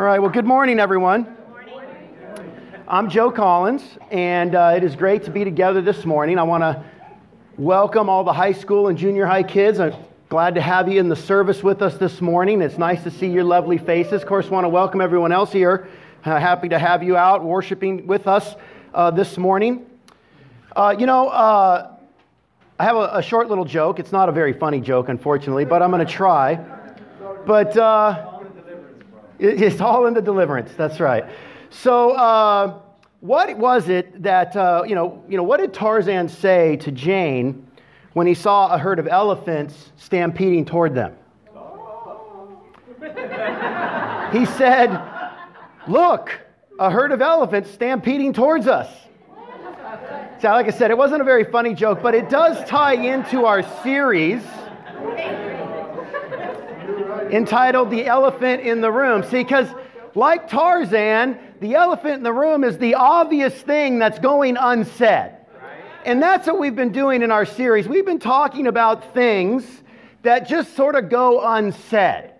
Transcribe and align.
All 0.00 0.06
right, 0.06 0.18
well, 0.18 0.30
good 0.30 0.46
morning, 0.46 0.80
everyone. 0.80 1.36
I'm 2.88 3.10
Joe 3.10 3.30
Collins, 3.30 3.82
and 4.10 4.54
uh, 4.54 4.72
it 4.74 4.82
is 4.82 4.96
great 4.96 5.24
to 5.24 5.30
be 5.30 5.44
together 5.44 5.82
this 5.82 6.06
morning. 6.06 6.38
I 6.38 6.42
want 6.42 6.62
to 6.62 6.82
welcome 7.58 8.08
all 8.08 8.24
the 8.24 8.32
high 8.32 8.54
school 8.54 8.88
and 8.88 8.96
junior 8.96 9.26
high 9.26 9.42
kids. 9.42 9.78
I'm 9.78 9.92
glad 10.30 10.54
to 10.54 10.62
have 10.62 10.90
you 10.90 10.98
in 10.98 11.10
the 11.10 11.16
service 11.16 11.62
with 11.62 11.82
us 11.82 11.98
this 11.98 12.22
morning. 12.22 12.62
It's 12.62 12.78
nice 12.78 13.02
to 13.02 13.10
see 13.10 13.26
your 13.26 13.44
lovely 13.44 13.76
faces. 13.76 14.22
Of 14.22 14.26
course, 14.26 14.48
want 14.48 14.64
to 14.64 14.70
welcome 14.70 15.02
everyone 15.02 15.32
else 15.32 15.52
here. 15.52 15.86
Uh, 16.24 16.40
happy 16.40 16.70
to 16.70 16.78
have 16.78 17.02
you 17.02 17.18
out 17.18 17.44
worshiping 17.44 18.06
with 18.06 18.26
us 18.26 18.54
uh, 18.94 19.10
this 19.10 19.36
morning. 19.36 19.84
Uh, 20.74 20.96
you 20.98 21.04
know, 21.04 21.28
uh, 21.28 21.94
I 22.78 22.84
have 22.84 22.96
a, 22.96 23.10
a, 23.16 23.22
short 23.22 23.50
little 23.50 23.66
joke. 23.66 23.98
It's 23.98 24.12
not 24.12 24.30
a 24.30 24.32
very 24.32 24.54
funny 24.54 24.80
joke, 24.80 25.10
unfortunately, 25.10 25.66
but 25.66 25.82
I'm 25.82 25.90
going 25.90 26.06
to 26.06 26.10
try. 26.10 26.54
But 27.44 27.76
uh, 27.76 28.29
it's 29.40 29.80
all 29.80 30.06
in 30.06 30.14
the 30.14 30.22
deliverance. 30.22 30.72
That's 30.76 31.00
right. 31.00 31.24
So, 31.70 32.10
uh, 32.10 32.80
what 33.20 33.56
was 33.56 33.88
it 33.88 34.22
that, 34.22 34.56
uh, 34.56 34.82
you, 34.86 34.94
know, 34.94 35.22
you 35.28 35.36
know, 35.36 35.42
what 35.42 35.60
did 35.60 35.74
Tarzan 35.74 36.28
say 36.28 36.76
to 36.76 36.90
Jane 36.90 37.66
when 38.12 38.26
he 38.26 38.34
saw 38.34 38.72
a 38.72 38.78
herd 38.78 38.98
of 38.98 39.06
elephants 39.06 39.92
stampeding 39.96 40.64
toward 40.64 40.94
them? 40.94 41.14
he 44.32 44.46
said, 44.46 45.00
Look, 45.88 46.38
a 46.78 46.90
herd 46.90 47.12
of 47.12 47.22
elephants 47.22 47.70
stampeding 47.70 48.32
towards 48.32 48.66
us. 48.66 48.88
So, 50.40 50.48
like 50.48 50.66
I 50.66 50.70
said, 50.70 50.90
it 50.90 50.96
wasn't 50.96 51.20
a 51.20 51.24
very 51.24 51.44
funny 51.44 51.74
joke, 51.74 52.02
but 52.02 52.14
it 52.14 52.30
does 52.30 52.66
tie 52.68 52.94
into 52.94 53.44
our 53.44 53.62
series 53.82 54.42
entitled 57.32 57.90
The 57.90 58.06
Elephant 58.06 58.62
in 58.62 58.80
the 58.80 58.90
Room. 58.90 59.22
See, 59.22 59.42
because 59.42 59.68
like 60.14 60.48
Tarzan, 60.48 61.38
the 61.60 61.74
elephant 61.74 62.14
in 62.14 62.22
the 62.22 62.32
room 62.32 62.64
is 62.64 62.78
the 62.78 62.94
obvious 62.94 63.54
thing 63.54 63.98
that's 63.98 64.18
going 64.18 64.56
unsaid. 64.56 65.32
And 66.04 66.22
that's 66.22 66.46
what 66.46 66.58
we've 66.58 66.74
been 66.74 66.92
doing 66.92 67.22
in 67.22 67.30
our 67.30 67.44
series. 67.44 67.86
We've 67.86 68.06
been 68.06 68.18
talking 68.18 68.66
about 68.66 69.12
things 69.12 69.64
that 70.22 70.48
just 70.48 70.74
sort 70.74 70.94
of 70.94 71.10
go 71.10 71.40
unsaid. 71.42 72.30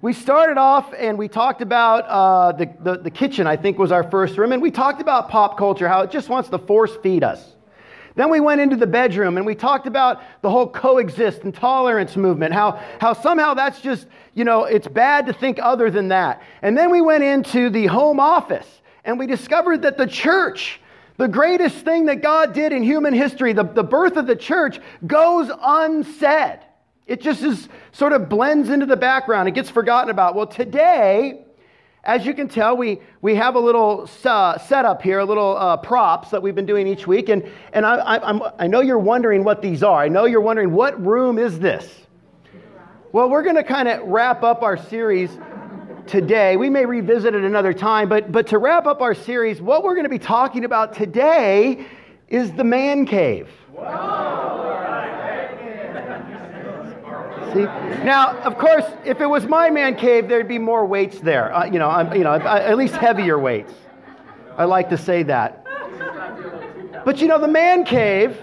We 0.00 0.12
started 0.12 0.58
off 0.58 0.94
and 0.96 1.18
we 1.18 1.26
talked 1.26 1.60
about 1.60 2.04
uh, 2.06 2.52
the, 2.52 2.72
the, 2.80 2.98
the 2.98 3.10
kitchen, 3.10 3.48
I 3.48 3.56
think 3.56 3.78
was 3.78 3.90
our 3.90 4.08
first 4.08 4.38
room, 4.38 4.52
and 4.52 4.62
we 4.62 4.70
talked 4.70 5.00
about 5.00 5.28
pop 5.28 5.58
culture, 5.58 5.88
how 5.88 6.02
it 6.02 6.12
just 6.12 6.28
wants 6.28 6.48
to 6.50 6.58
force 6.58 6.96
feed 7.02 7.24
us. 7.24 7.56
Then 8.18 8.30
we 8.30 8.40
went 8.40 8.60
into 8.60 8.74
the 8.74 8.88
bedroom 8.88 9.36
and 9.36 9.46
we 9.46 9.54
talked 9.54 9.86
about 9.86 10.20
the 10.42 10.50
whole 10.50 10.68
coexist 10.68 11.44
and 11.44 11.54
tolerance 11.54 12.16
movement, 12.16 12.52
how, 12.52 12.82
how 13.00 13.12
somehow 13.12 13.54
that's 13.54 13.80
just, 13.80 14.08
you 14.34 14.42
know, 14.42 14.64
it's 14.64 14.88
bad 14.88 15.26
to 15.26 15.32
think 15.32 15.60
other 15.62 15.88
than 15.88 16.08
that. 16.08 16.42
And 16.60 16.76
then 16.76 16.90
we 16.90 17.00
went 17.00 17.22
into 17.22 17.70
the 17.70 17.86
home 17.86 18.18
office 18.18 18.66
and 19.04 19.20
we 19.20 19.28
discovered 19.28 19.82
that 19.82 19.98
the 19.98 20.06
church, 20.08 20.80
the 21.16 21.28
greatest 21.28 21.84
thing 21.84 22.06
that 22.06 22.20
God 22.20 22.54
did 22.54 22.72
in 22.72 22.82
human 22.82 23.14
history, 23.14 23.52
the, 23.52 23.62
the 23.62 23.84
birth 23.84 24.16
of 24.16 24.26
the 24.26 24.34
church, 24.34 24.80
goes 25.06 25.48
unsaid. 25.62 26.58
It 27.06 27.20
just 27.20 27.44
is 27.44 27.68
sort 27.92 28.12
of 28.12 28.28
blends 28.28 28.68
into 28.68 28.86
the 28.86 28.96
background. 28.96 29.46
It 29.46 29.52
gets 29.54 29.70
forgotten 29.70 30.10
about. 30.10 30.34
Well, 30.34 30.48
today, 30.48 31.44
as 32.08 32.24
you 32.24 32.32
can 32.32 32.48
tell, 32.48 32.74
we, 32.74 33.00
we 33.20 33.34
have 33.34 33.54
a 33.54 33.60
little 33.60 34.08
uh, 34.24 34.56
setup 34.56 35.02
here, 35.02 35.18
a 35.18 35.24
little 35.26 35.58
uh, 35.58 35.76
props 35.76 36.30
that 36.30 36.42
we've 36.42 36.54
been 36.54 36.64
doing 36.64 36.88
each 36.88 37.06
week. 37.06 37.28
And, 37.28 37.46
and 37.74 37.84
I, 37.84 38.16
I, 38.16 38.64
I 38.64 38.66
know 38.66 38.80
you're 38.80 38.98
wondering 38.98 39.44
what 39.44 39.60
these 39.60 39.82
are. 39.82 40.02
I 40.02 40.08
know 40.08 40.24
you're 40.24 40.40
wondering, 40.40 40.72
what 40.72 40.98
room 41.04 41.38
is 41.38 41.58
this? 41.58 41.86
Well, 43.12 43.28
we're 43.28 43.42
going 43.42 43.56
to 43.56 43.62
kind 43.62 43.88
of 43.88 44.08
wrap 44.08 44.42
up 44.42 44.62
our 44.62 44.78
series 44.78 45.30
today. 46.06 46.56
We 46.56 46.70
may 46.70 46.86
revisit 46.86 47.34
it 47.34 47.44
another 47.44 47.74
time, 47.74 48.08
but, 48.08 48.32
but 48.32 48.46
to 48.48 48.58
wrap 48.58 48.86
up 48.86 49.02
our 49.02 49.14
series, 49.14 49.60
what 49.60 49.84
we're 49.84 49.94
going 49.94 50.04
to 50.04 50.10
be 50.10 50.18
talking 50.18 50.64
about 50.64 50.94
today 50.94 51.86
is 52.28 52.50
the 52.52 52.64
man 52.64 53.04
cave. 53.04 53.50
See? 57.52 57.64
Now, 58.04 58.36
of 58.38 58.58
course, 58.58 58.84
if 59.04 59.20
it 59.20 59.26
was 59.26 59.46
my 59.46 59.70
man 59.70 59.96
cave, 59.96 60.28
there'd 60.28 60.48
be 60.48 60.58
more 60.58 60.84
weights 60.84 61.20
there. 61.20 61.54
Uh, 61.54 61.64
you 61.64 61.78
know, 61.78 61.88
I'm, 61.88 62.14
you 62.14 62.24
know, 62.24 62.34
at 62.34 62.76
least 62.76 62.94
heavier 62.94 63.38
weights. 63.38 63.72
I 64.56 64.64
like 64.64 64.88
to 64.90 64.98
say 64.98 65.22
that. 65.24 65.64
But 67.04 67.20
you 67.20 67.28
know, 67.28 67.40
the 67.40 67.48
man 67.48 67.84
cave, 67.84 68.38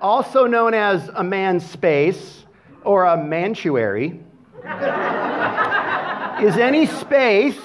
also 0.00 0.46
known 0.46 0.74
as 0.74 1.08
a 1.14 1.22
man's 1.22 1.64
space 1.68 2.44
or 2.84 3.04
a 3.04 3.16
mantuary, 3.16 4.20
is 6.42 6.56
any 6.56 6.86
space, 6.86 7.58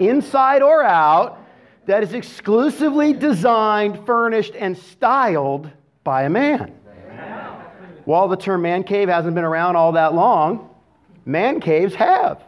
inside 0.00 0.62
or 0.62 0.82
out, 0.82 1.38
that 1.86 2.02
is 2.02 2.14
exclusively 2.14 3.12
designed, 3.12 4.06
furnished, 4.06 4.54
and 4.54 4.76
styled 4.78 5.70
by 6.04 6.22
a 6.22 6.30
man. 6.30 6.72
While 8.04 8.28
the 8.28 8.36
term 8.36 8.62
man 8.62 8.84
cave 8.84 9.08
hasn't 9.08 9.34
been 9.34 9.44
around 9.44 9.76
all 9.76 9.92
that 9.92 10.14
long, 10.14 10.70
man 11.24 11.60
caves 11.60 11.94
have. 11.94 12.42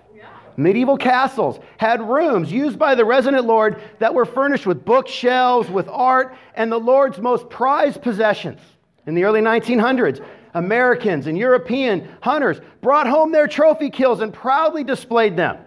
Medieval 0.56 0.96
castles 0.96 1.58
had 1.78 2.00
rooms 2.00 2.52
used 2.52 2.78
by 2.78 2.94
the 2.94 3.04
resident 3.04 3.44
lord 3.44 3.82
that 3.98 4.14
were 4.14 4.24
furnished 4.24 4.66
with 4.66 4.84
bookshelves, 4.84 5.68
with 5.68 5.88
art, 5.88 6.36
and 6.54 6.70
the 6.70 6.78
lord's 6.78 7.18
most 7.18 7.48
prized 7.50 8.00
possessions. 8.02 8.60
In 9.06 9.14
the 9.14 9.24
early 9.24 9.40
1900s, 9.40 10.24
Americans 10.54 11.26
and 11.26 11.36
European 11.36 12.08
hunters 12.22 12.60
brought 12.80 13.08
home 13.08 13.32
their 13.32 13.48
trophy 13.48 13.90
kills 13.90 14.20
and 14.20 14.32
proudly 14.32 14.84
displayed 14.84 15.36
them 15.36 15.58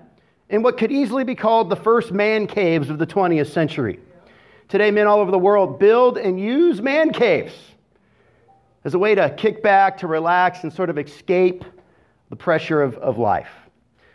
in 0.49 0.63
what 0.63 0.77
could 0.77 0.91
easily 0.91 1.25
be 1.25 1.35
called 1.35 1.69
the 1.69 1.75
first 1.75 2.13
man 2.13 2.47
caves 2.47 2.89
of 2.89 2.97
the 2.97 3.05
20th 3.05 3.51
century. 3.51 3.99
Today, 4.69 4.91
men 4.91 5.07
all 5.07 5.19
over 5.19 5.31
the 5.31 5.37
world 5.37 5.79
build 5.79 6.17
and 6.17 6.39
use 6.39 6.81
man 6.81 7.11
caves 7.11 7.53
as 8.87 8.93
a 8.93 8.99
way 8.99 9.13
to 9.13 9.29
kick 9.31 9.61
back, 9.61 9.97
to 9.97 10.07
relax, 10.07 10.63
and 10.63 10.71
sort 10.71 10.89
of 10.89 10.97
escape 10.97 11.65
the 12.29 12.35
pressure 12.37 12.81
of, 12.81 12.95
of 12.99 13.17
life. 13.17 13.49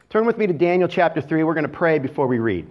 Turn 0.08 0.24
with 0.24 0.38
me 0.38 0.46
to 0.46 0.54
Daniel 0.54 0.88
chapter 0.88 1.20
3. 1.20 1.44
We're 1.44 1.52
going 1.52 1.66
to 1.66 1.68
pray 1.68 1.98
before 1.98 2.26
we 2.26 2.38
read. 2.38 2.66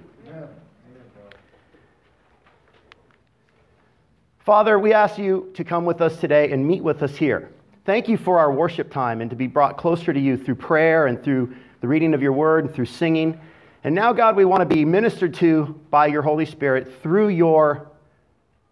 Father, 4.39 4.79
we 4.79 4.93
ask 4.93 5.19
you 5.19 5.51
to 5.53 5.63
come 5.63 5.85
with 5.85 6.01
us 6.01 6.19
today 6.19 6.51
and 6.51 6.67
meet 6.67 6.81
with 6.81 7.03
us 7.03 7.15
here. 7.15 7.51
Thank 7.85 8.09
you 8.09 8.17
for 8.17 8.39
our 8.39 8.51
worship 8.51 8.91
time 8.91 9.21
and 9.21 9.29
to 9.29 9.35
be 9.35 9.45
brought 9.45 9.77
closer 9.77 10.11
to 10.11 10.19
you 10.19 10.37
through 10.37 10.55
prayer 10.55 11.05
and 11.05 11.23
through 11.23 11.55
the 11.81 11.87
reading 11.87 12.15
of 12.15 12.23
your 12.23 12.33
word 12.33 12.65
and 12.65 12.73
through 12.73 12.87
singing. 12.87 13.39
And 13.83 13.93
now, 13.93 14.11
God, 14.11 14.35
we 14.35 14.43
want 14.43 14.67
to 14.67 14.75
be 14.75 14.85
ministered 14.85 15.35
to 15.35 15.79
by 15.91 16.07
your 16.07 16.23
Holy 16.23 16.47
Spirit 16.47 16.99
through 17.03 17.27
your 17.27 17.91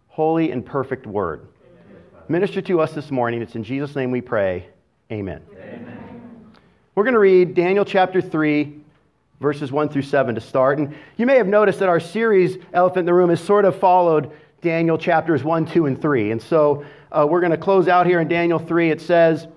holy 0.08 0.50
and 0.50 0.66
perfect 0.66 1.06
word 1.06 1.46
minister 2.30 2.62
to 2.62 2.80
us 2.80 2.92
this 2.92 3.10
morning. 3.10 3.42
It's 3.42 3.56
in 3.56 3.64
Jesus' 3.64 3.96
name 3.96 4.12
we 4.12 4.20
pray. 4.20 4.68
Amen. 5.10 5.42
Amen. 5.52 6.52
We're 6.94 7.02
going 7.02 7.14
to 7.14 7.20
read 7.20 7.54
Daniel 7.54 7.84
chapter 7.84 8.22
3, 8.22 8.72
verses 9.40 9.72
1 9.72 9.88
through 9.88 10.02
7 10.02 10.36
to 10.36 10.40
start. 10.40 10.78
And 10.78 10.94
you 11.16 11.26
may 11.26 11.36
have 11.38 11.48
noticed 11.48 11.80
that 11.80 11.88
our 11.88 11.98
series, 11.98 12.56
Elephant 12.72 13.00
in 13.00 13.06
the 13.06 13.14
Room, 13.14 13.30
has 13.30 13.40
sort 13.40 13.64
of 13.64 13.76
followed 13.76 14.30
Daniel 14.62 14.96
chapters 14.96 15.42
1, 15.42 15.66
2, 15.66 15.86
and 15.86 16.00
3. 16.00 16.30
And 16.30 16.40
so 16.40 16.84
uh, 17.10 17.26
we're 17.28 17.40
going 17.40 17.50
to 17.50 17.58
close 17.58 17.88
out 17.88 18.06
here 18.06 18.20
in 18.20 18.28
Daniel 18.28 18.60
3. 18.60 18.92
It 18.92 19.00
says 19.00 19.48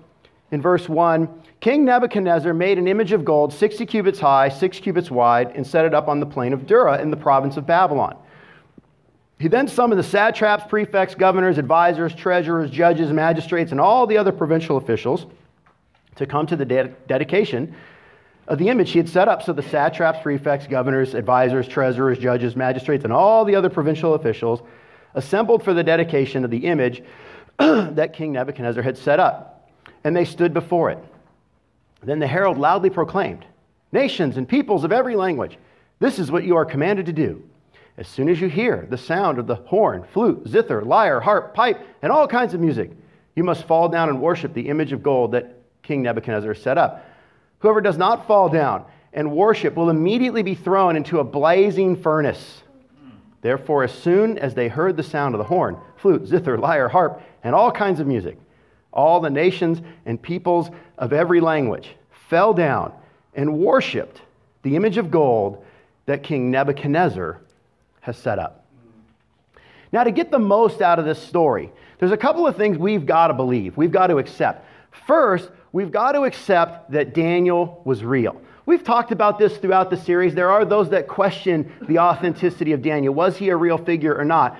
in 0.50 0.60
verse 0.60 0.88
1 0.88 1.28
King 1.60 1.84
Nebuchadnezzar 1.84 2.52
made 2.52 2.78
an 2.78 2.88
image 2.88 3.12
of 3.12 3.24
gold, 3.24 3.52
60 3.52 3.86
cubits 3.86 4.18
high, 4.18 4.48
6 4.48 4.80
cubits 4.80 5.12
wide, 5.12 5.52
and 5.54 5.64
set 5.64 5.84
it 5.84 5.94
up 5.94 6.08
on 6.08 6.18
the 6.18 6.26
plain 6.26 6.52
of 6.52 6.66
Dura 6.66 7.00
in 7.00 7.12
the 7.12 7.16
province 7.16 7.56
of 7.56 7.68
Babylon. 7.68 8.16
He 9.38 9.48
then 9.48 9.66
summoned 9.66 9.98
the 9.98 10.04
satraps, 10.04 10.64
prefects, 10.68 11.14
governors, 11.14 11.58
advisors, 11.58 12.14
treasurers, 12.14 12.70
judges, 12.70 13.10
magistrates, 13.10 13.72
and 13.72 13.80
all 13.80 14.06
the 14.06 14.16
other 14.16 14.32
provincial 14.32 14.76
officials 14.76 15.26
to 16.16 16.26
come 16.26 16.46
to 16.46 16.56
the 16.56 16.64
dedication 16.64 17.74
of 18.46 18.58
the 18.58 18.68
image 18.68 18.92
he 18.92 18.98
had 18.98 19.08
set 19.08 19.28
up. 19.28 19.42
So 19.42 19.52
the 19.52 19.62
satraps, 19.62 20.20
prefects, 20.22 20.66
governors, 20.66 21.14
advisors, 21.14 21.66
treasurers, 21.66 22.18
judges, 22.18 22.54
magistrates, 22.54 23.04
and 23.04 23.12
all 23.12 23.44
the 23.44 23.56
other 23.56 23.70
provincial 23.70 24.14
officials 24.14 24.62
assembled 25.14 25.62
for 25.62 25.74
the 25.74 25.82
dedication 25.82 26.44
of 26.44 26.50
the 26.50 26.66
image 26.66 27.02
that 27.58 28.12
King 28.12 28.32
Nebuchadnezzar 28.32 28.82
had 28.82 28.96
set 28.96 29.18
up. 29.18 29.70
And 30.04 30.14
they 30.14 30.24
stood 30.24 30.52
before 30.52 30.90
it. 30.90 30.98
Then 32.02 32.18
the 32.18 32.26
herald 32.26 32.58
loudly 32.58 32.90
proclaimed, 32.90 33.44
Nations 33.90 34.36
and 34.36 34.48
peoples 34.48 34.84
of 34.84 34.92
every 34.92 35.16
language, 35.16 35.56
this 36.00 36.18
is 36.18 36.30
what 36.30 36.44
you 36.44 36.56
are 36.56 36.64
commanded 36.64 37.06
to 37.06 37.12
do. 37.12 37.42
As 37.96 38.08
soon 38.08 38.28
as 38.28 38.40
you 38.40 38.48
hear 38.48 38.86
the 38.90 38.98
sound 38.98 39.38
of 39.38 39.46
the 39.46 39.54
horn, 39.54 40.04
flute, 40.12 40.48
zither, 40.48 40.82
lyre, 40.82 41.20
harp, 41.20 41.54
pipe, 41.54 41.80
and 42.02 42.10
all 42.10 42.26
kinds 42.26 42.52
of 42.52 42.60
music, 42.60 42.90
you 43.36 43.44
must 43.44 43.64
fall 43.64 43.88
down 43.88 44.08
and 44.08 44.20
worship 44.20 44.52
the 44.52 44.68
image 44.68 44.92
of 44.92 45.02
gold 45.02 45.32
that 45.32 45.60
King 45.82 46.02
Nebuchadnezzar 46.02 46.54
set 46.54 46.78
up. 46.78 47.04
Whoever 47.60 47.80
does 47.80 47.96
not 47.96 48.26
fall 48.26 48.48
down 48.48 48.84
and 49.12 49.30
worship 49.30 49.76
will 49.76 49.90
immediately 49.90 50.42
be 50.42 50.54
thrown 50.56 50.96
into 50.96 51.20
a 51.20 51.24
blazing 51.24 51.94
furnace. 51.94 52.62
Therefore, 53.42 53.84
as 53.84 53.92
soon 53.92 54.38
as 54.38 54.54
they 54.54 54.68
heard 54.68 54.96
the 54.96 55.02
sound 55.02 55.34
of 55.34 55.38
the 55.38 55.44
horn, 55.44 55.76
flute, 55.96 56.26
zither, 56.26 56.58
lyre, 56.58 56.88
harp, 56.88 57.22
and 57.44 57.54
all 57.54 57.70
kinds 57.70 58.00
of 58.00 58.06
music, 58.06 58.38
all 58.92 59.20
the 59.20 59.30
nations 59.30 59.82
and 60.06 60.20
peoples 60.20 60.70
of 60.98 61.12
every 61.12 61.40
language 61.40 61.94
fell 62.28 62.54
down 62.54 62.92
and 63.34 63.58
worshiped 63.58 64.22
the 64.62 64.76
image 64.76 64.96
of 64.96 65.10
gold 65.10 65.64
that 66.06 66.22
King 66.22 66.50
Nebuchadnezzar 66.50 67.40
has 68.04 68.18
set 68.18 68.38
up. 68.38 68.66
Now, 69.92 70.04
to 70.04 70.10
get 70.10 70.30
the 70.30 70.38
most 70.38 70.82
out 70.82 70.98
of 70.98 71.06
this 71.06 71.22
story, 71.22 71.72
there's 71.98 72.12
a 72.12 72.18
couple 72.18 72.46
of 72.46 72.56
things 72.56 72.76
we've 72.76 73.06
got 73.06 73.28
to 73.28 73.34
believe, 73.34 73.78
we've 73.78 73.92
got 73.92 74.08
to 74.08 74.18
accept. 74.18 74.66
First, 75.06 75.50
we've 75.72 75.90
got 75.90 76.12
to 76.12 76.24
accept 76.24 76.90
that 76.90 77.14
Daniel 77.14 77.80
was 77.84 78.04
real. 78.04 78.40
We've 78.66 78.84
talked 78.84 79.10
about 79.10 79.38
this 79.38 79.56
throughout 79.56 79.88
the 79.88 79.96
series. 79.96 80.34
There 80.34 80.50
are 80.50 80.64
those 80.64 80.90
that 80.90 81.08
question 81.08 81.72
the 81.88 81.98
authenticity 81.98 82.72
of 82.72 82.82
Daniel. 82.82 83.14
Was 83.14 83.36
he 83.38 83.48
a 83.48 83.56
real 83.56 83.78
figure 83.78 84.14
or 84.14 84.24
not? 84.24 84.58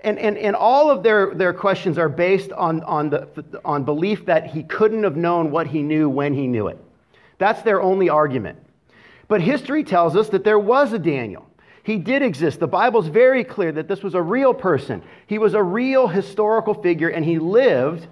And, 0.00 0.18
and, 0.18 0.36
and 0.36 0.54
all 0.54 0.90
of 0.90 1.02
their, 1.02 1.34
their 1.34 1.52
questions 1.52 1.98
are 1.98 2.08
based 2.08 2.52
on, 2.52 2.82
on, 2.82 3.10
the, 3.10 3.28
on 3.64 3.84
belief 3.84 4.26
that 4.26 4.46
he 4.48 4.62
couldn't 4.62 5.02
have 5.02 5.16
known 5.16 5.50
what 5.50 5.66
he 5.66 5.82
knew 5.82 6.08
when 6.08 6.34
he 6.34 6.46
knew 6.46 6.68
it. 6.68 6.78
That's 7.38 7.62
their 7.62 7.80
only 7.80 8.08
argument. 8.08 8.58
But 9.28 9.40
history 9.40 9.82
tells 9.82 10.14
us 10.14 10.28
that 10.28 10.44
there 10.44 10.58
was 10.58 10.92
a 10.92 10.98
Daniel. 10.98 11.48
He 11.84 11.98
did 11.98 12.22
exist. 12.22 12.60
The 12.60 12.66
Bible's 12.66 13.08
very 13.08 13.44
clear 13.44 13.70
that 13.72 13.88
this 13.88 14.02
was 14.02 14.14
a 14.14 14.22
real 14.22 14.54
person. 14.54 15.02
He 15.26 15.38
was 15.38 15.52
a 15.52 15.62
real 15.62 16.08
historical 16.08 16.72
figure, 16.72 17.10
and 17.10 17.22
he 17.22 17.38
lived 17.38 18.08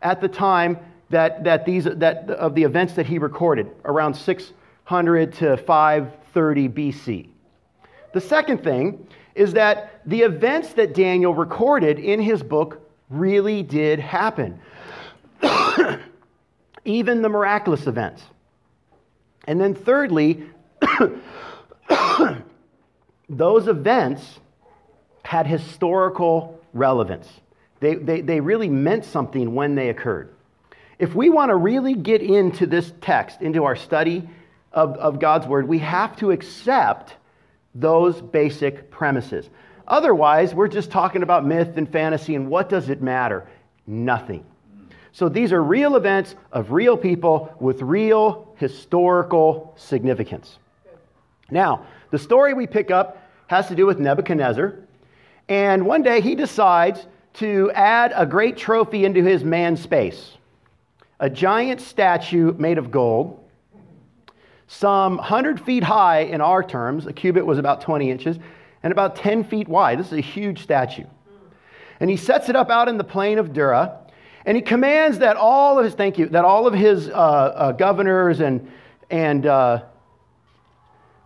at 0.00 0.22
the 0.22 0.28
time 0.28 0.78
that, 1.10 1.44
that 1.44 1.66
these, 1.66 1.84
that, 1.84 2.30
of 2.30 2.54
the 2.54 2.64
events 2.64 2.94
that 2.94 3.06
he 3.06 3.18
recorded, 3.18 3.70
around 3.84 4.14
600 4.14 5.34
to 5.34 5.58
530 5.58 6.68
BC. 6.70 7.28
The 8.14 8.20
second 8.22 8.64
thing 8.64 9.06
is 9.34 9.52
that 9.52 10.00
the 10.06 10.22
events 10.22 10.72
that 10.72 10.94
Daniel 10.94 11.34
recorded 11.34 11.98
in 11.98 12.20
his 12.20 12.42
book 12.42 12.80
really 13.10 13.62
did 13.62 14.00
happen, 14.00 14.58
even 16.86 17.20
the 17.20 17.28
miraculous 17.28 17.86
events. 17.86 18.22
And 19.46 19.60
then, 19.60 19.74
thirdly, 19.74 20.48
those 23.30 23.68
events 23.68 24.40
had 25.24 25.46
historical 25.46 26.60
relevance. 26.72 27.28
They, 27.78 27.94
they, 27.94 28.20
they 28.20 28.40
really 28.40 28.68
meant 28.68 29.04
something 29.04 29.54
when 29.54 29.74
they 29.74 29.88
occurred. 29.88 30.34
If 30.98 31.14
we 31.14 31.30
want 31.30 31.50
to 31.50 31.56
really 31.56 31.94
get 31.94 32.20
into 32.20 32.66
this 32.66 32.92
text, 33.00 33.40
into 33.40 33.64
our 33.64 33.76
study 33.76 34.28
of, 34.72 34.96
of 34.96 35.18
God's 35.18 35.46
word, 35.46 35.66
we 35.66 35.78
have 35.78 36.16
to 36.16 36.30
accept 36.30 37.14
those 37.74 38.20
basic 38.20 38.90
premises. 38.90 39.48
Otherwise, 39.86 40.54
we're 40.54 40.68
just 40.68 40.90
talking 40.90 41.22
about 41.22 41.46
myth 41.46 41.76
and 41.76 41.90
fantasy, 41.90 42.34
and 42.34 42.48
what 42.48 42.68
does 42.68 42.90
it 42.90 43.00
matter? 43.00 43.48
Nothing. 43.86 44.44
So 45.12 45.28
these 45.28 45.52
are 45.52 45.62
real 45.62 45.96
events 45.96 46.34
of 46.52 46.72
real 46.72 46.96
people 46.96 47.54
with 47.60 47.80
real 47.82 48.54
historical 48.56 49.74
significance. 49.76 50.58
Now, 51.50 51.86
the 52.10 52.18
story 52.18 52.54
we 52.54 52.66
pick 52.66 52.90
up 52.90 53.19
has 53.50 53.66
to 53.66 53.74
do 53.74 53.84
with 53.84 53.98
Nebuchadnezzar. 53.98 54.76
And 55.48 55.84
one 55.84 56.02
day 56.02 56.20
he 56.20 56.36
decides 56.36 57.04
to 57.34 57.72
add 57.72 58.12
a 58.14 58.24
great 58.24 58.56
trophy 58.56 59.04
into 59.04 59.24
his 59.24 59.42
man 59.42 59.76
space 59.76 60.36
a 61.18 61.28
giant 61.28 61.80
statue 61.80 62.54
made 62.58 62.78
of 62.78 62.92
gold 62.92 63.44
some 64.68 65.16
100 65.16 65.60
feet 65.60 65.82
high 65.82 66.20
in 66.20 66.40
our 66.40 66.62
terms. 66.62 67.08
A 67.08 67.12
cubit 67.12 67.44
was 67.44 67.58
about 67.58 67.80
20 67.80 68.08
inches, 68.08 68.38
and 68.84 68.92
about 68.92 69.16
10 69.16 69.42
feet 69.42 69.66
wide. 69.66 69.98
This 69.98 70.06
is 70.06 70.18
a 70.18 70.20
huge 70.20 70.62
statue. 70.62 71.04
And 71.98 72.08
he 72.08 72.16
sets 72.16 72.48
it 72.48 72.54
up 72.54 72.70
out 72.70 72.88
in 72.88 72.98
the 72.98 73.04
plain 73.04 73.38
of 73.38 73.52
Dura, 73.52 73.98
and 74.46 74.56
he 74.56 74.62
commands 74.62 75.18
that 75.18 75.36
all 75.36 75.76
of 75.76 75.84
his, 75.84 75.94
thank 75.94 76.18
you, 76.18 76.28
that 76.28 76.44
all 76.44 76.68
of 76.68 76.72
his 76.72 77.08
uh, 77.08 77.12
uh, 77.12 77.72
governors 77.72 78.38
and, 78.38 78.70
and 79.10 79.44
uh, 79.44 79.82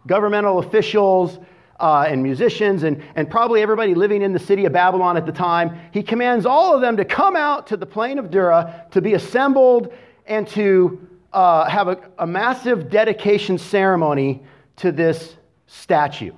governmental 0.06 0.58
officials 0.58 1.38
uh, 1.84 2.06
and 2.08 2.22
musicians 2.22 2.82
and, 2.82 3.02
and 3.14 3.30
probably 3.30 3.60
everybody 3.60 3.94
living 3.94 4.22
in 4.22 4.32
the 4.32 4.38
city 4.38 4.64
of 4.64 4.72
Babylon 4.72 5.18
at 5.18 5.26
the 5.26 5.32
time, 5.32 5.78
he 5.92 6.02
commands 6.02 6.46
all 6.46 6.74
of 6.74 6.80
them 6.80 6.96
to 6.96 7.04
come 7.04 7.36
out 7.36 7.66
to 7.66 7.76
the 7.76 7.84
plain 7.84 8.18
of 8.18 8.30
Dura 8.30 8.86
to 8.92 9.02
be 9.02 9.12
assembled 9.12 9.92
and 10.24 10.48
to 10.48 11.06
uh, 11.34 11.68
have 11.68 11.88
a, 11.88 11.98
a 12.18 12.26
massive 12.26 12.88
dedication 12.88 13.58
ceremony 13.58 14.42
to 14.76 14.92
this 14.92 15.36
statue. 15.66 16.32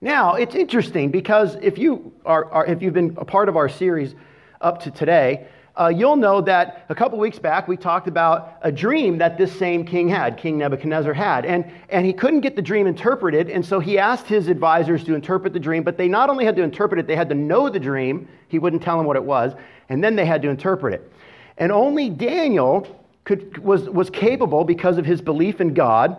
Now, 0.00 0.34
it's 0.34 0.54
interesting 0.54 1.10
because 1.10 1.56
if, 1.60 1.76
you 1.76 2.12
are, 2.24 2.48
are, 2.52 2.66
if 2.66 2.82
you've 2.82 2.94
been 2.94 3.16
a 3.18 3.24
part 3.24 3.48
of 3.48 3.56
our 3.56 3.68
series 3.68 4.14
up 4.60 4.80
to 4.84 4.92
today, 4.92 5.48
uh, 5.74 5.88
you'll 5.88 6.16
know 6.16 6.40
that 6.42 6.84
a 6.88 6.94
couple 6.94 7.18
weeks 7.18 7.38
back 7.38 7.66
we 7.66 7.76
talked 7.76 8.06
about 8.06 8.58
a 8.62 8.70
dream 8.70 9.18
that 9.18 9.38
this 9.38 9.50
same 9.58 9.84
king 9.84 10.08
had, 10.08 10.36
King 10.36 10.58
Nebuchadnezzar 10.58 11.14
had. 11.14 11.46
And, 11.46 11.70
and 11.88 12.04
he 12.04 12.12
couldn't 12.12 12.40
get 12.40 12.56
the 12.56 12.62
dream 12.62 12.86
interpreted, 12.86 13.48
and 13.48 13.64
so 13.64 13.80
he 13.80 13.98
asked 13.98 14.26
his 14.26 14.48
advisors 14.48 15.02
to 15.04 15.14
interpret 15.14 15.52
the 15.52 15.60
dream, 15.60 15.82
but 15.82 15.96
they 15.96 16.08
not 16.08 16.28
only 16.28 16.44
had 16.44 16.56
to 16.56 16.62
interpret 16.62 17.00
it, 17.00 17.06
they 17.06 17.16
had 17.16 17.28
to 17.30 17.34
know 17.34 17.70
the 17.70 17.80
dream. 17.80 18.28
He 18.48 18.58
wouldn't 18.58 18.82
tell 18.82 18.98
them 18.98 19.06
what 19.06 19.16
it 19.16 19.24
was, 19.24 19.54
and 19.88 20.04
then 20.04 20.14
they 20.14 20.26
had 20.26 20.42
to 20.42 20.50
interpret 20.50 20.94
it. 20.94 21.12
And 21.56 21.72
only 21.72 22.10
Daniel 22.10 22.86
could, 23.24 23.58
was, 23.58 23.88
was 23.88 24.10
capable, 24.10 24.64
because 24.64 24.98
of 24.98 25.06
his 25.06 25.20
belief 25.22 25.60
in 25.60 25.74
God, 25.74 26.16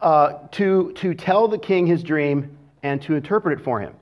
uh, 0.00 0.34
to, 0.52 0.92
to 0.96 1.14
tell 1.14 1.48
the 1.48 1.58
king 1.58 1.86
his 1.86 2.02
dream 2.02 2.58
and 2.82 3.00
to 3.02 3.14
interpret 3.14 3.58
it 3.58 3.64
for 3.64 3.80
him. 3.80 3.94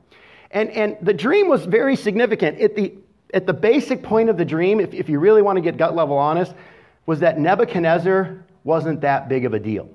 And, 0.50 0.70
and 0.70 0.96
the 1.02 1.12
dream 1.12 1.48
was 1.48 1.64
very 1.66 1.94
significant. 1.94 2.60
At 2.60 2.74
the, 2.74 2.94
at 3.34 3.46
the 3.46 3.52
basic 3.52 4.02
point 4.02 4.28
of 4.28 4.36
the 4.36 4.44
dream, 4.44 4.80
if, 4.80 4.94
if 4.94 5.08
you 5.08 5.18
really 5.18 5.42
want 5.42 5.56
to 5.56 5.60
get 5.60 5.76
gut 5.76 5.94
level 5.94 6.16
honest, 6.16 6.54
was 7.06 7.20
that 7.20 7.38
Nebuchadnezzar 7.38 8.44
wasn't 8.64 9.00
that 9.00 9.28
big 9.28 9.44
of 9.44 9.54
a 9.54 9.58
deal. 9.58 9.88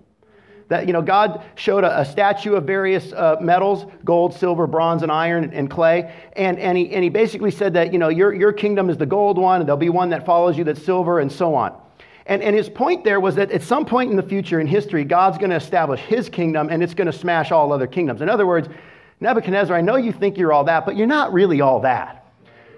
That, 0.68 0.88
you 0.88 0.94
know, 0.94 1.02
God 1.02 1.44
showed 1.56 1.84
a, 1.84 2.00
a 2.02 2.06
statue 2.06 2.56
of 2.56 2.64
various 2.64 3.14
uh, 3.14 3.38
metals 3.40 3.86
gold, 4.04 4.34
silver, 4.34 4.66
bronze, 4.66 5.04
and 5.04 5.12
iron, 5.12 5.52
and 5.54 5.70
clay. 5.70 6.12
And, 6.34 6.58
and, 6.58 6.78
he, 6.78 6.92
and 6.92 7.04
he 7.04 7.10
basically 7.10 7.52
said 7.52 7.74
that, 7.74 7.94
you 7.94 8.00
know, 8.00 8.10
your, 8.10 8.34
your 8.34 8.52
kingdom 8.52 8.90
is 8.90 8.98
the 8.98 9.06
gold 9.06 9.38
one, 9.38 9.62
and 9.62 9.68
there'll 9.68 9.78
be 9.78 9.90
one 9.90 10.10
that 10.10 10.26
follows 10.26 10.58
you 10.58 10.64
that's 10.64 10.84
silver, 10.84 11.20
and 11.20 11.32
so 11.32 11.54
on. 11.54 11.80
And, 12.26 12.42
and 12.42 12.56
his 12.56 12.70
point 12.70 13.04
there 13.04 13.20
was 13.20 13.36
that 13.36 13.52
at 13.52 13.62
some 13.62 13.86
point 13.86 14.10
in 14.10 14.18
the 14.18 14.24
future 14.24 14.60
in 14.60 14.66
history, 14.66 15.04
God's 15.04 15.38
going 15.38 15.52
to 15.52 15.56
establish 15.56 16.00
his 16.00 16.28
kingdom 16.28 16.70
and 16.72 16.82
it's 16.82 16.96
going 16.96 17.06
to 17.06 17.14
smash 17.14 17.52
all 17.52 17.72
other 17.72 17.86
kingdoms. 17.86 18.22
In 18.22 18.30
other 18.30 18.48
words, 18.48 18.68
Nebuchadnezzar, 19.20 19.78
I 19.78 19.82
know 19.82 19.96
you 19.96 20.12
think 20.12 20.38
you're 20.38 20.52
all 20.52 20.64
that, 20.64 20.86
but 20.86 20.96
you're 20.96 21.06
not 21.06 21.32
really 21.34 21.62
all 21.62 21.82
that. 21.82 22.25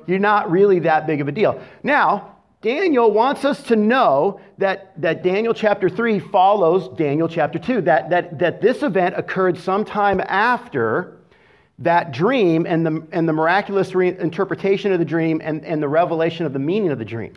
You're 0.08 0.20
not 0.20 0.50
really 0.50 0.80
that 0.80 1.06
big 1.06 1.22
of 1.22 1.28
a 1.28 1.32
deal. 1.32 1.62
Now, 1.84 2.38
Daniel 2.62 3.12
wants 3.12 3.46
us 3.46 3.62
to 3.64 3.76
know 3.76 4.40
that, 4.58 5.00
that 5.00 5.22
Daniel 5.22 5.54
chapter 5.54 5.90
3 5.90 6.20
follows 6.20 6.90
Daniel 6.98 7.28
chapter 7.28 7.60
2, 7.60 7.82
that, 7.82 8.10
that, 8.10 8.40
that 8.40 8.62
this 8.62 8.82
event 8.82 9.16
occurred 9.16 9.60
sometime 9.60 10.20
after 10.26 11.20
that 11.80 12.12
dream 12.12 12.66
and 12.66 12.84
the, 12.84 13.06
and 13.12 13.30
the 13.30 13.34
miraculous 13.34 13.94
re- 13.94 14.18
interpretation 14.18 14.92
of 14.92 14.98
the 14.98 15.06
dream 15.06 15.40
and, 15.44 15.64
and 15.64 15.84
the 15.84 15.88
revelation 15.88 16.48
of 16.48 16.54
the 16.54 16.60
meaning 16.60 16.90
of 16.90 16.98
the 16.98 17.06
dream. 17.06 17.34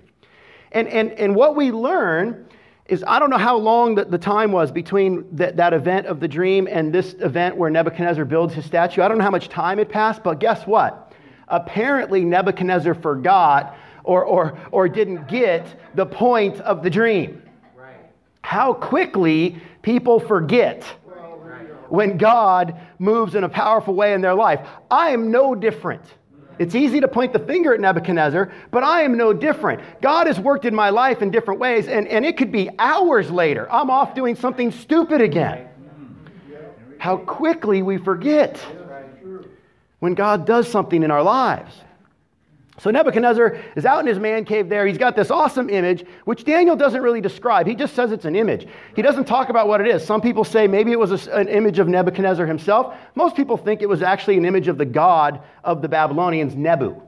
And, 0.73 0.89
and, 0.89 1.13
and 1.13 1.35
what 1.35 1.55
we 1.57 1.71
learn 1.71 2.47
is 2.87 3.05
I 3.07 3.19
don't 3.19 3.31
know 3.31 3.39
how 3.39 3.57
long 3.57 3.95
the, 3.95 4.05
the 4.07 4.19
time 4.19 4.51
was 4.51 4.73
between 4.73 5.25
that, 5.37 5.57
that 5.57 5.75
event 5.75 6.07
of 6.07 6.19
the 6.19 6.29
dream 6.29 6.67
and 6.71 6.93
this 6.93 7.15
event 7.21 7.57
where 7.57 7.71
Nebuchadnezzar 7.71 8.25
builds 8.25 8.55
his 8.55 8.65
statue. 8.65 9.03
I 9.03 9.09
don't 9.09 9.19
know 9.19 9.25
how 9.25 9.31
much 9.31 9.49
time 9.49 9.79
had 9.79 9.89
passed, 9.89 10.25
but 10.25 10.41
guess 10.41 10.67
what? 10.67 11.10
Apparently, 11.51 12.25
Nebuchadnezzar 12.25 12.95
forgot 12.95 13.77
or, 14.05 14.25
or, 14.25 14.59
or 14.71 14.89
didn't 14.89 15.29
get 15.29 15.67
the 15.95 16.07
point 16.07 16.61
of 16.61 16.83
the 16.83 16.91
dream. 16.91 17.43
Right. 17.77 17.97
How 18.43 18.73
quickly 18.73 19.61
people 19.83 20.21
forget 20.21 20.85
when 21.91 22.17
God 22.17 22.81
moves 22.99 23.35
in 23.35 23.45
a 23.45 23.49
powerful 23.49 23.95
way 23.95 24.15
in 24.15 24.21
their 24.21 24.35
life. 24.35 24.67
I 24.91 25.11
am 25.11 25.31
no 25.31 25.55
different. 25.55 26.03
It's 26.59 26.75
easy 26.75 27.01
to 27.01 27.09
point 27.09 27.33
the 27.33 27.39
finger 27.39 27.73
at 27.73 27.81
Nebuchadnezzar, 27.81 28.53
but 28.71 28.85
I 28.85 29.03
am 29.03 29.17
no 29.17 29.33
different. 29.33 29.81
God 30.03 30.27
has 30.27 30.39
worked 30.39 30.67
in 30.67 30.75
my 30.75 30.91
life 30.91 31.23
in 31.23 31.31
different 31.31 31.59
ways, 31.59 31.89
and, 31.89 32.07
and 32.07 32.25
it 32.25 32.37
could 32.37 32.53
be 32.53 32.69
hours 32.79 33.31
later. 33.31 33.71
I'm 33.73 33.91
off 33.91 34.15
doing 34.15 34.37
something 34.37 34.71
stupid 34.71 35.21
again. 35.21 35.69
How 36.99 37.17
quickly 37.17 37.81
we 37.81 37.97
forget 37.97 38.61
when 40.01 40.15
God 40.15 40.47
does 40.47 40.69
something 40.69 41.03
in 41.03 41.11
our 41.11 41.23
lives. 41.23 41.73
So 42.81 42.91
Nebuchadnezzar 42.91 43.59
is 43.77 43.85
out 43.85 44.01
in 44.01 44.07
his 44.07 44.19
man 44.19 44.47
cave 44.47 44.71
there. 44.71 44.87
He's 44.87 44.97
got 44.97 45.15
this 45.15 45.31
awesome 45.31 45.69
image, 45.69 46.07
which 46.25 46.45
Daniel 46.45 46.77
doesn't 46.77 47.03
really 47.03 47.21
describe. 47.21 47.67
He 47.67 47.75
just 47.75 47.95
says 47.95 48.11
it's 48.11 48.25
an 48.25 48.35
image. 48.35 48.67
He 48.97 49.03
doesn't 49.03 49.27
talk 49.27 49.51
about 49.51 49.69
what 49.69 49.83
it 49.83 49.87
is. 49.87 50.03
Some 50.03 50.23
people 50.23 50.45
say 50.45 50.67
maybe 50.67 50.91
it 50.91 50.99
was 50.99 51.29
an 51.29 51.49
image 51.49 51.79
of 51.79 51.89
Nebuchadnezzar 51.89 52.47
himself. 52.47 52.95
Most 53.15 53.37
people 53.37 53.59
think 53.59 53.83
it 53.83 53.89
was 53.89 54.01
actually 54.01 54.39
an 54.39 54.47
image 54.47 54.67
of 54.67 54.79
the 54.79 54.87
god 54.87 55.43
of 55.63 55.83
the 55.83 55.89
Babylonians, 55.89 56.55
Nebu. 56.55 56.99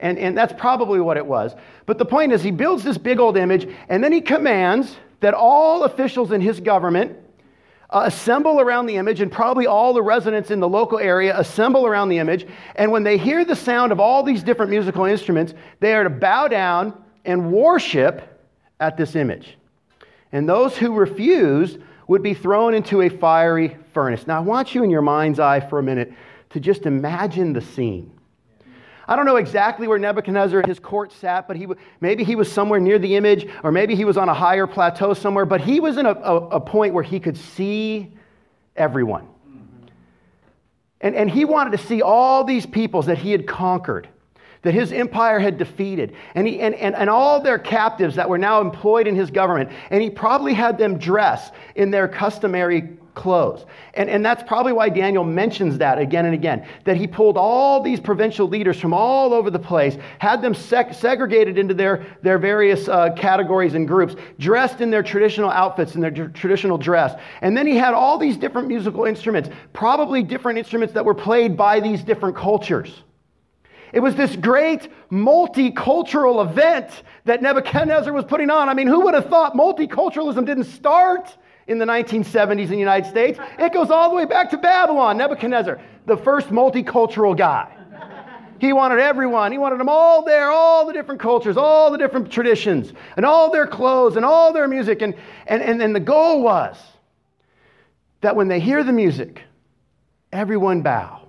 And, 0.00 0.18
and 0.18 0.36
that's 0.36 0.52
probably 0.52 1.00
what 1.00 1.16
it 1.16 1.24
was. 1.24 1.54
But 1.86 1.96
the 1.96 2.04
point 2.04 2.32
is, 2.32 2.42
he 2.42 2.50
builds 2.50 2.84
this 2.84 2.98
big 2.98 3.18
old 3.18 3.38
image, 3.38 3.66
and 3.88 4.04
then 4.04 4.12
he 4.12 4.20
commands 4.20 4.96
that 5.20 5.32
all 5.32 5.84
officials 5.84 6.32
in 6.32 6.42
his 6.42 6.60
government 6.60 7.16
uh, 7.92 8.04
assemble 8.06 8.60
around 8.60 8.86
the 8.86 8.96
image, 8.96 9.20
and 9.20 9.30
probably 9.30 9.66
all 9.66 9.92
the 9.92 10.02
residents 10.02 10.50
in 10.50 10.60
the 10.60 10.68
local 10.68 10.98
area 10.98 11.38
assemble 11.38 11.86
around 11.86 12.08
the 12.08 12.18
image. 12.18 12.46
And 12.74 12.90
when 12.90 13.02
they 13.02 13.18
hear 13.18 13.44
the 13.44 13.54
sound 13.54 13.92
of 13.92 14.00
all 14.00 14.22
these 14.22 14.42
different 14.42 14.70
musical 14.70 15.04
instruments, 15.04 15.54
they 15.80 15.94
are 15.94 16.04
to 16.04 16.10
bow 16.10 16.48
down 16.48 16.94
and 17.24 17.52
worship 17.52 18.46
at 18.80 18.96
this 18.96 19.14
image. 19.14 19.56
And 20.32 20.48
those 20.48 20.76
who 20.76 20.94
refuse 20.94 21.78
would 22.08 22.22
be 22.22 22.34
thrown 22.34 22.74
into 22.74 23.02
a 23.02 23.08
fiery 23.08 23.76
furnace. 23.92 24.26
Now, 24.26 24.38
I 24.38 24.40
want 24.40 24.74
you 24.74 24.82
in 24.82 24.90
your 24.90 25.02
mind's 25.02 25.38
eye 25.38 25.60
for 25.60 25.78
a 25.78 25.82
minute 25.82 26.12
to 26.50 26.60
just 26.60 26.86
imagine 26.86 27.52
the 27.52 27.60
scene. 27.60 28.10
I 29.08 29.16
don't 29.16 29.26
know 29.26 29.36
exactly 29.36 29.88
where 29.88 29.98
Nebuchadnezzar 29.98 30.60
and 30.60 30.68
his 30.68 30.78
court 30.78 31.12
sat, 31.12 31.48
but 31.48 31.56
he, 31.56 31.66
maybe 32.00 32.24
he 32.24 32.36
was 32.36 32.50
somewhere 32.50 32.78
near 32.78 32.98
the 32.98 33.16
image, 33.16 33.48
or 33.64 33.72
maybe 33.72 33.94
he 33.94 34.04
was 34.04 34.16
on 34.16 34.28
a 34.28 34.34
higher 34.34 34.66
plateau 34.66 35.12
somewhere, 35.14 35.44
but 35.44 35.60
he 35.60 35.80
was 35.80 35.96
in 35.98 36.06
a, 36.06 36.12
a, 36.12 36.36
a 36.48 36.60
point 36.60 36.94
where 36.94 37.02
he 37.02 37.18
could 37.18 37.36
see 37.36 38.12
everyone. 38.76 39.26
And, 41.00 41.16
and 41.16 41.28
he 41.28 41.44
wanted 41.44 41.72
to 41.72 41.78
see 41.78 42.00
all 42.00 42.44
these 42.44 42.64
peoples 42.64 43.06
that 43.06 43.18
he 43.18 43.32
had 43.32 43.46
conquered, 43.46 44.08
that 44.62 44.72
his 44.72 44.92
empire 44.92 45.40
had 45.40 45.58
defeated, 45.58 46.14
and, 46.36 46.46
he, 46.46 46.60
and, 46.60 46.76
and, 46.76 46.94
and 46.94 47.10
all 47.10 47.40
their 47.40 47.58
captives 47.58 48.14
that 48.14 48.28
were 48.28 48.38
now 48.38 48.60
employed 48.60 49.08
in 49.08 49.16
his 49.16 49.32
government. 49.32 49.70
And 49.90 50.00
he 50.00 50.10
probably 50.10 50.54
had 50.54 50.78
them 50.78 50.98
dress 50.98 51.50
in 51.74 51.90
their 51.90 52.06
customary 52.06 52.98
clothes. 53.14 53.66
And, 53.94 54.08
and 54.08 54.24
that's 54.24 54.42
probably 54.42 54.72
why 54.72 54.88
Daniel 54.88 55.24
mentions 55.24 55.78
that 55.78 55.98
again 55.98 56.24
and 56.24 56.34
again 56.34 56.66
that 56.84 56.96
he 56.96 57.06
pulled 57.06 57.36
all 57.36 57.82
these 57.82 58.00
provincial 58.00 58.48
leaders 58.48 58.80
from 58.80 58.94
all 58.94 59.34
over 59.34 59.50
the 59.50 59.58
place, 59.58 59.96
had 60.18 60.42
them 60.42 60.54
seg- 60.54 60.94
segregated 60.94 61.58
into 61.58 61.74
their, 61.74 62.06
their 62.22 62.38
various 62.38 62.88
uh, 62.88 63.10
categories 63.14 63.74
and 63.74 63.86
groups, 63.86 64.16
dressed 64.38 64.80
in 64.80 64.90
their 64.90 65.02
traditional 65.02 65.50
outfits 65.50 65.94
and 65.94 66.02
their 66.02 66.28
traditional 66.28 66.78
dress. 66.78 67.18
And 67.42 67.56
then 67.56 67.66
he 67.66 67.76
had 67.76 67.94
all 67.94 68.18
these 68.18 68.36
different 68.36 68.68
musical 68.68 69.04
instruments, 69.04 69.50
probably 69.72 70.22
different 70.22 70.58
instruments 70.58 70.94
that 70.94 71.04
were 71.04 71.14
played 71.14 71.56
by 71.56 71.80
these 71.80 72.02
different 72.02 72.36
cultures. 72.36 73.02
It 73.92 74.00
was 74.00 74.14
this 74.14 74.36
great 74.36 74.88
multicultural 75.10 76.48
event 76.48 77.02
that 77.26 77.42
Nebuchadnezzar 77.42 78.12
was 78.12 78.24
putting 78.24 78.48
on. 78.48 78.70
I 78.70 78.74
mean, 78.74 78.86
who 78.86 79.00
would 79.00 79.14
have 79.14 79.28
thought 79.28 79.54
multiculturalism 79.54 80.46
didn't 80.46 80.64
start 80.64 81.36
in 81.66 81.78
the 81.78 81.84
1970s 81.84 82.64
in 82.64 82.70
the 82.70 82.76
United 82.78 83.08
States. 83.08 83.38
It 83.58 83.72
goes 83.72 83.90
all 83.90 84.10
the 84.10 84.16
way 84.16 84.24
back 84.24 84.50
to 84.50 84.58
Babylon, 84.58 85.16
Nebuchadnezzar, 85.16 85.80
the 86.06 86.16
first 86.16 86.48
multicultural 86.48 87.36
guy. 87.36 87.76
He 88.58 88.72
wanted 88.72 89.00
everyone. 89.00 89.50
He 89.50 89.58
wanted 89.58 89.80
them 89.80 89.88
all 89.88 90.24
there, 90.24 90.48
all 90.48 90.86
the 90.86 90.92
different 90.92 91.20
cultures, 91.20 91.56
all 91.56 91.90
the 91.90 91.98
different 91.98 92.30
traditions, 92.30 92.92
and 93.16 93.26
all 93.26 93.50
their 93.50 93.66
clothes 93.66 94.14
and 94.14 94.24
all 94.24 94.52
their 94.52 94.68
music. 94.68 95.02
And, 95.02 95.16
and, 95.48 95.60
and, 95.60 95.82
and 95.82 95.94
the 95.94 96.00
goal 96.00 96.42
was 96.42 96.76
that 98.20 98.36
when 98.36 98.46
they 98.46 98.60
hear 98.60 98.84
the 98.84 98.92
music, 98.92 99.42
everyone 100.32 100.82
bow 100.82 101.26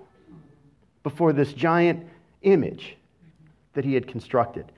before 1.01 1.33
this 1.33 1.53
giant 1.53 2.07
image 2.43 2.97
that 3.73 3.83
he 3.83 3.95
had 3.95 4.07
constructed. 4.07 4.71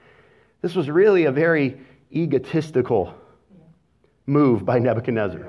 This 0.61 0.75
was 0.75 0.89
really 0.89 1.25
a 1.25 1.33
very 1.33 1.77
egotistical 2.09 3.13
move 4.25 4.65
by 4.65 4.79
Nebuchadnezzar. 4.79 5.47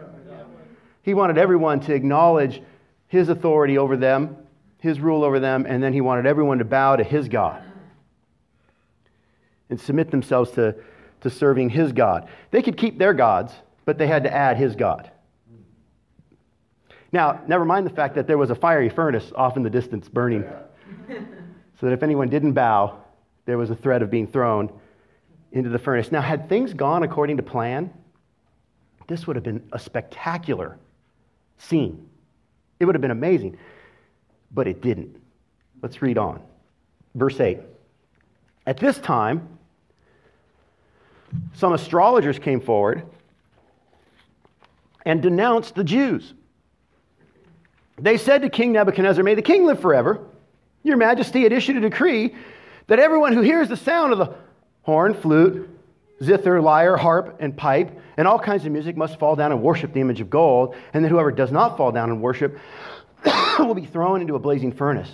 He 1.03 1.15
wanted 1.15 1.39
everyone 1.39 1.81
to 1.81 1.95
acknowledge 1.95 2.63
his 3.09 3.29
authority 3.29 3.79
over 3.79 3.97
them, 3.97 4.37
his 4.79 5.01
rule 5.01 5.25
over 5.25 5.39
them, 5.39 5.65
and 5.69 5.83
then 5.83 5.93
he 5.93 6.01
wanted 6.01 6.27
everyone 6.27 6.59
to 6.59 6.65
bow 6.65 6.97
to 6.97 7.05
his 7.05 7.29
God 7.29 7.63
and 9.71 9.81
submit 9.81 10.11
themselves 10.11 10.51
to, 10.53 10.75
to 11.21 11.31
serving 11.31 11.71
his 11.71 11.93
God. 11.93 12.29
They 12.51 12.63
could 12.63 12.77
keep 12.77 12.99
their 12.99 13.15
gods, 13.15 13.53
but 13.85 13.99
they 13.99 14.07
had 14.07 14.25
to 14.25 14.35
add 14.35 14.57
his 14.57 14.77
God. 14.77 15.11
Now, 17.13 17.41
never 17.47 17.65
mind 17.65 17.87
the 17.87 17.91
fact 17.91 18.17
that 18.17 18.27
there 18.27 18.37
was 18.37 18.51
a 18.51 18.55
fiery 18.55 18.89
furnace 18.89 19.33
off 19.35 19.57
in 19.57 19.63
the 19.63 19.71
distance 19.71 20.09
burning, 20.09 20.45
so 21.09 21.87
that 21.87 21.93
if 21.93 22.03
anyone 22.03 22.29
didn't 22.29 22.53
bow, 22.53 22.99
there 23.45 23.59
was 23.59 23.71
a 23.71 23.77
threat 23.77 24.03
of 24.03 24.11
being 24.11 24.27
thrown 24.27 24.73
into 25.53 25.71
the 25.71 25.79
furnace. 25.79 26.11
Now, 26.11 26.21
had 26.21 26.49
things 26.49 26.75
gone 26.75 27.05
according 27.05 27.37
to 27.37 27.43
plan, 27.43 27.93
this 29.07 29.27
would 29.27 29.37
have 29.37 29.45
been 29.45 29.67
a 29.73 29.79
spectacular 29.79 30.79
scene. 31.59 32.09
It 32.81 32.85
would 32.85 32.95
have 32.95 33.03
been 33.03 33.11
amazing. 33.11 33.57
But 34.53 34.67
it 34.67 34.81
didn't. 34.81 35.21
Let's 35.83 36.03
read 36.03 36.19
on. 36.19 36.43
Verse 37.15 37.39
8. 37.41 37.61
At 38.67 38.79
this 38.79 38.99
time, 38.99 39.49
some 41.55 41.73
astrologers 41.73 42.39
came 42.39 42.61
forward 42.61 43.03
and 45.05 45.23
denounced 45.23 45.75
the 45.75 45.85
Jews. 45.85 46.35
They 47.99 48.19
said 48.19 48.43
to 48.43 48.51
King 48.51 48.73
Nebuchadnezzar, 48.73 49.23
May 49.25 49.35
the 49.35 49.43
king 49.43 49.65
live 49.65 49.81
forever. 49.81 50.21
Your 50.83 50.97
majesty 50.97 51.43
had 51.43 51.53
issued 51.53 51.77
a 51.77 51.81
decree 51.81 52.35
that 52.89 52.99
everyone 52.99 53.33
who 53.33 53.41
hears 53.41 53.69
the 53.69 53.77
sound 53.77 54.13
of 54.13 54.19
the 54.19 54.35
horn, 54.83 55.15
flute, 55.15 55.69
zither, 56.23 56.61
lyre, 56.61 56.97
harp, 56.97 57.37
and 57.41 57.57
pipe, 57.57 57.99
and 58.17 58.27
all 58.27 58.39
kinds 58.39 58.65
of 58.65 58.73
music 58.73 58.97
must 58.97 59.19
fall 59.19 59.37
down 59.37 59.53
and 59.53 59.63
worship 59.63 59.93
the 59.93 60.01
image 60.01 60.21
of 60.21 60.31
gold, 60.31 60.75
and 60.95 61.05
that 61.05 61.09
whoever 61.11 61.31
does 61.31 61.53
not 61.53 61.77
fall 61.77 61.93
down 61.93 62.11
and 62.11 62.23
worship 62.23 62.59
will 63.59 63.75
be 63.75 63.87
thrown 63.87 64.21
into 64.21 64.35
a 64.35 64.39
blazing 64.39 64.73
furnace. 64.73 65.11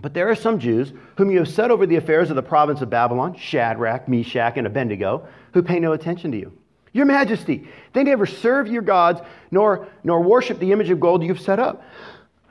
But 0.00 0.14
there 0.14 0.28
are 0.28 0.34
some 0.34 0.58
Jews 0.58 0.92
whom 1.16 1.30
you 1.30 1.38
have 1.38 1.48
set 1.48 1.70
over 1.70 1.86
the 1.86 1.96
affairs 1.96 2.30
of 2.30 2.36
the 2.36 2.42
province 2.42 2.80
of 2.80 2.90
Babylon, 2.90 3.36
Shadrach, 3.36 4.08
Meshach, 4.08 4.56
and 4.56 4.66
Abednego, 4.66 5.26
who 5.52 5.62
pay 5.62 5.78
no 5.78 5.92
attention 5.92 6.32
to 6.32 6.38
you. 6.38 6.52
Your 6.92 7.06
majesty, 7.06 7.68
they 7.92 8.04
never 8.04 8.26
serve 8.26 8.68
your 8.68 8.82
gods 8.82 9.20
nor, 9.50 9.88
nor 10.04 10.22
worship 10.22 10.58
the 10.58 10.72
image 10.72 10.90
of 10.90 11.00
gold 11.00 11.22
you've 11.24 11.40
set 11.40 11.58
up. 11.58 11.82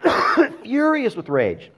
Furious 0.63 1.15
with 1.15 1.29
rage, 1.29 1.71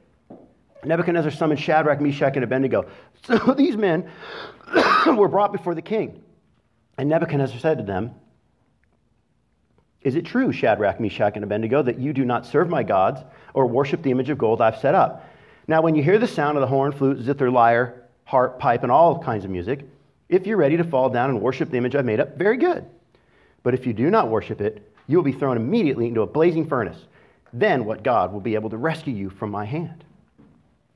Nebuchadnezzar 0.88 1.32
summoned 1.32 1.60
Shadrach, 1.60 2.02
Meshach, 2.02 2.36
and 2.36 2.44
Abednego. 2.44 2.88
So 3.26 3.56
these 3.58 3.76
men 3.76 4.08
were 5.08 5.28
brought 5.28 5.52
before 5.52 5.74
the 5.74 5.82
king. 5.82 6.22
And 6.98 7.10
Nebuchadnezzar 7.10 7.60
said 7.60 7.80
to 7.80 7.84
them, 7.84 8.12
Is 10.02 10.16
it 10.16 10.26
true, 10.26 10.52
Shadrach, 10.52 11.00
Meshach, 11.00 11.34
and 11.36 11.44
Abednego, 11.44 11.82
that 11.82 11.98
you 11.98 12.14
do 12.14 12.24
not 12.24 12.46
serve 12.46 12.70
my 12.70 12.84
gods 12.84 13.22
or 13.56 13.66
worship 13.66 14.04
the 14.04 14.12
image 14.12 14.30
of 14.30 14.38
gold 14.38 14.62
I've 14.62 14.78
set 14.78 14.94
up? 14.94 15.28
Now, 15.68 15.82
when 15.82 15.96
you 15.96 16.04
hear 16.04 16.20
the 16.20 16.28
sound 16.28 16.56
of 16.58 16.62
the 16.62 16.68
horn, 16.68 16.92
flute, 16.92 17.24
zither, 17.24 17.50
lyre, 17.50 18.04
harp, 18.26 18.60
pipe, 18.60 18.84
and 18.84 18.92
all 18.92 19.18
kinds 19.18 19.44
of 19.44 19.50
music, 19.50 19.86
if 20.30 20.46
you're 20.46 20.58
ready 20.58 20.78
to 20.78 20.84
fall 20.84 21.10
down 21.10 21.32
and 21.32 21.42
worship 21.42 21.72
the 21.72 21.78
image 21.78 21.96
I've 21.96 22.06
made 22.06 22.20
up, 22.20 22.38
very 22.38 22.58
good. 22.58 22.86
But 23.64 23.74
if 23.74 23.88
you 23.88 23.94
do 23.94 24.12
not 24.12 24.30
worship 24.30 24.62
it, 24.62 24.88
you 25.08 25.18
will 25.18 25.24
be 25.24 25.32
thrown 25.32 25.58
immediately 25.58 26.08
into 26.08 26.22
a 26.22 26.28
blazing 26.28 26.68
furnace. 26.68 26.98
Then 27.52 27.86
what 27.86 28.04
God 28.04 28.32
will 28.32 28.40
be 28.40 28.54
able 28.54 28.70
to 28.70 28.78
rescue 28.78 29.14
you 29.14 29.30
from 29.32 29.50
my 29.50 29.66
hand? 29.66 30.05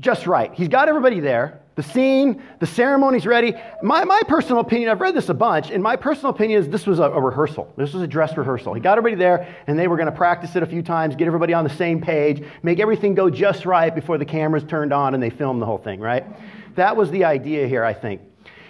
just 0.00 0.26
right. 0.26 0.52
He's 0.54 0.68
got 0.68 0.88
everybody 0.88 1.20
there. 1.20 1.60
The 1.76 1.82
scene, 1.84 2.42
the 2.58 2.66
ceremony's 2.66 3.24
ready. 3.24 3.54
My, 3.82 4.04
my 4.04 4.20
personal 4.28 4.60
opinion, 4.60 4.90
I've 4.90 5.00
read 5.00 5.14
this 5.14 5.28
a 5.28 5.34
bunch, 5.34 5.70
and 5.70 5.82
my 5.82 5.96
personal 5.96 6.30
opinion 6.30 6.60
is 6.60 6.68
this 6.68 6.86
was 6.86 6.98
a, 6.98 7.04
a 7.04 7.20
rehearsal. 7.20 7.72
This 7.76 7.94
was 7.94 8.02
a 8.02 8.06
dress 8.06 8.36
rehearsal. 8.36 8.74
He 8.74 8.80
got 8.80 8.98
everybody 8.98 9.18
there, 9.18 9.54
and 9.66 9.78
they 9.78 9.88
were 9.88 9.96
going 9.96 10.10
to 10.10 10.16
practice 10.16 10.56
it 10.56 10.62
a 10.62 10.66
few 10.66 10.82
times, 10.82 11.16
get 11.16 11.26
everybody 11.26 11.54
on 11.54 11.64
the 11.64 11.70
same 11.70 12.00
page, 12.00 12.44
make 12.62 12.80
everything 12.80 13.14
go 13.14 13.30
just 13.30 13.64
right 13.64 13.94
before 13.94 14.18
the 14.18 14.24
cameras 14.24 14.64
turned 14.64 14.92
on 14.92 15.14
and 15.14 15.22
they 15.22 15.30
filmed 15.30 15.62
the 15.62 15.66
whole 15.66 15.78
thing, 15.78 16.00
right? 16.00 16.26
That 16.74 16.96
was 16.96 17.10
the 17.10 17.24
idea 17.24 17.66
here, 17.66 17.84
I 17.84 17.94
think. 17.94 18.20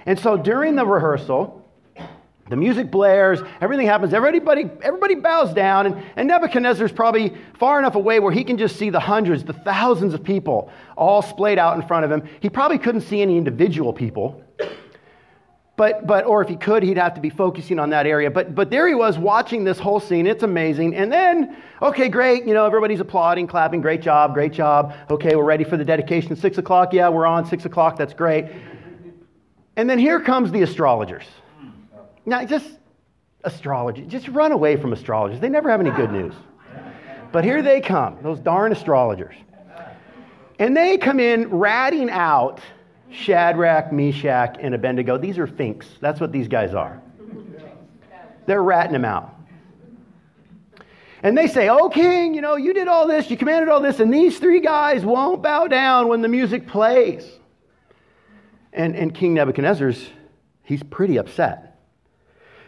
And 0.07 0.19
so 0.19 0.37
during 0.37 0.77
the 0.77 0.87
rehearsal, 0.87 1.60
the 2.51 2.57
music 2.57 2.91
blares, 2.91 3.41
everything 3.61 3.87
happens, 3.87 4.13
everybody, 4.13 4.69
everybody 4.83 5.15
bows 5.15 5.55
down, 5.55 5.87
and, 5.87 6.05
and 6.17 6.29
Nebuchadnezzar's 6.29 6.93
probably 6.93 7.35
far 7.55 7.79
enough 7.79 7.95
away 7.95 8.21
where 8.21 8.33
he 8.33 8.45
can 8.45 8.59
just 8.59 8.77
see 8.77 8.91
the 8.91 9.01
hundreds, 9.01 9.45
the 9.45 9.53
thousands 9.53 10.13
of 10.13 10.23
people 10.23 10.71
all 10.97 11.23
splayed 11.23 11.59
out 11.59 11.77
in 11.77 11.87
front 11.87 12.05
of 12.05 12.11
him. 12.11 12.29
He 12.41 12.51
probably 12.51 12.79
couldn't 12.79 13.03
see 13.03 13.23
any 13.23 13.39
individual 13.39 13.93
people. 13.93 14.43
But, 15.77 16.07
but, 16.07 16.27
or 16.27 16.43
if 16.43 16.49
he 16.49 16.57
could, 16.57 16.83
he'd 16.83 16.99
have 16.99 17.15
to 17.15 17.23
be 17.23 17.31
focusing 17.31 17.79
on 17.79 17.89
that 17.89 18.07
area. 18.07 18.31
But, 18.31 18.55
but 18.55 18.69
there 18.69 18.87
he 18.87 18.95
was 18.95 19.17
watching 19.17 19.65
this 19.65 19.79
whole 19.79 19.99
scene. 19.99 20.27
It's 20.27 20.43
amazing. 20.43 20.95
And 20.95 21.11
then, 21.11 21.57
okay, 21.81 22.11
great. 22.11 22.45
You 22.45 22.53
know, 22.53 22.67
everybody's 22.67 23.01
applauding, 23.01 23.47
clapping. 23.47 23.81
Great 23.81 24.03
job, 24.03 24.35
great 24.35 24.53
job. 24.53 24.95
Okay, 25.09 25.37
we're 25.37 25.45
ready 25.45 25.65
for 25.65 25.79
the 25.79 25.85
dedication. 25.85 26.37
Six 26.37 26.59
o'clock. 26.59 26.93
Yeah, 26.93 27.09
we're 27.09 27.25
on. 27.25 27.47
Six 27.47 27.65
o'clock. 27.65 27.97
That's 27.97 28.13
great. 28.13 28.53
And 29.77 29.89
then 29.89 29.99
here 29.99 30.21
comes 30.21 30.53
the 30.53 30.61
astrologers. 30.61 31.25
Now, 32.27 32.45
just 32.45 32.69
astrology, 33.45 34.03
just 34.03 34.29
run 34.29 34.53
away 34.53 34.77
from 34.77 34.93
astrologers. 34.93 35.41
They 35.41 35.49
never 35.49 35.71
have 35.71 35.81
any 35.81 35.91
good 35.91 36.13
news. 36.13 36.35
But 37.33 37.45
here 37.45 37.63
they 37.63 37.81
come, 37.81 38.19
those 38.23 38.41
darn 38.41 38.73
astrologers. 38.73 39.35
And 40.59 40.77
they 40.77 40.99
come 40.99 41.21
in 41.21 41.49
ratting 41.49 42.11
out 42.11 42.61
Shadrach, 43.11 43.93
Meshach, 43.93 44.57
and 44.61 44.75
Abednego. 44.75 45.17
These 45.17 45.39
are 45.39 45.47
finks. 45.47 45.87
That's 46.01 46.21
what 46.21 46.33
these 46.33 46.49
guys 46.49 46.75
are. 46.75 47.01
They're 48.47 48.63
ratting 48.63 48.93
them 48.93 49.05
out. 49.05 49.37
And 51.23 51.37
they 51.37 51.47
say, 51.47 51.69
Oh, 51.69 51.89
king, 51.89 52.35
you 52.35 52.41
know, 52.41 52.57
you 52.57 52.73
did 52.73 52.89
all 52.89 53.07
this, 53.07 53.31
you 53.31 53.37
commanded 53.37 53.69
all 53.69 53.81
this, 53.81 54.01
and 54.01 54.13
these 54.13 54.39
three 54.39 54.61
guys 54.61 55.05
won't 55.05 55.43
bow 55.43 55.67
down 55.67 56.09
when 56.09 56.23
the 56.23 56.29
music 56.29 56.67
plays. 56.67 57.29
And, 58.73 58.95
and 58.95 59.15
King 59.15 59.35
Nebuchadnezzar's, 59.35 60.09
he's 60.63 60.83
pretty 60.83 61.19
upset. 61.19 61.70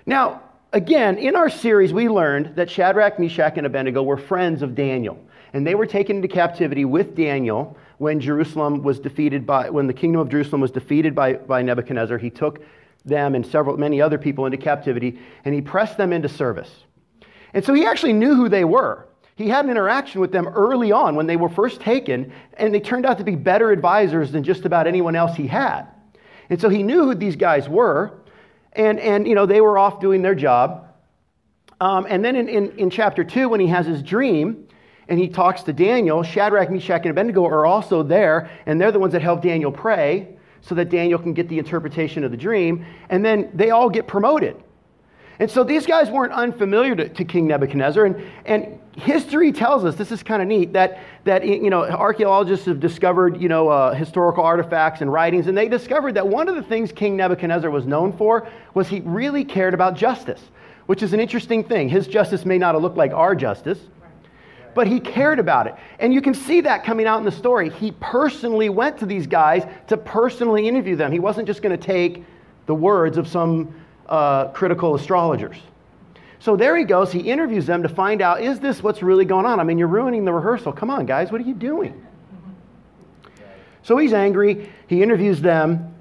Now, 0.06 0.42
again, 0.72 1.18
in 1.18 1.36
our 1.36 1.48
series, 1.48 1.92
we 1.92 2.08
learned 2.08 2.56
that 2.56 2.70
Shadrach, 2.70 3.18
Meshach, 3.18 3.56
and 3.56 3.66
Abednego 3.66 4.02
were 4.02 4.16
friends 4.16 4.62
of 4.62 4.74
Daniel. 4.74 5.18
And 5.52 5.66
they 5.66 5.74
were 5.74 5.86
taken 5.86 6.16
into 6.16 6.28
captivity 6.28 6.84
with 6.84 7.14
Daniel 7.14 7.76
when 7.98 8.20
Jerusalem 8.20 8.82
was 8.82 8.98
defeated 8.98 9.46
by, 9.46 9.70
when 9.70 9.86
the 9.86 9.92
kingdom 9.92 10.20
of 10.20 10.28
Jerusalem 10.28 10.60
was 10.60 10.70
defeated 10.70 11.14
by, 11.14 11.34
by 11.34 11.62
Nebuchadnezzar. 11.62 12.18
He 12.18 12.30
took 12.30 12.64
them 13.04 13.34
and 13.34 13.44
several, 13.44 13.76
many 13.76 14.00
other 14.00 14.18
people 14.18 14.46
into 14.46 14.56
captivity, 14.56 15.18
and 15.44 15.54
he 15.54 15.60
pressed 15.60 15.96
them 15.96 16.12
into 16.12 16.28
service. 16.28 16.70
And 17.52 17.64
so 17.64 17.74
he 17.74 17.84
actually 17.84 18.12
knew 18.14 18.34
who 18.34 18.48
they 18.48 18.64
were. 18.64 19.06
He 19.36 19.48
had 19.48 19.64
an 19.64 19.70
interaction 19.70 20.20
with 20.20 20.32
them 20.32 20.46
early 20.48 20.92
on 20.92 21.16
when 21.16 21.26
they 21.26 21.36
were 21.36 21.48
first 21.48 21.80
taken, 21.80 22.32
and 22.54 22.72
they 22.74 22.80
turned 22.80 23.06
out 23.06 23.18
to 23.18 23.24
be 23.24 23.34
better 23.34 23.70
advisors 23.70 24.32
than 24.32 24.42
just 24.42 24.64
about 24.64 24.86
anyone 24.86 25.16
else 25.16 25.36
he 25.36 25.46
had. 25.46 25.86
And 26.48 26.60
so 26.60 26.68
he 26.68 26.82
knew 26.82 27.04
who 27.04 27.14
these 27.14 27.36
guys 27.36 27.68
were, 27.68 28.21
and, 28.74 28.98
and 29.00 29.26
you 29.26 29.34
know, 29.34 29.46
they 29.46 29.60
were 29.60 29.78
off 29.78 30.00
doing 30.00 30.22
their 30.22 30.34
job. 30.34 30.88
Um, 31.80 32.06
and 32.08 32.24
then 32.24 32.36
in, 32.36 32.48
in, 32.48 32.78
in 32.78 32.90
chapter 32.90 33.24
2, 33.24 33.48
when 33.48 33.60
he 33.60 33.66
has 33.66 33.86
his 33.86 34.02
dream, 34.02 34.68
and 35.08 35.18
he 35.18 35.28
talks 35.28 35.62
to 35.64 35.72
Daniel, 35.72 36.22
Shadrach, 36.22 36.70
Meshach, 36.70 37.02
and 37.02 37.10
Abednego 37.10 37.44
are 37.44 37.66
also 37.66 38.02
there, 38.02 38.50
and 38.66 38.80
they're 38.80 38.92
the 38.92 38.98
ones 38.98 39.12
that 39.12 39.22
help 39.22 39.42
Daniel 39.42 39.72
pray 39.72 40.36
so 40.60 40.74
that 40.76 40.90
Daniel 40.90 41.18
can 41.18 41.32
get 41.32 41.48
the 41.48 41.58
interpretation 41.58 42.24
of 42.24 42.30
the 42.30 42.36
dream, 42.36 42.86
and 43.10 43.24
then 43.24 43.50
they 43.52 43.70
all 43.70 43.90
get 43.90 44.06
promoted. 44.06 44.62
And 45.42 45.50
so 45.50 45.64
these 45.64 45.86
guys 45.86 46.08
weren't 46.08 46.32
unfamiliar 46.32 46.94
to, 46.94 47.08
to 47.08 47.24
King 47.24 47.48
Nebuchadnezzar, 47.48 48.04
and, 48.04 48.30
and 48.46 48.78
history 48.96 49.50
tells 49.50 49.84
us 49.84 49.96
this 49.96 50.12
is 50.12 50.22
kind 50.22 50.40
of 50.40 50.46
neat 50.46 50.72
that 50.74 51.00
that 51.24 51.44
you 51.44 51.68
know 51.68 51.82
archaeologists 51.82 52.66
have 52.66 52.78
discovered 52.78 53.42
you 53.42 53.48
know 53.48 53.68
uh, 53.68 53.92
historical 53.92 54.44
artifacts 54.44 55.00
and 55.00 55.12
writings, 55.12 55.48
and 55.48 55.58
they 55.58 55.66
discovered 55.66 56.14
that 56.14 56.28
one 56.28 56.48
of 56.48 56.54
the 56.54 56.62
things 56.62 56.92
King 56.92 57.16
Nebuchadnezzar 57.16 57.72
was 57.72 57.86
known 57.86 58.16
for 58.16 58.48
was 58.74 58.86
he 58.86 59.00
really 59.00 59.44
cared 59.44 59.74
about 59.74 59.96
justice, 59.96 60.40
which 60.86 61.02
is 61.02 61.12
an 61.12 61.18
interesting 61.18 61.64
thing. 61.64 61.88
His 61.88 62.06
justice 62.06 62.44
may 62.44 62.56
not 62.56 62.76
have 62.76 62.82
looked 62.82 62.96
like 62.96 63.10
our 63.10 63.34
justice, 63.34 63.80
but 64.76 64.86
he 64.86 65.00
cared 65.00 65.40
about 65.40 65.66
it. 65.66 65.74
And 65.98 66.14
you 66.14 66.22
can 66.22 66.34
see 66.34 66.60
that 66.60 66.84
coming 66.84 67.08
out 67.08 67.18
in 67.18 67.24
the 67.24 67.32
story. 67.32 67.68
He 67.68 67.90
personally 67.98 68.68
went 68.68 68.96
to 68.98 69.06
these 69.06 69.26
guys 69.26 69.64
to 69.88 69.96
personally 69.96 70.68
interview 70.68 70.94
them. 70.94 71.10
He 71.10 71.18
wasn't 71.18 71.48
just 71.48 71.62
going 71.62 71.76
to 71.76 71.84
take 71.84 72.22
the 72.66 72.74
words 72.76 73.16
of 73.18 73.26
some 73.26 73.74
uh, 74.08 74.48
critical 74.48 74.94
astrologers. 74.94 75.56
So 76.38 76.56
there 76.56 76.76
he 76.76 76.84
goes. 76.84 77.12
He 77.12 77.20
interviews 77.20 77.66
them 77.66 77.84
to 77.84 77.88
find 77.88 78.20
out 78.20 78.42
is 78.42 78.58
this 78.58 78.82
what's 78.82 79.02
really 79.02 79.24
going 79.24 79.46
on? 79.46 79.60
I 79.60 79.64
mean, 79.64 79.78
you're 79.78 79.88
ruining 79.88 80.24
the 80.24 80.32
rehearsal. 80.32 80.72
Come 80.72 80.90
on, 80.90 81.06
guys, 81.06 81.30
what 81.30 81.40
are 81.40 81.44
you 81.44 81.54
doing? 81.54 82.04
So 83.84 83.96
he's 83.96 84.12
angry. 84.12 84.70
He 84.86 85.02
interviews 85.02 85.40
them. 85.40 85.94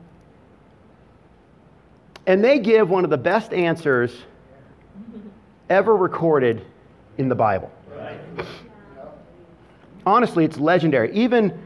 And 2.25 2.43
they 2.43 2.59
give 2.59 2.89
one 2.89 3.03
of 3.03 3.09
the 3.09 3.17
best 3.17 3.53
answers 3.53 4.15
ever 5.69 5.95
recorded 5.95 6.65
in 7.17 7.29
the 7.29 7.35
Bible. 7.35 7.71
Honestly, 10.05 10.43
it's 10.43 10.57
legendary, 10.57 11.13
even 11.13 11.59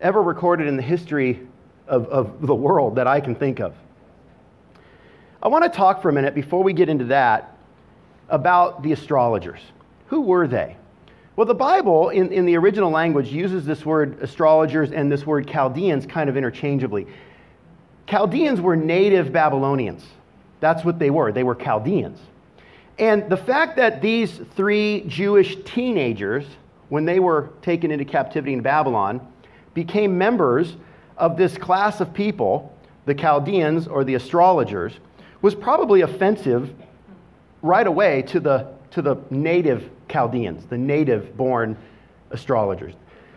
ever 0.00 0.22
recorded 0.22 0.66
in 0.66 0.76
the 0.76 0.82
history 0.82 1.46
of, 1.86 2.06
of 2.06 2.46
the 2.46 2.54
world 2.54 2.96
that 2.96 3.06
I 3.06 3.20
can 3.20 3.34
think 3.34 3.60
of. 3.60 3.74
I 5.42 5.48
want 5.48 5.64
to 5.64 5.70
talk 5.70 6.02
for 6.02 6.10
a 6.10 6.12
minute 6.12 6.34
before 6.34 6.62
we 6.62 6.74
get 6.74 6.90
into 6.90 7.06
that 7.06 7.56
about 8.28 8.82
the 8.82 8.92
astrologers. 8.92 9.60
Who 10.08 10.20
were 10.20 10.46
they? 10.46 10.76
Well, 11.34 11.46
the 11.46 11.54
Bible 11.54 12.10
in, 12.10 12.30
in 12.30 12.44
the 12.44 12.56
original 12.58 12.90
language 12.90 13.28
uses 13.28 13.64
this 13.64 13.86
word 13.86 14.20
astrologers 14.20 14.92
and 14.92 15.10
this 15.10 15.24
word 15.24 15.48
Chaldeans 15.48 16.04
kind 16.04 16.28
of 16.28 16.36
interchangeably. 16.36 17.06
Chaldeans 18.06 18.60
were 18.60 18.76
native 18.76 19.32
Babylonians. 19.32 20.04
That's 20.60 20.84
what 20.84 20.98
they 20.98 21.08
were. 21.08 21.32
They 21.32 21.44
were 21.44 21.54
Chaldeans. 21.54 22.18
And 22.98 23.30
the 23.30 23.36
fact 23.36 23.76
that 23.76 24.02
these 24.02 24.42
three 24.54 25.04
Jewish 25.06 25.56
teenagers, 25.64 26.44
when 26.90 27.06
they 27.06 27.18
were 27.18 27.48
taken 27.62 27.90
into 27.90 28.04
captivity 28.04 28.52
in 28.52 28.60
Babylon, 28.60 29.26
became 29.72 30.18
members 30.18 30.76
of 31.16 31.38
this 31.38 31.56
class 31.56 32.00
of 32.02 32.12
people, 32.12 32.76
the 33.06 33.14
Chaldeans 33.14 33.88
or 33.88 34.04
the 34.04 34.16
astrologers, 34.16 34.92
was 35.42 35.54
probably 35.54 36.02
offensive 36.02 36.72
right 37.62 37.86
away 37.86 38.22
to 38.22 38.40
the, 38.40 38.68
to 38.92 39.02
the 39.02 39.16
native 39.30 39.88
Chaldeans, 40.08 40.66
the 40.66 40.78
native 40.78 41.36
born 41.36 41.76
astrologers. 42.30 42.94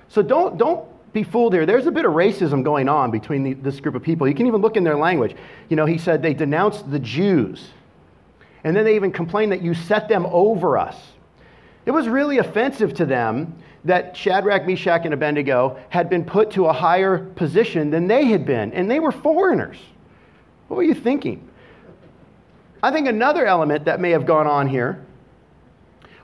So 0.10 0.22
don't, 0.22 0.58
don't 0.58 0.86
be 1.14 1.24
fooled 1.24 1.54
here. 1.54 1.66
There's 1.66 1.88
a 1.88 1.92
bit 1.92 2.06
of 2.06 2.14
racism 2.14 2.64
going 2.64 2.90
on 2.90 3.12
between 3.12 3.44
the, 3.44 3.54
this 3.54 3.80
group 3.80 3.96
of 3.96 4.04
people. 4.04 4.28
You 4.28 4.36
can 4.36 4.48
even 4.48 4.62
look 4.62 4.78
in 4.78 4.84
their 4.84 4.98
language. 4.98 5.36
You 5.70 5.76
know, 5.76 5.86
he 5.86 5.98
said 5.98 6.22
they 6.22 6.34
denounced 6.34 6.90
the 6.90 7.00
Jews 7.00 7.70
and 8.64 8.76
then 8.76 8.86
they 8.86 8.96
even 8.96 9.12
complained 9.12 9.52
that 9.52 9.62
you 9.62 9.74
set 9.74 10.08
them 10.08 10.26
over 10.28 10.78
us. 10.78 10.96
It 11.86 11.92
was 11.92 12.08
really 12.08 12.38
offensive 12.38 12.94
to 12.96 13.06
them 13.06 13.56
that 13.84 14.16
Shadrach, 14.16 14.66
Meshach, 14.66 15.02
and 15.04 15.14
Abednego 15.14 15.78
had 15.90 16.10
been 16.10 16.24
put 16.24 16.52
to 16.52 16.68
a 16.68 16.74
higher 16.74 17.18
position 17.18 17.90
than 17.90 18.08
they 18.08 18.26
had 18.26 18.46
been, 18.46 18.72
and 18.72 18.90
they 18.90 19.02
were 19.02 19.12
foreigners. 19.12 19.78
What 20.70 20.78
were 20.78 20.84
you 20.84 20.94
thinking? 20.94 21.50
I 22.84 22.92
think 22.92 23.08
another 23.08 23.46
element 23.46 23.86
that 23.86 24.02
may 24.02 24.12
have 24.12 24.26
gone 24.26 24.46
on 24.46 24.68
here 24.68 25.02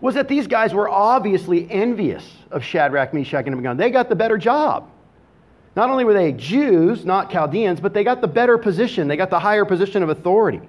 was 0.02 0.16
that 0.16 0.28
these 0.28 0.46
guys 0.46 0.74
were 0.74 0.90
obviously 0.90 1.70
envious 1.72 2.30
of 2.52 2.66
Shadrach, 2.66 3.14
Meshach, 3.14 3.46
and 3.46 3.54
Abednego. 3.54 3.76
They 3.76 3.90
got 3.90 4.10
the 4.10 4.16
better 4.16 4.38
job. 4.38 4.92
Not 5.78 5.90
only 5.90 6.04
were 6.04 6.14
they 6.14 6.34
Jews, 6.34 7.06
not 7.06 7.32
Chaldeans, 7.32 7.80
but 7.80 7.94
they 7.94 8.04
got 8.04 8.20
the 8.20 8.28
better 8.28 8.58
position, 8.58 9.08
they 9.08 9.16
got 9.16 9.30
the 9.30 9.40
higher 9.40 9.64
position 9.64 10.04
of 10.04 10.10
authority. 10.10 10.60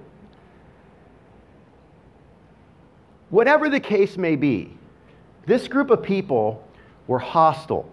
Whatever 3.29 3.67
the 3.67 3.79
case 3.79 4.15
may 4.15 4.37
be, 4.37 4.71
this 5.45 5.67
group 5.67 5.89
of 5.89 6.01
people 6.01 6.65
were 7.07 7.19
hostile 7.19 7.89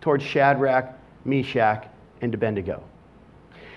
towards 0.00 0.24
Shadrach, 0.24 0.98
Meshach, 1.26 1.86
and 2.22 2.32
Abednego. 2.32 2.82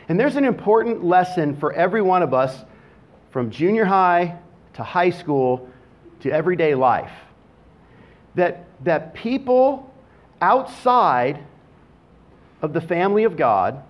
And 0.08 0.18
there's 0.18 0.38
an 0.38 0.46
important 0.46 1.04
lesson 1.04 1.56
for 1.58 1.74
every 1.74 2.02
one 2.02 2.24
of 2.24 2.34
us 2.34 2.64
from 3.36 3.52
junior 3.52 3.84
high 3.84 4.34
to 4.74 4.82
high 4.82 5.10
school 5.10 5.68
to 6.22 6.32
everyday 6.32 6.74
life 6.74 7.12
that, 8.36 8.64
that 8.86 9.14
people 9.14 9.94
outside 10.40 11.44
of 12.62 12.72
the 12.72 12.80
family 12.80 13.26
of 13.26 13.36
God 13.36 13.84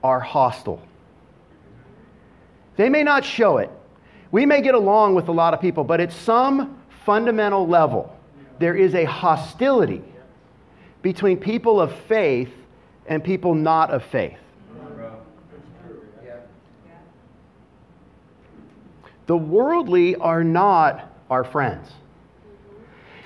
are 0.00 0.20
hostile. 0.20 0.80
They 2.76 2.88
may 2.88 3.02
not 3.02 3.24
show 3.24 3.58
it, 3.58 3.68
we 4.30 4.46
may 4.46 4.62
get 4.62 4.76
along 4.76 5.16
with 5.16 5.26
a 5.26 5.32
lot 5.32 5.54
of 5.54 5.60
people, 5.60 5.82
but 5.82 6.00
at 6.00 6.12
some 6.12 6.80
fundamental 7.04 7.66
level, 7.66 8.16
there 8.60 8.76
is 8.76 8.94
a 8.94 9.06
hostility 9.06 10.04
between 11.02 11.36
people 11.36 11.80
of 11.80 11.92
faith 12.02 12.52
and 13.08 13.24
people 13.24 13.56
not 13.56 13.90
of 13.90 14.04
faith. 14.04 14.38
The 19.28 19.36
worldly 19.36 20.16
are 20.16 20.42
not 20.42 21.12
our 21.30 21.44
friends. 21.44 21.92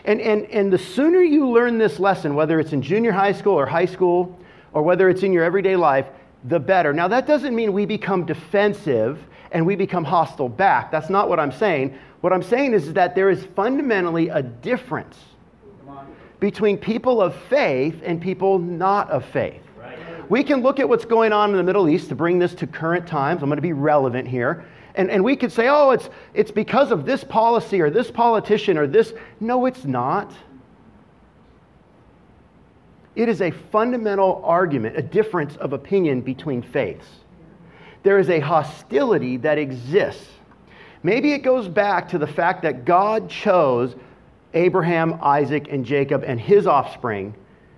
And, 0.05 0.21
and, 0.21 0.47
and 0.47 0.73
the 0.73 0.79
sooner 0.79 1.21
you 1.21 1.49
learn 1.49 1.79
this 1.79 2.01
lesson, 2.01 2.35
whether 2.35 2.59
it's 2.59 2.73
in 2.73 2.83
junior 2.83 3.12
high 3.12 3.31
school 3.31 3.55
or 3.55 3.67
high 3.67 3.87
school, 3.87 4.37
or 4.73 4.83
whether 4.83 5.09
it's 5.09 5.23
in 5.23 5.33
your 5.33 5.45
everyday 5.45 5.77
life, 5.77 6.07
the 6.45 6.59
better. 6.59 6.93
Now, 6.93 7.07
that 7.07 7.25
doesn't 7.25 7.55
mean 7.55 7.73
we 7.73 7.87
become 7.87 8.27
defensive 8.27 9.25
and 9.53 9.65
we 9.65 9.77
become 9.77 10.03
hostile 10.03 10.49
back. 10.49 10.91
That's 10.91 11.09
not 11.09 11.29
what 11.29 11.38
I'm 11.38 11.53
saying. 11.53 11.97
What 12.21 12.33
I'm 12.33 12.43
saying 12.43 12.75
is 12.75 12.93
that 12.95 13.15
there 13.15 13.31
is 13.31 13.45
fundamentally 13.55 14.29
a 14.29 14.43
difference 14.43 15.17
between 16.41 16.79
people 16.79 17.23
of 17.23 17.37
faith 17.49 18.03
and 18.05 18.21
people 18.21 18.59
not 18.59 19.09
of 19.09 19.25
faith. 19.27 19.62
We 20.29 20.43
can 20.43 20.62
look 20.62 20.81
at 20.81 20.88
what's 20.88 21.05
going 21.05 21.33
on 21.33 21.51
in 21.51 21.57
the 21.57 21.62
Middle 21.62 21.88
East 21.88 22.09
to 22.09 22.17
bring 22.17 22.41
this 22.41 22.55
to 22.57 22.67
current 22.67 23.07
times. 23.07 23.43
I'm 23.43 23.49
going 23.49 23.57
to 23.59 23.62
be 23.62 23.73
relevant 23.73 24.27
here. 24.27 24.65
And, 24.95 25.11
and 25.11 25.25
we 25.25 25.37
could 25.37 25.53
say, 25.53 25.69
oh, 25.69 25.91
it's, 25.91 26.11
it's 26.35 26.51
because 26.51 26.91
of 26.91 27.07
this 27.07 27.25
policy 27.25 27.81
or 27.81 27.91
this 27.91 28.11
politician 28.11 28.77
or 28.77 28.87
this. 28.87 29.15
No, 29.41 29.67
it's 29.67 29.85
not. 29.85 30.33
It 33.15 33.29
is 33.29 33.41
a 33.41 33.51
fundamental 33.51 34.43
argument, 34.45 34.97
a 34.97 35.03
difference 35.03 35.57
of 35.57 35.73
opinion 35.73 36.21
between 36.21 36.63
faiths 36.63 37.07
there 38.03 38.19
is 38.19 38.31
a 38.31 38.41
hostility 38.41 39.37
that 39.39 39.59
exists. 39.59 40.27
Maybe 41.03 41.33
it 41.33 41.39
goes 41.39 41.69
back 41.69 42.09
to 42.11 42.19
the 42.19 42.27
fact 42.27 42.63
that 42.63 42.85
God 42.85 43.29
chose 43.29 43.95
Abraham, 44.55 45.19
Isaac, 45.23 45.69
and 45.71 45.85
Jacob 45.85 46.25
and 46.25 46.41
his 46.41 46.67
offspring 46.67 47.35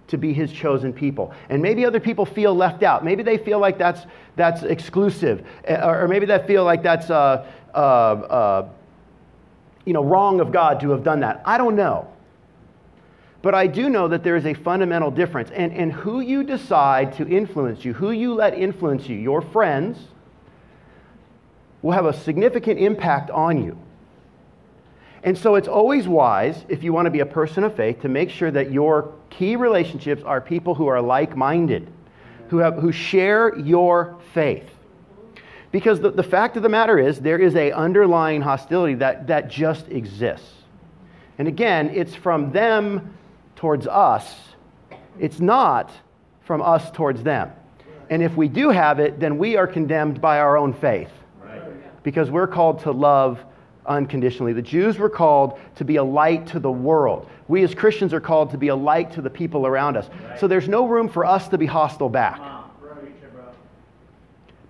to 0.09 0.19
be 0.19 0.33
his 0.33 0.53
chosen 0.53 0.93
people. 0.93 1.33
And 1.49 1.63
maybe 1.63 1.85
other 1.85 2.01
people 2.01 2.27
feel 2.27 2.55
left 2.55 2.83
out. 2.83 3.05
Maybe 3.05 3.23
they 3.23 3.39
feel 3.39 3.59
like 3.59 3.79
that's, 3.79 4.03
that's 4.37 4.63
exclusive. 4.63 5.47
Eh, 5.65 5.77
or 5.77 6.09
maybe 6.09 6.27
they 6.27 6.39
feel 6.47 6.65
like 6.65 6.83
that's 6.83 7.11
uh, 7.11 7.47
uh, 7.75 7.79
uh, 7.79 8.69
you 9.85 9.93
know, 9.93 10.05
wrong 10.05 10.41
of 10.41 10.53
God 10.53 10.81
to 10.81 10.91
have 10.91 11.03
done 11.03 11.21
that. 11.21 11.43
I 11.45 11.59
don't 11.59 11.77
know. 11.77 12.09
But 13.43 13.55
I 13.55 13.67
do 13.67 13.91
know 13.91 14.09
that 14.09 14.25
there 14.25 14.37
is 14.37 14.47
a 14.47 14.55
fundamental 14.55 15.11
difference. 15.11 15.51
And, 15.51 15.73
and 15.73 15.93
who 15.93 16.21
you 16.21 16.45
decide 16.45 17.13
to 17.15 17.29
influence 17.29 17.85
you, 17.85 17.93
who 17.93 18.11
you 18.11 18.35
let 18.35 18.55
influence 18.55 19.07
you, 19.09 19.17
your 19.17 19.43
friends, 19.43 19.99
will 21.83 21.93
have 21.93 22.07
a 22.07 22.15
significant 22.15 22.79
impact 22.79 23.31
on 23.31 23.63
you. 23.63 23.79
And 25.25 25.37
so 25.37 25.55
it's 25.55 25.69
always 25.69 26.07
wise, 26.07 26.67
if 26.69 26.85
you 26.85 26.93
want 26.93 27.07
to 27.07 27.11
be 27.11 27.21
a 27.21 27.27
person 27.27 27.65
of 27.65 27.75
faith, 27.75 28.03
to 28.03 28.11
make 28.11 28.29
sure 28.29 28.51
that 28.51 28.71
your 28.71 29.15
key 29.31 29.57
relationships 29.57 30.23
are 30.23 30.39
people 30.39 30.75
who 30.75 30.87
are 30.87 31.01
like 31.01 31.35
minded, 31.35 31.91
who, 32.49 32.59
have, 32.59 32.75
who 32.75 32.93
share 32.93 33.59
your 33.59 34.19
faith. 34.35 34.69
Because 35.73 35.99
the, 35.99 36.11
the 36.11 36.23
fact 36.23 36.59
of 36.59 36.63
the 36.63 36.69
matter 36.69 36.99
is, 36.99 37.19
there 37.19 37.39
is 37.39 37.57
a 37.57 37.73
underlying 37.73 38.43
hostility 38.43 38.95
that, 38.97 39.27
that 39.29 39.49
just 39.49 39.89
exists. 39.89 40.53
And 41.39 41.49
again, 41.49 41.91
it's 41.95 42.15
from 42.15 42.53
them 42.53 43.17
towards 43.57 43.87
us, 43.87 44.41
it's 45.19 45.41
not 45.41 45.91
from 46.43 46.61
us 46.61 46.91
towards 46.91 47.23
them. 47.23 47.51
And 48.11 48.23
if 48.23 48.37
we 48.37 48.49
do 48.49 48.69
have 48.69 49.01
it, 49.01 49.19
then 49.19 49.39
we 49.39 49.57
are 49.57 49.67
condemned 49.67 50.21
by 50.21 50.39
our 50.39 50.59
own 50.59 50.75
faith. 50.75 51.11
Because 52.03 52.31
we're 52.31 52.47
called 52.47 52.81
to 52.81 52.93
love 52.93 53.43
unconditionally. 53.87 54.53
The 54.53 54.63
Jews 54.63 54.99
were 54.99 55.11
called 55.11 55.59
to 55.77 55.85
be 55.85 55.97
a 55.97 56.05
light 56.05 56.47
to 56.49 56.59
the 56.59 56.71
world. 56.71 57.29
We 57.49 57.63
as 57.63 57.75
Christians 57.75 58.13
are 58.15 58.21
called 58.21 58.51
to 58.51 58.59
be 58.59 58.69
a 58.69 58.77
light 58.77 59.13
to 59.13 59.23
the 59.23 59.31
people 59.31 59.67
around 59.67 59.97
us. 59.97 60.09
So 60.39 60.49
there's 60.49 60.69
no 60.69 60.87
room 60.87 61.09
for 61.09 61.25
us 61.25 61.49
to 61.49 61.59
be 61.59 61.67
hostile 61.67 62.09
back. 62.09 62.41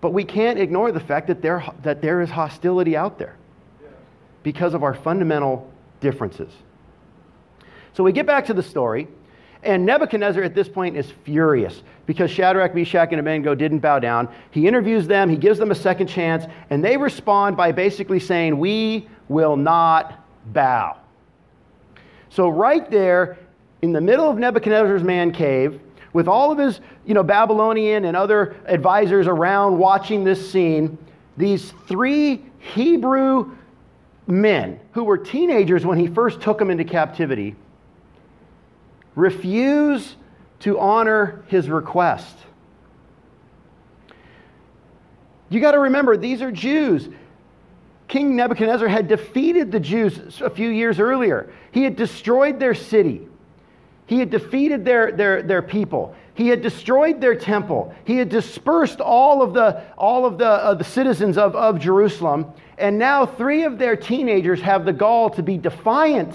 But 0.00 0.11
we 0.11 0.24
can't 0.24 0.59
ignore 0.59 0.92
the 0.92 1.00
fact 1.00 1.29
that 1.29 1.40
there, 1.40 1.64
that 1.83 2.03
there 2.03 2.20
is 2.20 2.29
hostility 2.29 2.94
out 2.96 3.18
there 3.18 3.37
because 4.42 4.74
of 4.74 4.83
our 4.83 4.92
fundamental 4.92 5.72
differences. 6.00 6.53
So 7.94 8.05
we 8.05 8.12
get 8.12 8.27
back 8.27 8.46
to 8.46 8.55
the 8.55 8.62
story, 8.62 9.09
and 9.64 9.85
Nebuchadnezzar 9.85 10.42
at 10.42 10.55
this 10.55 10.68
point 10.68 10.96
is 10.96 11.11
furious 11.24 11.83
because 12.07 12.31
Shadrach, 12.31 12.74
Meshach, 12.74 13.09
and 13.11 13.20
Abednego 13.20 13.55
didn't 13.55 13.79
bow 13.79 13.98
down. 13.98 14.29
He 14.50 14.68
interviews 14.68 15.07
them, 15.07 15.29
he 15.29 15.37
gives 15.37 15.59
them 15.59 15.70
a 15.70 15.74
second 15.74 16.07
chance, 16.07 16.44
and 16.70 16.85
they 16.85 16.96
respond 16.96 17.57
by 17.57 17.72
basically 17.72 18.20
saying, 18.20 18.59
We 18.59 19.09
will 19.29 19.57
not 19.57 20.24
bow. 20.53 20.98
So, 22.31 22.48
right 22.48 22.90
there 22.90 23.38
in 23.83 23.92
the 23.92 24.00
middle 24.00 24.29
of 24.29 24.38
Nebuchadnezzar's 24.38 25.03
man 25.03 25.33
cave, 25.33 25.81
with 26.12 26.29
all 26.29 26.53
of 26.53 26.59
his 26.59 26.81
you 27.07 27.14
know, 27.14 27.22
Babylonian 27.22 28.05
and 28.05 28.16
other 28.16 28.57
advisors 28.66 29.27
around 29.27 29.79
watching 29.79 30.24
this 30.24 30.50
scene, 30.50 30.96
these 31.37 31.72
three 31.87 32.44
Hebrew 32.59 33.57
men 34.27 34.81
who 34.92 35.05
were 35.05 35.18
teenagers 35.18 35.85
when 35.85 35.98
he 35.98 36.07
first 36.07 36.40
took 36.40 36.59
them 36.59 36.70
into 36.70 36.85
captivity 36.85 37.57
refuse 39.14 40.16
to 40.61 40.79
honor 40.79 41.44
his 41.48 41.68
request. 41.68 42.37
You 45.48 45.61
got 45.61 45.72
to 45.72 45.79
remember, 45.79 46.16
these 46.16 46.42
are 46.42 46.50
Jews. 46.50 47.09
King 48.09 48.37
Nebuchadnezzar 48.37 48.88
had 48.88 49.09
defeated 49.09 49.70
the 49.70 49.81
Jews 49.81 50.40
a 50.40 50.50
few 50.50 50.68
years 50.68 50.98
earlier. 50.98 51.53
He 51.70 51.85
had 51.85 51.96
destroyed 51.96 52.59
their 52.59 52.74
city. 52.74 53.29
He 54.07 54.18
had 54.18 54.31
defeated 54.31 54.85
their, 54.85 55.12
their, 55.12 55.42
their 55.42 55.62
people. 55.62 56.14
He 56.35 56.48
had 56.48 56.61
destroyed 56.62 57.20
their 57.20 57.35
temple. 57.35 57.94
He 58.05 58.16
had 58.16 58.29
dispersed 58.29 59.00
all 59.00 59.42
of 59.42 59.55
the, 59.55 59.83
all 59.96 60.27
of 60.27 60.37
the, 60.38 60.48
uh, 60.48 60.74
the 60.74 60.85
citizens 60.85 61.38
of, 61.38 61.55
of 61.55 61.79
Jerusalem. 61.79 62.53
And 62.77 62.98
now 62.98 63.24
three 63.24 63.62
of 63.62 63.79
their 63.79 63.96
teenagers 63.96 64.61
have 64.61 64.85
the 64.85 64.92
gall 64.92 65.31
to 65.31 65.42
be 65.42 65.57
defiant 65.57 66.35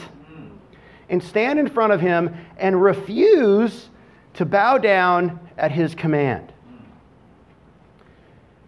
and 1.10 1.22
stand 1.22 1.60
in 1.60 1.67
front 1.67 1.93
of 1.93 2.00
him 2.00 2.36
and 2.58 2.82
refuse 2.82 3.89
to 4.36 4.45
bow 4.45 4.78
down 4.78 5.39
at 5.58 5.72
his 5.72 5.95
command. 5.95 6.54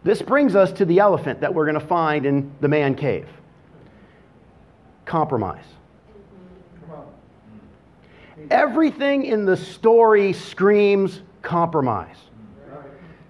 This 0.04 0.22
brings 0.22 0.56
us 0.56 0.72
to 0.74 0.86
the 0.86 1.00
elephant 1.00 1.42
that 1.42 1.54
we're 1.54 1.66
going 1.66 1.80
to 1.80 1.86
find 1.86 2.26
in 2.26 2.52
the 2.60 2.68
man 2.68 2.96
cave 2.96 3.28
compromise. 5.06 5.66
Everything 8.50 9.26
in 9.26 9.46
the 9.46 9.58
story 9.58 10.32
screams 10.34 11.22
compromise. 11.42 12.16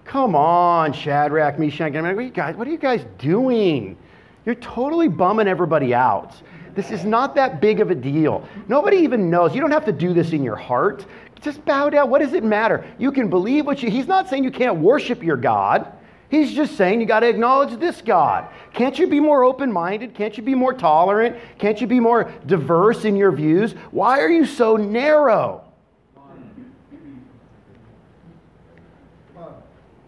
Come 0.04 0.34
on, 0.34 0.92
Shadrach, 0.92 1.58
Meshach, 1.58 1.94
are 1.94 2.20
you 2.20 2.30
guys, 2.30 2.54
what 2.54 2.68
are 2.68 2.70
you 2.70 2.78
guys 2.78 3.04
doing? 3.18 3.96
You're 4.44 4.54
totally 4.56 5.08
bumming 5.08 5.48
everybody 5.48 5.94
out. 5.94 6.34
This 6.74 6.90
is 6.90 7.04
not 7.04 7.34
that 7.34 7.60
big 7.60 7.80
of 7.80 7.90
a 7.90 7.94
deal. 7.94 8.46
Nobody 8.68 8.98
even 8.98 9.28
knows. 9.28 9.54
You 9.54 9.60
don't 9.60 9.72
have 9.72 9.84
to 9.84 9.92
do 9.92 10.14
this 10.14 10.32
in 10.32 10.42
your 10.42 10.56
heart. 10.56 11.04
Just 11.40 11.64
bow 11.64 11.90
down. 11.90 12.08
What 12.08 12.20
does 12.20 12.32
it 12.32 12.44
matter? 12.44 12.86
You 12.98 13.12
can 13.12 13.28
believe 13.28 13.66
what 13.66 13.82
you. 13.82 13.90
He's 13.90 14.06
not 14.06 14.28
saying 14.28 14.44
you 14.44 14.50
can't 14.50 14.78
worship 14.78 15.22
your 15.22 15.36
God. 15.36 15.92
He's 16.30 16.54
just 16.54 16.76
saying 16.76 17.00
you 17.00 17.06
got 17.06 17.20
to 17.20 17.28
acknowledge 17.28 17.78
this 17.78 18.00
God. 18.00 18.48
Can't 18.72 18.98
you 18.98 19.06
be 19.06 19.20
more 19.20 19.44
open 19.44 19.70
minded? 19.70 20.14
Can't 20.14 20.34
you 20.36 20.42
be 20.42 20.54
more 20.54 20.72
tolerant? 20.72 21.36
Can't 21.58 21.78
you 21.78 21.86
be 21.86 22.00
more 22.00 22.32
diverse 22.46 23.04
in 23.04 23.16
your 23.16 23.32
views? 23.32 23.74
Why 23.90 24.20
are 24.20 24.30
you 24.30 24.46
so 24.46 24.76
narrow? 24.76 25.62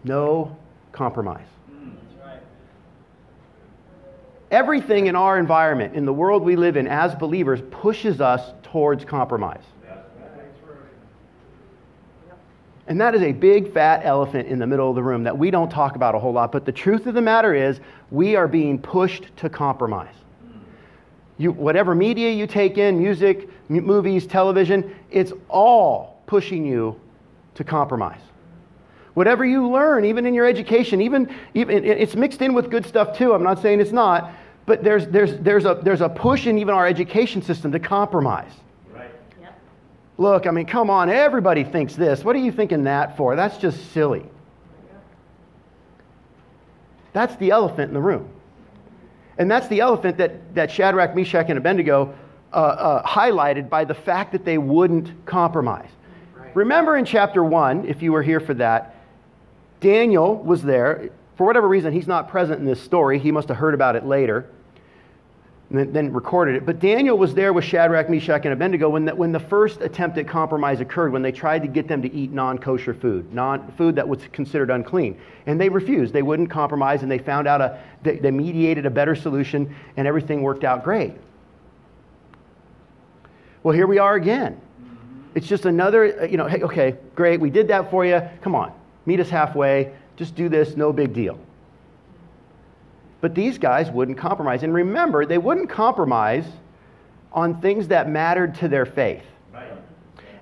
No 0.03 0.57
compromise. 0.91 1.47
Everything 4.55 5.07
in 5.07 5.17
our 5.17 5.37
environment, 5.37 5.95
in 5.95 6.05
the 6.05 6.13
world 6.13 6.41
we 6.41 6.55
live 6.55 6.77
in 6.77 6.87
as 6.87 7.13
believers, 7.13 7.59
pushes 7.71 8.21
us 8.21 8.53
towards 8.63 9.03
compromise. 9.03 9.65
And 12.87 13.01
that 13.01 13.15
is 13.15 13.21
a 13.21 13.33
big 13.33 13.73
fat 13.73 14.05
elephant 14.05 14.47
in 14.47 14.57
the 14.57 14.65
middle 14.65 14.87
of 14.87 14.95
the 14.95 15.03
room 15.03 15.23
that 15.23 15.37
we 15.37 15.51
don't 15.51 15.69
talk 15.69 15.97
about 15.97 16.15
a 16.15 16.19
whole 16.19 16.31
lot. 16.31 16.53
But 16.53 16.63
the 16.63 16.71
truth 16.71 17.05
of 17.05 17.15
the 17.15 17.21
matter 17.21 17.53
is, 17.53 17.81
we 18.11 18.37
are 18.37 18.47
being 18.47 18.79
pushed 18.79 19.25
to 19.37 19.49
compromise. 19.49 20.15
You, 21.37 21.51
whatever 21.51 21.93
media 21.93 22.31
you 22.31 22.47
take 22.47 22.77
in, 22.77 22.97
music, 22.97 23.49
m- 23.69 23.85
movies, 23.85 24.25
television, 24.25 24.95
it's 25.11 25.33
all 25.49 26.21
pushing 26.27 26.65
you 26.65 26.97
to 27.55 27.65
compromise. 27.65 28.21
Whatever 29.15 29.43
you 29.43 29.69
learn, 29.69 30.05
even 30.05 30.25
in 30.25 30.33
your 30.33 30.45
education, 30.45 31.01
even, 31.01 31.35
even 31.55 31.83
it's 31.83 32.15
mixed 32.15 32.41
in 32.41 32.53
with 32.53 32.69
good 32.69 32.85
stuff 32.85 33.17
too. 33.17 33.33
I'm 33.33 33.43
not 33.43 33.61
saying 33.61 33.81
it's 33.81 33.91
not, 33.91 34.31
but 34.65 34.83
there's, 34.83 35.07
there's, 35.07 35.37
there's, 35.39 35.65
a, 35.65 35.79
there's 35.83 36.01
a 36.01 36.09
push 36.09 36.47
in 36.47 36.57
even 36.57 36.73
our 36.73 36.87
education 36.87 37.41
system 37.41 37.71
to 37.71 37.79
compromise. 37.79 38.51
Right. 38.91 39.11
Yep. 39.39 39.59
Look, 40.17 40.47
I 40.47 40.51
mean, 40.51 40.65
come 40.65 40.89
on, 40.89 41.09
everybody 41.09 41.63
thinks 41.63 41.95
this. 41.95 42.23
What 42.23 42.35
are 42.35 42.39
you 42.39 42.51
thinking 42.51 42.85
that 42.85 43.15
for? 43.15 43.35
That's 43.35 43.57
just 43.57 43.91
silly. 43.91 44.25
That's 47.13 47.35
the 47.37 47.51
elephant 47.51 47.89
in 47.89 47.93
the 47.93 48.01
room. 48.01 48.29
And 49.37 49.49
that's 49.49 49.67
the 49.67 49.81
elephant 49.81 50.17
that, 50.17 50.55
that 50.55 50.71
Shadrach, 50.71 51.15
Meshach, 51.15 51.45
and 51.49 51.57
Abednego 51.57 52.13
uh, 52.51 52.55
uh, 52.55 53.03
highlighted 53.07 53.69
by 53.69 53.85
the 53.85 53.93
fact 53.93 54.31
that 54.31 54.45
they 54.45 54.57
wouldn't 54.57 55.25
compromise. 55.25 55.89
Right. 56.35 56.55
Remember 56.55 56.97
in 56.97 57.05
chapter 57.05 57.43
1, 57.43 57.85
if 57.87 58.01
you 58.01 58.11
were 58.11 58.23
here 58.23 58.39
for 58.39 58.53
that, 58.55 58.95
Daniel 59.79 60.35
was 60.35 60.63
there. 60.63 61.09
For 61.37 61.45
whatever 61.45 61.67
reason, 61.67 61.93
he's 61.93 62.07
not 62.07 62.29
present 62.29 62.59
in 62.59 62.65
this 62.65 62.81
story. 62.81 63.19
He 63.19 63.31
must 63.31 63.49
have 63.49 63.57
heard 63.57 63.73
about 63.73 63.95
it 63.95 64.05
later 64.05 64.49
and 65.69 65.79
then, 65.79 65.93
then, 65.93 66.13
recorded 66.13 66.55
it. 66.55 66.65
But 66.65 66.79
Daniel 66.79 67.17
was 67.17 67.33
there 67.33 67.51
with 67.51 67.63
Shadrach, 67.63 68.07
Meshach, 68.07 68.45
and 68.45 68.53
Abednego 68.53 68.87
when 68.87 69.05
the, 69.05 69.15
when 69.15 69.31
the 69.31 69.39
first 69.39 69.81
attempt 69.81 70.15
at 70.19 70.27
compromise 70.27 70.79
occurred, 70.79 71.11
when 71.11 71.23
they 71.23 71.31
tried 71.31 71.63
to 71.63 71.67
get 71.67 71.87
them 71.87 72.03
to 72.03 72.13
eat 72.13 72.31
non 72.31 72.59
kosher 72.59 72.93
food, 72.93 73.33
non 73.33 73.71
food 73.71 73.95
that 73.95 74.07
was 74.07 74.19
considered 74.31 74.69
unclean. 74.69 75.19
And 75.47 75.59
they 75.59 75.69
refused. 75.69 76.13
They 76.13 76.21
wouldn't 76.21 76.51
compromise, 76.51 77.01
and 77.01 77.11
they 77.11 77.17
found 77.17 77.47
out 77.47 77.61
a, 77.61 77.81
they, 78.03 78.17
they 78.17 78.29
mediated 78.29 78.85
a 78.85 78.91
better 78.91 79.15
solution, 79.15 79.75
and 79.97 80.07
everything 80.07 80.43
worked 80.43 80.63
out 80.63 80.83
great. 80.83 81.13
Well, 83.63 83.73
here 83.73 83.87
we 83.87 83.97
are 83.97 84.13
again. 84.13 84.61
It's 85.33 85.47
just 85.47 85.65
another, 85.65 86.21
uh, 86.21 86.25
you 86.25 86.37
know, 86.37 86.47
hey, 86.47 86.61
okay, 86.61 86.95
great, 87.15 87.39
we 87.39 87.49
did 87.49 87.67
that 87.69 87.89
for 87.89 88.05
you. 88.05 88.21
Come 88.41 88.53
on, 88.53 88.71
meet 89.07 89.19
us 89.19 89.29
halfway. 89.29 89.93
Just 90.15 90.35
do 90.35 90.47
this, 90.47 90.77
no 90.77 90.93
big 90.93 91.13
deal. 91.13 91.39
But 93.25 93.33
these 93.33 93.57
guys 93.57 93.89
wouldn't 93.89 94.19
compromise. 94.19 94.61
And 94.61 94.71
remember, 94.71 95.25
they 95.25 95.39
wouldn't 95.39 95.67
compromise 95.67 96.45
on 97.33 97.59
things 97.59 97.87
that 97.87 98.07
mattered 98.07 98.53
to 98.59 98.67
their 98.67 98.85
faith. 98.85 99.23
Right. 99.51 99.71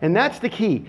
And 0.01 0.13
that's 0.13 0.39
the 0.39 0.49
key. 0.49 0.87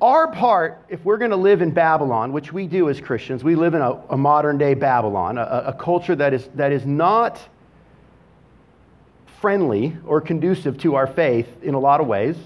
Our 0.00 0.32
part, 0.32 0.82
if 0.88 1.04
we're 1.04 1.18
going 1.18 1.32
to 1.32 1.36
live 1.36 1.60
in 1.60 1.72
Babylon, 1.72 2.32
which 2.32 2.54
we 2.54 2.66
do 2.66 2.88
as 2.88 3.02
Christians, 3.02 3.44
we 3.44 3.54
live 3.54 3.74
in 3.74 3.82
a, 3.82 4.00
a 4.08 4.16
modern 4.16 4.56
day 4.56 4.72
Babylon, 4.72 5.36
a, 5.36 5.64
a 5.66 5.72
culture 5.74 6.16
that 6.16 6.32
is, 6.32 6.48
that 6.54 6.72
is 6.72 6.86
not 6.86 7.38
friendly 9.42 9.94
or 10.06 10.22
conducive 10.22 10.78
to 10.78 10.94
our 10.94 11.06
faith 11.06 11.62
in 11.62 11.74
a 11.74 11.78
lot 11.78 12.00
of 12.00 12.06
ways. 12.06 12.38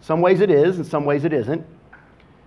Some 0.00 0.20
ways 0.20 0.40
it 0.40 0.50
is, 0.50 0.78
and 0.78 0.84
some 0.84 1.04
ways 1.04 1.24
it 1.24 1.32
isn't. 1.32 1.64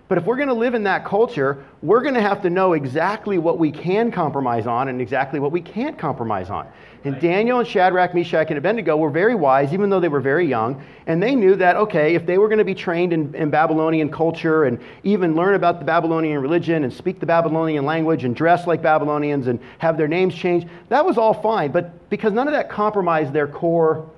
But 0.08 0.16
if 0.16 0.24
we're 0.24 0.36
going 0.36 0.48
to 0.48 0.54
live 0.54 0.74
in 0.74 0.84
that 0.84 1.04
culture, 1.04 1.64
we're 1.82 2.00
going 2.00 2.14
to 2.14 2.22
have 2.22 2.40
to 2.42 2.50
know 2.50 2.72
exactly 2.72 3.36
what 3.36 3.58
we 3.58 3.70
can 3.70 4.10
compromise 4.10 4.66
on 4.66 4.88
and 4.88 5.02
exactly 5.02 5.38
what 5.38 5.52
we 5.52 5.60
can't 5.60 5.98
compromise 5.98 6.48
on. 6.48 6.66
And 7.04 7.12
right. 7.12 7.22
Daniel 7.22 7.58
and 7.58 7.68
Shadrach, 7.68 8.14
Meshach, 8.14 8.48
and 8.48 8.56
Abednego 8.56 8.96
were 8.96 9.10
very 9.10 9.34
wise, 9.34 9.72
even 9.74 9.90
though 9.90 10.00
they 10.00 10.08
were 10.08 10.20
very 10.20 10.46
young. 10.46 10.82
And 11.06 11.22
they 11.22 11.34
knew 11.34 11.54
that, 11.56 11.76
okay, 11.76 12.14
if 12.14 12.24
they 12.24 12.38
were 12.38 12.48
going 12.48 12.58
to 12.58 12.64
be 12.64 12.74
trained 12.74 13.12
in, 13.12 13.34
in 13.34 13.50
Babylonian 13.50 14.10
culture 14.10 14.64
and 14.64 14.80
even 15.04 15.36
learn 15.36 15.54
about 15.54 15.78
the 15.78 15.84
Babylonian 15.84 16.40
religion 16.40 16.84
and 16.84 16.92
speak 16.92 17.20
the 17.20 17.26
Babylonian 17.26 17.84
language 17.84 18.24
and 18.24 18.34
dress 18.34 18.66
like 18.66 18.80
Babylonians 18.80 19.46
and 19.46 19.60
have 19.76 19.98
their 19.98 20.08
names 20.08 20.34
changed, 20.34 20.68
that 20.88 21.04
was 21.04 21.18
all 21.18 21.34
fine. 21.34 21.70
But 21.70 22.08
because 22.08 22.32
none 22.32 22.48
of 22.48 22.54
that 22.54 22.70
compromised 22.70 23.34
their 23.34 23.46
core 23.46 24.08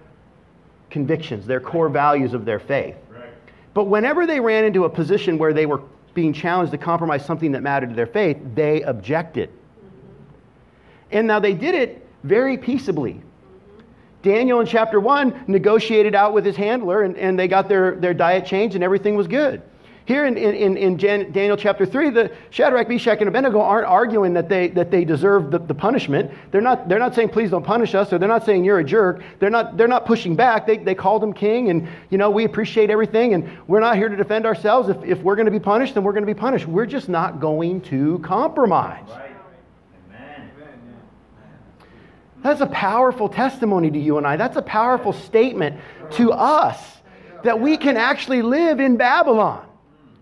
convictions, 0.89 1.47
their 1.47 1.61
core 1.61 1.89
values 1.89 2.33
of 2.33 2.45
their 2.45 2.61
faith. 2.61 2.97
But 3.75 3.85
whenever 3.85 4.27
they 4.27 4.41
ran 4.41 4.65
into 4.65 4.85
a 4.85 4.91
position 4.91 5.39
where 5.39 5.53
they 5.53 5.67
were 5.67 5.83
being 6.15 6.33
challenged 6.33 6.73
to 6.73 6.79
compromise 6.79 7.25
something 7.25 7.53
that 7.53 7.63
mattered 7.63 7.91
to 7.91 7.95
their 7.95 8.07
faith, 8.07 8.39
they 8.55 8.83
objected. 8.83 9.51
And 11.13 11.27
now 11.27 11.41
they 11.41 11.55
did 11.55 11.75
it 11.75 12.07
very 12.25 12.57
peaceably. 12.57 13.23
Daniel 14.23 14.61
in 14.61 14.67
chapter 14.67 15.01
1 15.01 15.45
negotiated 15.47 16.15
out 16.15 16.35
with 16.35 16.45
his 16.45 16.57
handler, 16.57 17.03
and, 17.03 17.17
and 17.17 17.39
they 17.39 17.49
got 17.49 17.69
their, 17.69 17.95
their 17.97 18.13
diet 18.13 18.45
changed, 18.45 18.75
and 18.75 18.85
everything 18.85 19.17
was 19.17 19.27
good. 19.27 19.63
Here 20.11 20.27
in, 20.27 20.37
in, 20.37 20.77
in 20.77 20.99
Jan, 20.99 21.31
Daniel 21.31 21.57
chapter 21.57 21.87
3, 21.87 22.11
the 22.11 22.33
Shadrach, 22.51 22.89
Meshach, 22.89 23.21
and 23.21 23.29
Abednego 23.29 23.61
aren't 23.61 23.87
arguing 23.87 24.33
that 24.33 24.49
they, 24.49 24.67
that 24.71 24.91
they 24.91 25.05
deserve 25.05 25.53
the, 25.53 25.61
the 25.61 25.73
punishment. 25.73 26.33
They're 26.51 26.61
not, 26.61 26.89
they're 26.89 26.99
not 26.99 27.15
saying, 27.15 27.29
please 27.29 27.53
don't 27.53 27.65
punish 27.65 27.95
us, 27.95 28.13
or 28.13 28.19
they're 28.19 28.29
not 28.29 28.45
saying 28.45 28.65
you're 28.65 28.81
a 28.81 28.85
jerk. 28.85 29.23
They're 29.39 29.51
not, 29.51 29.77
they're 29.77 29.87
not 29.87 30.07
pushing 30.07 30.35
back. 30.35 30.67
They, 30.67 30.79
they 30.79 30.97
called 30.97 31.23
him 31.23 31.33
king, 31.33 31.71
and, 31.71 31.87
you 32.11 32.19
know, 32.19 32.29
we 32.29 32.43
appreciate 32.43 32.91
everything, 32.91 33.35
and 33.35 33.49
we're 33.69 33.79
not 33.79 33.95
here 33.95 34.09
to 34.09 34.17
defend 34.17 34.47
ourselves. 34.47 34.89
If, 34.89 34.97
if 35.05 35.23
we're 35.23 35.37
going 35.37 35.47
to 35.47 35.53
be 35.53 35.61
punished, 35.61 35.95
then 35.95 36.03
we're 36.03 36.13
going 36.13 36.27
to 36.27 36.35
be 36.35 36.41
punished. 36.41 36.67
We're 36.67 36.87
just 36.87 37.09
not 37.09 37.39
going 37.39 37.81
to 37.83 38.19
compromise. 38.19 39.09
Right. 39.11 39.31
That's 42.43 42.63
a 42.63 42.67
powerful 42.67 43.29
testimony 43.29 43.93
to 43.93 43.99
you 44.01 44.19
and 44.19 44.27
I. 44.27 44.37
That's 44.37 44.57
a 44.57 44.63
powerful 44.63 45.13
statement 45.13 45.81
to 46.15 46.33
us 46.33 46.85
that 47.45 47.61
we 47.61 47.77
can 47.77 47.97
actually 47.97 48.43
live 48.43 48.81
in 48.81 48.97
Babylon 48.97 49.69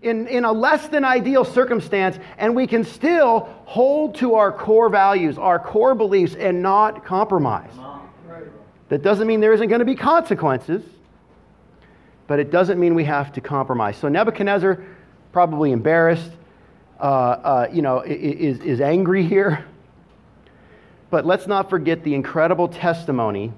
in, 0.01 0.27
in 0.27 0.45
a 0.45 0.51
less 0.51 0.87
than 0.87 1.03
ideal 1.03 1.43
circumstance, 1.43 2.17
and 2.37 2.55
we 2.55 2.67
can 2.67 2.83
still 2.83 3.49
hold 3.65 4.15
to 4.15 4.35
our 4.35 4.51
core 4.51 4.89
values, 4.89 5.37
our 5.37 5.59
core 5.59 5.95
beliefs, 5.95 6.35
and 6.35 6.61
not 6.61 7.05
compromise. 7.05 7.71
That 8.89 9.03
doesn't 9.03 9.27
mean 9.27 9.39
there 9.39 9.53
isn't 9.53 9.67
going 9.67 9.79
to 9.79 9.85
be 9.85 9.95
consequences, 9.95 10.83
but 12.27 12.39
it 12.39 12.49
doesn't 12.49 12.79
mean 12.79 12.95
we 12.95 13.03
have 13.03 13.31
to 13.33 13.41
compromise. 13.41 13.97
So 13.97 14.07
Nebuchadnezzar, 14.07 14.83
probably 15.31 15.71
embarrassed, 15.71 16.31
uh, 16.99 17.03
uh, 17.03 17.67
you 17.71 17.81
know, 17.81 18.01
is, 18.01 18.59
is 18.61 18.81
angry 18.81 19.23
here. 19.23 19.65
But 21.09 21.25
let's 21.25 21.47
not 21.47 21.69
forget 21.69 22.03
the 22.03 22.13
incredible 22.13 22.67
testimony 22.67 23.51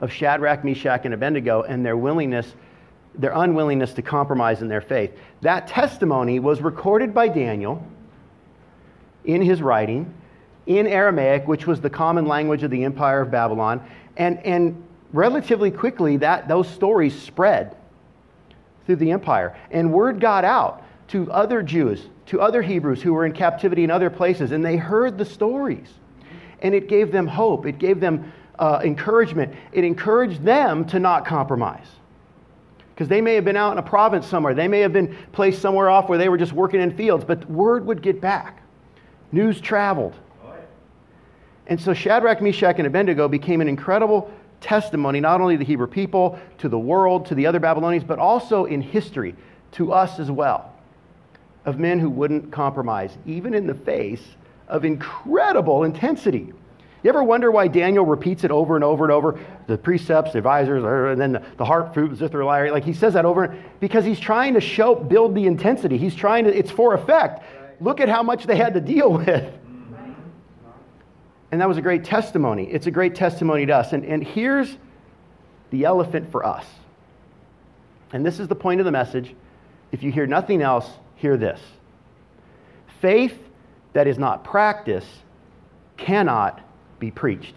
of 0.00 0.12
Shadrach, 0.12 0.64
Meshach, 0.64 1.04
and 1.04 1.14
Abednego 1.14 1.62
and 1.62 1.84
their 1.84 1.96
willingness 1.96 2.54
their 3.18 3.32
unwillingness 3.32 3.92
to 3.94 4.02
compromise 4.02 4.62
in 4.62 4.68
their 4.68 4.80
faith. 4.80 5.12
That 5.40 5.66
testimony 5.66 6.38
was 6.38 6.60
recorded 6.60 7.14
by 7.14 7.28
Daniel 7.28 7.84
in 9.24 9.42
his 9.42 9.62
writing 9.62 10.12
in 10.66 10.86
Aramaic, 10.86 11.46
which 11.46 11.66
was 11.66 11.80
the 11.80 11.90
common 11.90 12.26
language 12.26 12.62
of 12.62 12.70
the 12.70 12.84
Empire 12.84 13.20
of 13.20 13.30
Babylon. 13.30 13.86
And, 14.16 14.44
and 14.44 14.82
relatively 15.12 15.70
quickly, 15.70 16.16
that, 16.18 16.48
those 16.48 16.68
stories 16.68 17.20
spread 17.20 17.76
through 18.84 18.96
the 18.96 19.10
empire. 19.12 19.56
And 19.70 19.92
word 19.92 20.20
got 20.20 20.44
out 20.44 20.82
to 21.08 21.30
other 21.30 21.62
Jews, 21.62 22.06
to 22.26 22.40
other 22.40 22.62
Hebrews 22.62 23.00
who 23.02 23.12
were 23.12 23.26
in 23.26 23.32
captivity 23.32 23.84
in 23.84 23.90
other 23.90 24.10
places, 24.10 24.52
and 24.52 24.64
they 24.64 24.76
heard 24.76 25.18
the 25.18 25.24
stories. 25.24 25.88
And 26.62 26.74
it 26.74 26.88
gave 26.88 27.12
them 27.12 27.26
hope, 27.26 27.66
it 27.66 27.78
gave 27.78 28.00
them 28.00 28.32
uh, 28.58 28.80
encouragement, 28.82 29.54
it 29.72 29.84
encouraged 29.84 30.42
them 30.42 30.84
to 30.86 30.98
not 30.98 31.26
compromise 31.26 31.86
because 32.96 33.08
they 33.08 33.20
may 33.20 33.34
have 33.34 33.44
been 33.44 33.58
out 33.58 33.72
in 33.72 33.78
a 33.78 33.82
province 33.82 34.26
somewhere. 34.26 34.54
They 34.54 34.68
may 34.68 34.80
have 34.80 34.94
been 34.94 35.14
placed 35.32 35.60
somewhere 35.60 35.90
off 35.90 36.08
where 36.08 36.16
they 36.16 36.30
were 36.30 36.38
just 36.38 36.54
working 36.54 36.80
in 36.80 36.96
fields, 36.96 37.26
but 37.26 37.48
word 37.50 37.84
would 37.84 38.00
get 38.00 38.22
back. 38.22 38.62
News 39.32 39.60
traveled. 39.60 40.14
And 41.66 41.78
so 41.78 41.92
Shadrach, 41.92 42.40
Meshach, 42.40 42.76
and 42.78 42.86
Abednego 42.86 43.28
became 43.28 43.60
an 43.60 43.68
incredible 43.68 44.32
testimony, 44.62 45.20
not 45.20 45.42
only 45.42 45.56
to 45.56 45.58
the 45.58 45.64
Hebrew 45.66 45.86
people, 45.86 46.38
to 46.56 46.70
the 46.70 46.78
world, 46.78 47.26
to 47.26 47.34
the 47.34 47.44
other 47.44 47.60
Babylonians, 47.60 48.04
but 48.04 48.18
also 48.18 48.64
in 48.64 48.80
history, 48.80 49.34
to 49.72 49.92
us 49.92 50.18
as 50.18 50.30
well, 50.30 50.72
of 51.66 51.78
men 51.78 51.98
who 51.98 52.08
wouldn't 52.08 52.50
compromise, 52.50 53.18
even 53.26 53.52
in 53.52 53.66
the 53.66 53.74
face 53.74 54.22
of 54.68 54.86
incredible 54.86 55.84
intensity. 55.84 56.54
You 57.06 57.10
ever 57.10 57.22
wonder 57.22 57.52
why 57.52 57.68
Daniel 57.68 58.04
repeats 58.04 58.42
it 58.42 58.50
over 58.50 58.74
and 58.74 58.82
over 58.82 59.04
and 59.04 59.12
over? 59.12 59.38
The 59.68 59.78
prefects, 59.78 60.32
the 60.32 60.38
advisors, 60.38 60.82
uh, 60.82 61.12
and 61.12 61.20
then 61.20 61.30
the, 61.34 61.42
the 61.56 61.64
heart, 61.64 61.94
fruit, 61.94 62.16
zither 62.16 62.44
lyre. 62.44 62.72
Like 62.72 62.82
he 62.82 62.94
says 62.94 63.14
that 63.14 63.24
over 63.24 63.56
because 63.78 64.04
he's 64.04 64.18
trying 64.18 64.54
to 64.54 64.60
show, 64.60 64.96
build 64.96 65.36
the 65.36 65.46
intensity. 65.46 65.98
He's 65.98 66.16
trying 66.16 66.46
to, 66.46 66.52
it's 66.52 66.72
for 66.72 66.94
effect. 66.94 67.44
Look 67.80 68.00
at 68.00 68.08
how 68.08 68.24
much 68.24 68.44
they 68.44 68.56
had 68.56 68.74
to 68.74 68.80
deal 68.80 69.12
with. 69.12 69.54
And 71.52 71.60
that 71.60 71.68
was 71.68 71.76
a 71.76 71.80
great 71.80 72.02
testimony. 72.02 72.64
It's 72.64 72.88
a 72.88 72.90
great 72.90 73.14
testimony 73.14 73.66
to 73.66 73.76
us. 73.76 73.92
And, 73.92 74.04
and 74.04 74.24
here's 74.24 74.76
the 75.70 75.84
elephant 75.84 76.32
for 76.32 76.44
us. 76.44 76.66
And 78.12 78.26
this 78.26 78.40
is 78.40 78.48
the 78.48 78.56
point 78.56 78.80
of 78.80 78.84
the 78.84 78.90
message. 78.90 79.32
If 79.92 80.02
you 80.02 80.10
hear 80.10 80.26
nothing 80.26 80.60
else, 80.60 80.90
hear 81.14 81.36
this 81.36 81.60
faith 83.00 83.48
that 83.92 84.08
is 84.08 84.18
not 84.18 84.42
practice 84.42 85.06
cannot 85.96 86.65
be 87.06 87.10
preached. 87.12 87.54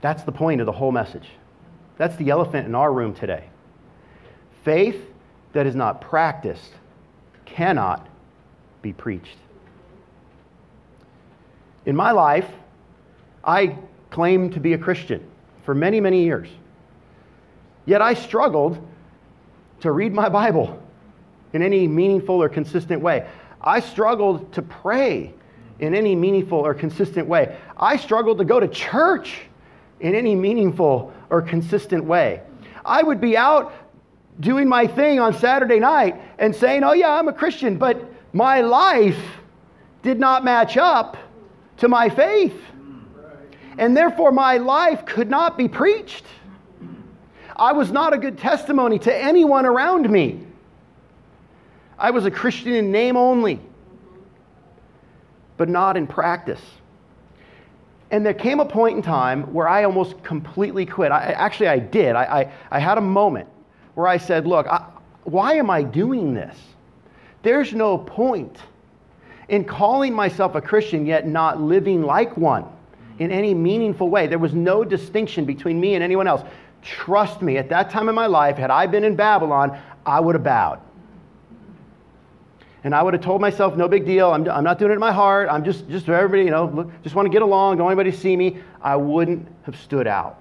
That's 0.00 0.24
the 0.24 0.32
point 0.32 0.60
of 0.60 0.66
the 0.66 0.72
whole 0.72 0.90
message. 0.90 1.28
That's 1.98 2.16
the 2.16 2.30
elephant 2.30 2.66
in 2.66 2.74
our 2.74 2.92
room 2.92 3.14
today. 3.14 3.44
Faith 4.64 5.00
that 5.52 5.66
is 5.68 5.76
not 5.76 6.00
practiced 6.00 6.72
cannot 7.44 8.08
be 8.80 8.92
preached. 8.92 9.36
In 11.86 11.94
my 11.94 12.10
life, 12.10 12.50
I 13.44 13.78
claimed 14.10 14.54
to 14.54 14.60
be 14.60 14.72
a 14.72 14.78
Christian 14.78 15.24
for 15.64 15.76
many, 15.76 16.00
many 16.00 16.24
years. 16.24 16.48
Yet 17.86 18.02
I 18.02 18.14
struggled 18.14 18.84
to 19.80 19.92
read 19.92 20.12
my 20.12 20.28
Bible 20.28 20.82
in 21.52 21.62
any 21.62 21.86
meaningful 21.86 22.42
or 22.42 22.48
consistent 22.48 23.00
way. 23.00 23.28
I 23.62 23.80
struggled 23.80 24.52
to 24.54 24.62
pray 24.62 25.32
in 25.78 25.94
any 25.94 26.14
meaningful 26.14 26.58
or 26.58 26.74
consistent 26.74 27.26
way. 27.26 27.56
I 27.76 27.96
struggled 27.96 28.38
to 28.38 28.44
go 28.44 28.60
to 28.60 28.68
church 28.68 29.42
in 30.00 30.14
any 30.14 30.34
meaningful 30.34 31.12
or 31.30 31.42
consistent 31.42 32.04
way. 32.04 32.42
I 32.84 33.02
would 33.02 33.20
be 33.20 33.36
out 33.36 33.72
doing 34.40 34.68
my 34.68 34.86
thing 34.86 35.20
on 35.20 35.34
Saturday 35.34 35.78
night 35.78 36.20
and 36.38 36.54
saying, 36.54 36.82
Oh, 36.82 36.92
yeah, 36.92 37.12
I'm 37.12 37.28
a 37.28 37.32
Christian, 37.32 37.76
but 37.78 38.02
my 38.32 38.60
life 38.60 39.20
did 40.02 40.18
not 40.18 40.44
match 40.44 40.76
up 40.76 41.16
to 41.78 41.88
my 41.88 42.08
faith. 42.08 42.58
And 43.78 43.96
therefore, 43.96 44.32
my 44.32 44.58
life 44.58 45.06
could 45.06 45.30
not 45.30 45.56
be 45.56 45.68
preached. 45.68 46.24
I 47.56 47.72
was 47.72 47.90
not 47.90 48.12
a 48.12 48.18
good 48.18 48.38
testimony 48.38 48.98
to 49.00 49.16
anyone 49.16 49.66
around 49.66 50.10
me. 50.10 50.40
I 52.02 52.10
was 52.10 52.26
a 52.26 52.32
Christian 52.32 52.72
in 52.72 52.90
name 52.90 53.16
only, 53.16 53.60
but 55.56 55.68
not 55.68 55.96
in 55.96 56.08
practice. 56.08 56.60
And 58.10 58.26
there 58.26 58.34
came 58.34 58.58
a 58.58 58.64
point 58.64 58.96
in 58.96 59.02
time 59.02 59.44
where 59.54 59.68
I 59.68 59.84
almost 59.84 60.20
completely 60.24 60.84
quit. 60.84 61.12
I, 61.12 61.30
actually, 61.30 61.68
I 61.68 61.78
did. 61.78 62.16
I, 62.16 62.24
I, 62.24 62.52
I, 62.72 62.78
had 62.80 62.98
a 62.98 63.00
moment 63.00 63.48
where 63.94 64.08
I 64.08 64.18
said, 64.18 64.48
Look, 64.48 64.66
I, 64.66 64.84
why 65.22 65.54
am 65.54 65.70
I 65.70 65.84
doing 65.84 66.34
this? 66.34 66.56
There's 67.42 67.72
no 67.72 67.96
point 67.96 68.58
in 69.48 69.64
calling 69.64 70.12
myself 70.12 70.56
a 70.56 70.60
Christian 70.60 71.06
yet 71.06 71.26
not 71.26 71.60
living 71.60 72.02
like 72.02 72.36
one 72.36 72.64
in 73.20 73.30
any 73.30 73.54
meaningful 73.54 74.08
way. 74.08 74.26
There 74.26 74.40
was 74.40 74.54
no 74.54 74.82
distinction 74.82 75.44
between 75.44 75.78
me 75.78 75.94
and 75.94 76.02
anyone 76.02 76.26
else. 76.26 76.42
Trust 76.82 77.42
me, 77.42 77.58
at 77.58 77.68
that 77.68 77.90
time 77.90 78.08
in 78.08 78.14
my 78.16 78.26
life, 78.26 78.56
had 78.56 78.72
I 78.72 78.88
been 78.88 79.04
in 79.04 79.14
Babylon, 79.14 79.78
I 80.04 80.18
would 80.18 80.34
have 80.34 80.42
bowed. 80.42 80.80
And 82.84 82.94
I 82.94 83.02
would 83.02 83.14
have 83.14 83.22
told 83.22 83.40
myself, 83.40 83.76
no 83.76 83.86
big 83.86 84.04
deal. 84.04 84.32
I'm, 84.32 84.48
I'm 84.48 84.64
not 84.64 84.78
doing 84.78 84.90
it 84.90 84.94
in 84.94 85.00
my 85.00 85.12
heart. 85.12 85.48
I'm 85.50 85.64
just, 85.64 85.88
just 85.88 86.06
for 86.06 86.14
everybody, 86.14 86.44
you 86.44 86.50
know, 86.50 86.66
look, 86.66 87.02
just 87.02 87.14
want 87.14 87.26
to 87.26 87.30
get 87.30 87.42
along. 87.42 87.78
Don't 87.78 87.86
anybody 87.86 88.10
see 88.10 88.36
me. 88.36 88.58
I 88.80 88.96
wouldn't 88.96 89.46
have 89.64 89.76
stood 89.76 90.06
out. 90.06 90.38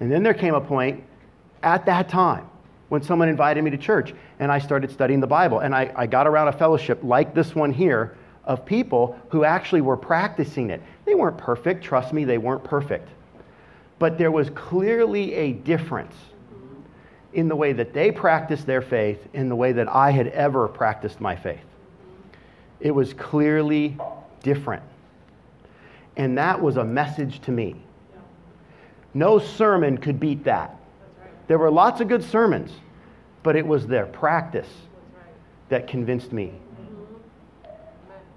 And 0.00 0.10
then 0.10 0.22
there 0.22 0.34
came 0.34 0.54
a 0.54 0.60
point 0.60 1.04
at 1.62 1.86
that 1.86 2.08
time 2.08 2.48
when 2.88 3.02
someone 3.02 3.28
invited 3.28 3.62
me 3.62 3.70
to 3.70 3.78
church 3.78 4.14
and 4.40 4.50
I 4.50 4.58
started 4.58 4.90
studying 4.90 5.20
the 5.20 5.26
Bible. 5.28 5.60
And 5.60 5.74
I, 5.74 5.92
I 5.94 6.06
got 6.06 6.26
around 6.26 6.48
a 6.48 6.52
fellowship 6.52 6.98
like 7.04 7.34
this 7.34 7.54
one 7.54 7.72
here 7.72 8.16
of 8.44 8.64
people 8.66 9.16
who 9.28 9.44
actually 9.44 9.82
were 9.82 9.96
practicing 9.96 10.70
it. 10.70 10.82
They 11.04 11.14
weren't 11.14 11.38
perfect. 11.38 11.84
Trust 11.84 12.12
me, 12.12 12.24
they 12.24 12.38
weren't 12.38 12.64
perfect. 12.64 13.08
but 14.00 14.16
there 14.18 14.32
was 14.32 14.50
clearly 14.50 15.34
a 15.34 15.52
difference 15.52 16.16
in 17.32 17.48
the 17.48 17.56
way 17.56 17.72
that 17.72 17.92
they 17.92 18.10
practiced 18.10 18.66
their 18.66 18.82
faith 18.82 19.26
in 19.32 19.48
the 19.48 19.56
way 19.56 19.72
that 19.72 19.88
I 19.88 20.10
had 20.10 20.28
ever 20.28 20.66
practiced 20.68 21.20
my 21.20 21.36
faith. 21.36 21.60
It 22.80 22.90
was 22.90 23.14
clearly 23.14 23.96
different. 24.42 24.82
And 26.16 26.38
that 26.38 26.60
was 26.60 26.76
a 26.76 26.84
message 26.84 27.40
to 27.42 27.52
me. 27.52 27.76
No 29.14 29.38
sermon 29.38 29.98
could 29.98 30.18
beat 30.18 30.44
that. 30.44 30.76
There 31.46 31.58
were 31.58 31.70
lots 31.70 32.00
of 32.00 32.08
good 32.08 32.24
sermons, 32.24 32.72
but 33.42 33.56
it 33.56 33.66
was 33.66 33.86
their 33.86 34.06
practice 34.06 34.68
that 35.68 35.86
convinced 35.86 36.32
me. 36.32 36.52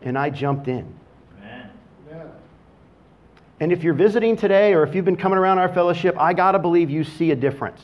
And 0.01 0.17
I 0.17 0.29
jumped 0.29 0.67
in. 0.67 0.93
And 3.59 3.71
if 3.71 3.83
you're 3.83 3.93
visiting 3.93 4.35
today 4.35 4.73
or 4.73 4.83
if 4.83 4.93
you've 4.93 5.05
been 5.05 5.15
coming 5.15 5.37
around 5.37 5.57
our 5.57 5.69
fellowship, 5.69 6.17
I 6.17 6.33
got 6.33 6.51
to 6.51 6.59
believe 6.59 6.89
you 6.89 7.03
see 7.03 7.31
a 7.31 7.35
difference. 7.35 7.81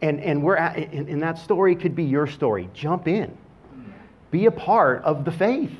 And, 0.00 0.20
and, 0.20 0.42
we're 0.42 0.56
at, 0.56 0.76
and, 0.76 1.08
and 1.08 1.22
that 1.22 1.38
story 1.38 1.74
could 1.74 1.96
be 1.96 2.04
your 2.04 2.26
story. 2.26 2.68
Jump 2.72 3.08
in, 3.08 3.36
be 4.30 4.46
a 4.46 4.50
part 4.50 5.02
of 5.02 5.24
the 5.24 5.32
faith. 5.32 5.76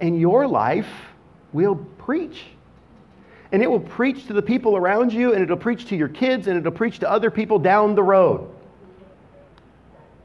And 0.00 0.20
your 0.20 0.46
life 0.46 0.88
will 1.52 1.76
preach. 1.98 2.44
And 3.52 3.62
it 3.62 3.70
will 3.70 3.80
preach 3.80 4.26
to 4.26 4.32
the 4.32 4.42
people 4.42 4.76
around 4.76 5.12
you, 5.12 5.32
and 5.32 5.42
it'll 5.42 5.56
preach 5.56 5.86
to 5.86 5.96
your 5.96 6.08
kids, 6.08 6.48
and 6.48 6.58
it'll 6.58 6.72
preach 6.72 6.98
to 6.98 7.10
other 7.10 7.30
people 7.30 7.58
down 7.58 7.94
the 7.94 8.02
road. 8.02 8.50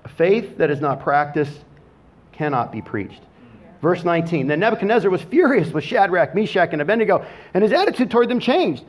A 0.04 0.10
faith 0.10 0.58
that 0.58 0.72
is 0.72 0.82
not 0.82 1.02
practiced 1.02 1.60
cannot 2.32 2.72
be 2.72 2.82
preached. 2.82 3.22
Verse 3.82 4.04
19 4.04 4.48
Then 4.48 4.60
Nebuchadnezzar 4.60 5.10
was 5.10 5.22
furious 5.22 5.72
with 5.72 5.84
Shadrach, 5.84 6.34
Meshach, 6.36 6.70
and 6.72 6.82
Abednego, 6.82 7.26
and 7.54 7.64
his 7.64 7.74
attitude 7.74 8.10
toward 8.10 8.30
them 8.30 8.40
changed. 8.40 8.84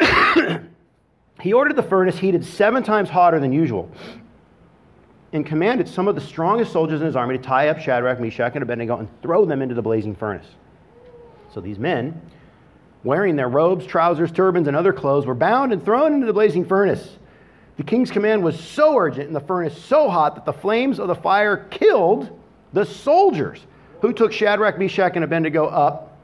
he 1.44 1.52
ordered 1.52 1.76
the 1.76 1.82
furnace 1.82 2.18
heated 2.18 2.42
seven 2.42 2.82
times 2.82 3.10
hotter 3.10 3.38
than 3.38 3.52
usual 3.52 3.90
and 5.34 5.44
commanded 5.44 5.86
some 5.86 6.08
of 6.08 6.14
the 6.14 6.20
strongest 6.22 6.72
soldiers 6.72 7.02
in 7.02 7.06
his 7.06 7.16
army 7.16 7.36
to 7.36 7.44
tie 7.44 7.68
up 7.68 7.78
Shadrach, 7.78 8.18
Meshach, 8.18 8.54
and 8.54 8.62
Abednego 8.62 8.96
and 8.96 9.10
throw 9.20 9.44
them 9.44 9.60
into 9.60 9.74
the 9.74 9.82
blazing 9.82 10.14
furnace. 10.14 10.46
So 11.52 11.60
these 11.60 11.78
men, 11.78 12.18
wearing 13.02 13.36
their 13.36 13.50
robes, 13.50 13.84
trousers, 13.84 14.32
turbans, 14.32 14.68
and 14.68 14.74
other 14.74 14.94
clothes, 14.94 15.26
were 15.26 15.34
bound 15.34 15.74
and 15.74 15.84
thrown 15.84 16.14
into 16.14 16.26
the 16.26 16.32
blazing 16.32 16.64
furnace. 16.64 17.18
The 17.76 17.82
king's 17.82 18.10
command 18.10 18.42
was 18.42 18.58
so 18.58 18.96
urgent 18.96 19.26
and 19.26 19.36
the 19.36 19.40
furnace 19.40 19.76
so 19.84 20.08
hot 20.08 20.36
that 20.36 20.46
the 20.46 20.52
flames 20.54 20.98
of 20.98 21.08
the 21.08 21.14
fire 21.14 21.58
killed 21.70 22.40
the 22.72 22.86
soldiers 22.86 23.60
who 24.00 24.14
took 24.14 24.32
Shadrach, 24.32 24.78
Meshach, 24.78 25.12
and 25.14 25.24
Abednego 25.24 25.66
up. 25.66 26.16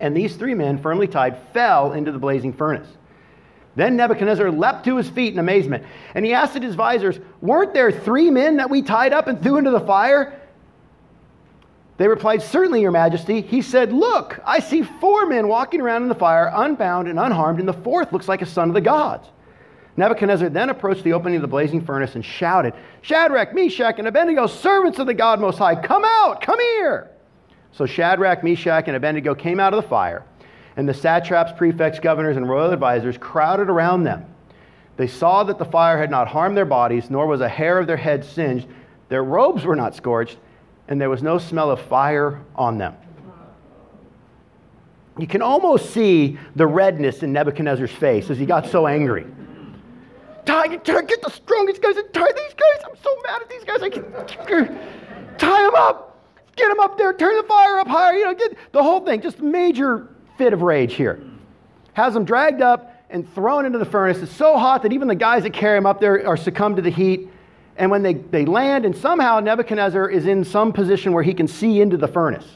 And 0.00 0.14
these 0.14 0.36
three 0.36 0.54
men, 0.54 0.76
firmly 0.76 1.08
tied, 1.08 1.38
fell 1.54 1.94
into 1.94 2.12
the 2.12 2.18
blazing 2.18 2.52
furnace. 2.52 2.88
Then 3.76 3.96
Nebuchadnezzar 3.96 4.50
leapt 4.50 4.84
to 4.84 4.96
his 4.96 5.08
feet 5.08 5.32
in 5.32 5.38
amazement, 5.38 5.84
and 6.14 6.24
he 6.24 6.32
asked 6.32 6.54
his 6.54 6.70
advisors, 6.70 7.18
Weren't 7.40 7.74
there 7.74 7.90
three 7.90 8.30
men 8.30 8.56
that 8.58 8.70
we 8.70 8.82
tied 8.82 9.12
up 9.12 9.26
and 9.26 9.42
threw 9.42 9.56
into 9.58 9.70
the 9.70 9.80
fire? 9.80 10.40
They 11.96 12.06
replied, 12.08 12.42
Certainly, 12.42 12.82
Your 12.82 12.92
Majesty. 12.92 13.40
He 13.40 13.62
said, 13.62 13.92
Look, 13.92 14.40
I 14.44 14.60
see 14.60 14.82
four 14.82 15.26
men 15.26 15.48
walking 15.48 15.80
around 15.80 16.02
in 16.02 16.08
the 16.08 16.14
fire, 16.14 16.52
unbound 16.54 17.08
and 17.08 17.18
unharmed, 17.18 17.58
and 17.58 17.68
the 17.68 17.72
fourth 17.72 18.12
looks 18.12 18.28
like 18.28 18.42
a 18.42 18.46
son 18.46 18.68
of 18.68 18.74
the 18.74 18.80
gods. 18.80 19.28
Nebuchadnezzar 19.96 20.48
then 20.48 20.70
approached 20.70 21.04
the 21.04 21.12
opening 21.12 21.36
of 21.36 21.42
the 21.42 21.48
blazing 21.48 21.84
furnace 21.84 22.16
and 22.16 22.24
shouted, 22.24 22.74
Shadrach, 23.02 23.54
Meshach, 23.54 23.98
and 23.98 24.08
Abednego, 24.08 24.48
servants 24.48 24.98
of 24.98 25.06
the 25.06 25.14
God 25.14 25.40
Most 25.40 25.58
High, 25.58 25.80
come 25.80 26.04
out, 26.04 26.40
come 26.40 26.58
here. 26.58 27.10
So 27.70 27.86
Shadrach, 27.86 28.42
Meshach, 28.42 28.84
and 28.88 28.96
Abednego 28.96 29.34
came 29.34 29.60
out 29.60 29.72
of 29.72 29.82
the 29.82 29.88
fire 29.88 30.24
and 30.76 30.88
the 30.88 30.94
satraps, 30.94 31.52
prefects, 31.52 32.00
governors, 32.00 32.36
and 32.36 32.48
royal 32.48 32.72
advisers 32.72 33.16
crowded 33.16 33.68
around 33.68 34.04
them. 34.04 34.26
They 34.96 35.06
saw 35.06 35.44
that 35.44 35.58
the 35.58 35.64
fire 35.64 35.98
had 35.98 36.10
not 36.10 36.28
harmed 36.28 36.56
their 36.56 36.64
bodies, 36.64 37.10
nor 37.10 37.26
was 37.26 37.40
a 37.40 37.48
hair 37.48 37.78
of 37.78 37.86
their 37.86 37.96
head 37.96 38.24
singed. 38.24 38.68
Their 39.08 39.24
robes 39.24 39.64
were 39.64 39.76
not 39.76 39.94
scorched, 39.94 40.38
and 40.88 41.00
there 41.00 41.10
was 41.10 41.22
no 41.22 41.38
smell 41.38 41.70
of 41.70 41.80
fire 41.80 42.40
on 42.54 42.78
them. 42.78 42.94
You 45.18 45.26
can 45.26 45.42
almost 45.42 45.90
see 45.90 46.38
the 46.56 46.66
redness 46.66 47.22
in 47.22 47.32
Nebuchadnezzar's 47.32 47.92
face 47.92 48.30
as 48.30 48.38
he 48.38 48.46
got 48.46 48.66
so 48.66 48.86
angry. 48.86 49.26
Tie, 50.44 50.76
tie, 50.76 51.02
get 51.02 51.22
the 51.22 51.30
strongest 51.30 51.80
guys 51.80 51.96
and 51.96 52.12
tie 52.12 52.32
these 52.32 52.54
guys. 52.54 52.84
I'm 52.84 52.96
so 53.02 53.16
mad 53.26 53.42
at 53.42 53.48
these 53.48 53.64
guys. 53.64 53.82
I 53.82 53.90
can 53.90 54.04
tie 55.38 55.62
them 55.62 55.74
up. 55.74 56.18
Get 56.56 56.68
them 56.68 56.80
up 56.80 56.98
there. 56.98 57.12
Turn 57.12 57.36
the 57.36 57.44
fire 57.44 57.78
up 57.78 57.88
higher. 57.88 58.14
You 58.14 58.24
know, 58.24 58.34
get 58.34 58.56
the 58.72 58.82
whole 58.82 59.00
thing. 59.00 59.20
Just 59.20 59.40
major 59.40 60.13
fit 60.36 60.52
of 60.52 60.62
rage 60.62 60.94
here. 60.94 61.22
Has 61.92 62.14
them 62.14 62.24
dragged 62.24 62.62
up 62.62 63.04
and 63.10 63.32
thrown 63.34 63.64
into 63.66 63.78
the 63.78 63.84
furnace. 63.84 64.18
It's 64.18 64.32
so 64.32 64.58
hot 64.58 64.82
that 64.82 64.92
even 64.92 65.08
the 65.08 65.14
guys 65.14 65.44
that 65.44 65.52
carry 65.52 65.76
them 65.76 65.86
up 65.86 66.00
there 66.00 66.26
are 66.26 66.36
succumbed 66.36 66.76
to 66.76 66.82
the 66.82 66.90
heat. 66.90 67.28
And 67.76 67.90
when 67.90 68.02
they, 68.02 68.14
they 68.14 68.44
land, 68.44 68.84
and 68.84 68.96
somehow 68.96 69.40
Nebuchadnezzar 69.40 70.08
is 70.08 70.26
in 70.26 70.44
some 70.44 70.72
position 70.72 71.12
where 71.12 71.22
he 71.22 71.34
can 71.34 71.48
see 71.48 71.80
into 71.80 71.96
the 71.96 72.08
furnace 72.08 72.46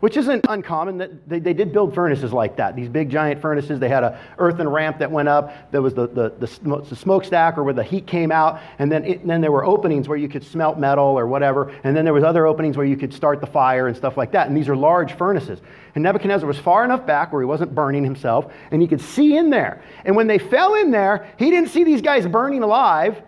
which 0.00 0.16
isn't 0.16 0.46
uncommon. 0.48 0.98
That 0.98 1.28
they, 1.28 1.40
they 1.40 1.52
did 1.52 1.72
build 1.72 1.94
furnaces 1.94 2.32
like 2.32 2.56
that. 2.56 2.76
These 2.76 2.88
big 2.88 3.10
giant 3.10 3.40
furnaces. 3.40 3.80
They 3.80 3.88
had 3.88 4.04
a 4.04 4.20
earthen 4.38 4.68
ramp 4.68 4.98
that 4.98 5.10
went 5.10 5.28
up. 5.28 5.72
There 5.72 5.82
was 5.82 5.94
the, 5.94 6.06
the, 6.06 6.30
the, 6.38 6.80
the 6.82 6.96
smokestack 6.96 7.58
or 7.58 7.64
where 7.64 7.74
the 7.74 7.82
heat 7.82 8.06
came 8.06 8.30
out, 8.30 8.60
and 8.78 8.90
then 8.90 9.04
it, 9.04 9.20
and 9.20 9.30
then 9.30 9.40
there 9.40 9.52
were 9.52 9.64
openings 9.64 10.08
where 10.08 10.18
you 10.18 10.28
could 10.28 10.44
smelt 10.44 10.78
metal 10.78 11.04
or 11.04 11.26
whatever, 11.26 11.72
and 11.84 11.96
then 11.96 12.04
there 12.04 12.14
was 12.14 12.24
other 12.24 12.46
openings 12.46 12.76
where 12.76 12.86
you 12.86 12.96
could 12.96 13.12
start 13.12 13.40
the 13.40 13.46
fire 13.46 13.88
and 13.88 13.96
stuff 13.96 14.16
like 14.16 14.32
that. 14.32 14.48
And 14.48 14.56
these 14.56 14.68
are 14.68 14.76
large 14.76 15.12
furnaces. 15.14 15.60
And 15.94 16.04
Nebuchadnezzar 16.04 16.46
was 16.46 16.58
far 16.58 16.84
enough 16.84 17.04
back 17.06 17.32
where 17.32 17.42
he 17.42 17.46
wasn't 17.46 17.74
burning 17.74 18.04
himself, 18.04 18.52
and 18.70 18.80
he 18.80 18.88
could 18.88 19.00
see 19.00 19.36
in 19.36 19.50
there. 19.50 19.82
And 20.04 20.14
when 20.14 20.26
they 20.26 20.38
fell 20.38 20.74
in 20.74 20.90
there, 20.90 21.28
he 21.38 21.50
didn't 21.50 21.70
see 21.70 21.84
these 21.84 22.02
guys 22.02 22.26
burning 22.26 22.62
alive. 22.62 23.22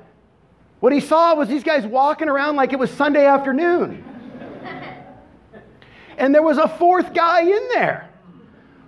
What 0.80 0.92
he 0.92 1.00
saw 1.00 1.34
was 1.34 1.48
these 1.48 1.64
guys 1.64 1.86
walking 1.86 2.28
around 2.28 2.56
like 2.56 2.72
it 2.72 2.78
was 2.78 2.90
Sunday 2.90 3.26
afternoon. 3.26 4.04
And 6.20 6.34
there 6.34 6.42
was 6.42 6.58
a 6.58 6.68
fourth 6.68 7.14
guy 7.14 7.40
in 7.40 7.68
there 7.72 8.08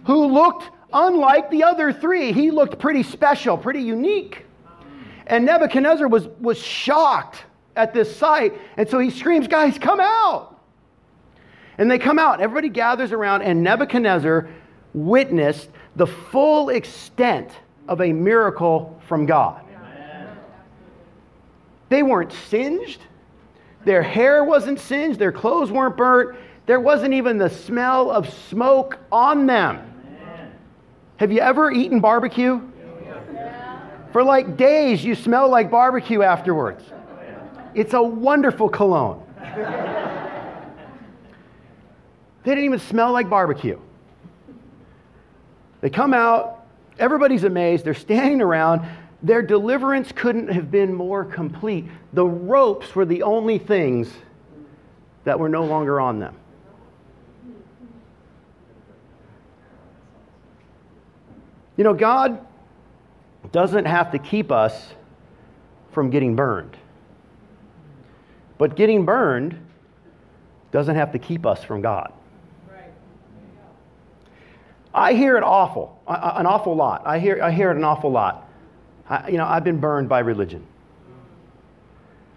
who 0.05 0.27
looked 0.27 0.71
unlike 0.93 1.51
the 1.51 1.65
other 1.65 1.91
three. 1.91 2.31
He 2.31 2.51
looked 2.51 2.79
pretty 2.79 3.03
special, 3.03 3.57
pretty 3.57 3.81
unique. 3.81 4.45
And 5.27 5.47
Nebuchadnezzar 5.47 6.09
was, 6.09 6.29
was 6.41 6.59
shocked 6.59 7.45
at 7.75 7.95
this 7.95 8.15
sight. 8.15 8.53
And 8.77 8.87
so 8.87 8.99
he 8.99 9.09
screams, 9.09 9.49
Guys, 9.49 9.79
come 9.79 9.99
out. 9.99 10.61
And 11.79 11.91
they 11.91 11.99
come 11.99 12.19
out. 12.19 12.43
Everybody 12.43 12.69
gathers 12.69 13.13
around, 13.13 13.43
and 13.43 13.63
Nebuchadnezzar 13.63 14.51
witnessed 14.93 15.71
the 15.97 16.07
full 16.07 16.69
extent 16.69 17.51
of 17.89 18.03
a 18.03 18.13
miracle 18.13 19.01
from 19.09 19.25
God. 19.25 19.65
They 21.89 22.03
weren't 22.03 22.33
singed, 22.33 23.01
their 23.85 24.03
hair 24.03 24.45
wasn't 24.45 24.81
singed, 24.81 25.19
their 25.19 25.33
clothes 25.33 25.71
weren't 25.71 25.97
burnt. 25.97 26.37
There 26.73 26.81
wasn't 26.81 27.13
even 27.13 27.37
the 27.37 27.51
smell 27.51 28.11
of 28.11 28.33
smoke 28.49 28.99
on 29.13 29.45
them. 29.45 29.79
Have 31.19 31.31
you 31.31 31.41
ever 31.41 31.71
eaten 31.71 32.01
barbecue? 32.01 32.63
For 34.11 34.23
like 34.23 34.57
days, 34.57 35.05
you 35.05 35.15
smell 35.15 35.51
like 35.51 35.71
barbecue 35.71 36.23
afterwards. 36.23 36.83
It's 37.75 37.93
a 37.93 38.03
wonderful 38.03 38.71
cologne. 38.71 39.23
they 39.45 39.53
didn't 42.43 42.65
even 42.65 42.79
smell 42.79 43.13
like 43.13 43.29
barbecue. 43.29 43.79
They 45.83 45.91
come 45.91 46.15
out, 46.15 46.65
everybody's 46.99 47.45
amazed, 47.45 47.85
they're 47.85 47.93
standing 47.93 48.41
around. 48.41 48.81
Their 49.23 49.43
deliverance 49.43 50.11
couldn't 50.11 50.49
have 50.49 50.71
been 50.71 50.95
more 50.95 51.23
complete. 51.23 51.85
The 52.15 52.25
ropes 52.25 52.95
were 52.95 53.05
the 53.05 53.25
only 53.25 53.59
things 53.59 54.11
that 55.25 55.39
were 55.39 55.51
no 55.51 55.67
longer 55.67 56.01
on 56.01 56.19
them. 56.19 56.35
You 61.83 61.89
know, 61.89 61.95
God 61.95 62.39
doesn't 63.51 63.87
have 63.87 64.13
to 64.13 64.19
keep 64.21 64.53
us 64.53 64.93
from 65.91 66.11
getting 66.11 66.37
burned. 66.37 66.77
But 68.57 68.77
getting 68.77 69.05
burned 69.05 69.59
doesn't 70.71 70.95
have 70.95 71.11
to 71.11 71.19
keep 71.19 71.45
us 71.45 71.65
from 71.65 71.83
God. 71.83 72.13
I 74.95 75.15
hear 75.15 75.37
it 75.37 75.43
awful, 75.43 76.01
an 76.07 76.47
awful 76.47 76.77
lot. 76.77 77.03
I 77.05 77.19
hear, 77.19 77.43
I 77.43 77.51
hear 77.51 77.73
it 77.73 77.77
an 77.77 77.83
awful 77.83 78.13
lot. 78.13 78.49
I, 79.11 79.31
you 79.31 79.37
know, 79.37 79.45
I've 79.45 79.65
been 79.65 79.81
burned 79.81 80.09
by 80.09 80.21
religion. 80.21 80.65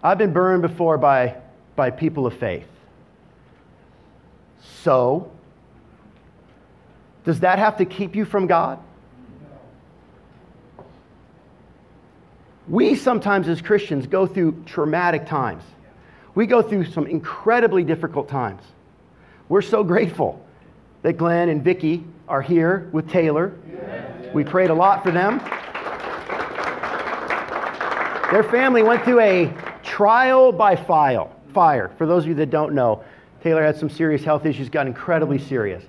I've 0.02 0.18
been 0.18 0.32
burned 0.32 0.62
before 0.62 0.98
by, 0.98 1.36
by 1.76 1.92
people 1.92 2.26
of 2.26 2.36
faith. 2.36 2.66
So, 4.82 5.30
does 7.24 7.38
that 7.38 7.60
have 7.60 7.76
to 7.76 7.84
keep 7.84 8.16
you 8.16 8.24
from 8.24 8.48
God? 8.48 8.80
We 12.68 12.96
sometimes, 12.96 13.48
as 13.48 13.62
Christians, 13.62 14.06
go 14.06 14.26
through 14.26 14.64
traumatic 14.66 15.26
times. 15.26 15.62
We 16.34 16.46
go 16.46 16.62
through 16.62 16.86
some 16.86 17.06
incredibly 17.06 17.84
difficult 17.84 18.28
times. 18.28 18.62
We're 19.48 19.62
so 19.62 19.84
grateful 19.84 20.44
that 21.02 21.14
Glenn 21.14 21.48
and 21.48 21.62
Vicki 21.62 22.04
are 22.28 22.42
here 22.42 22.88
with 22.92 23.08
Taylor. 23.08 23.54
We 24.34 24.42
prayed 24.42 24.70
a 24.70 24.74
lot 24.74 25.04
for 25.04 25.12
them. 25.12 25.38
Their 28.32 28.42
family 28.42 28.82
went 28.82 29.04
through 29.04 29.20
a 29.20 29.54
trial 29.84 30.50
by 30.50 30.74
file, 30.74 31.34
fire. 31.54 31.92
For 31.96 32.06
those 32.06 32.24
of 32.24 32.28
you 32.28 32.34
that 32.34 32.50
don't 32.50 32.74
know, 32.74 33.04
Taylor 33.42 33.64
had 33.64 33.76
some 33.76 33.88
serious 33.88 34.24
health 34.24 34.44
issues, 34.44 34.68
got 34.68 34.88
incredibly 34.88 35.38
serious. 35.38 35.84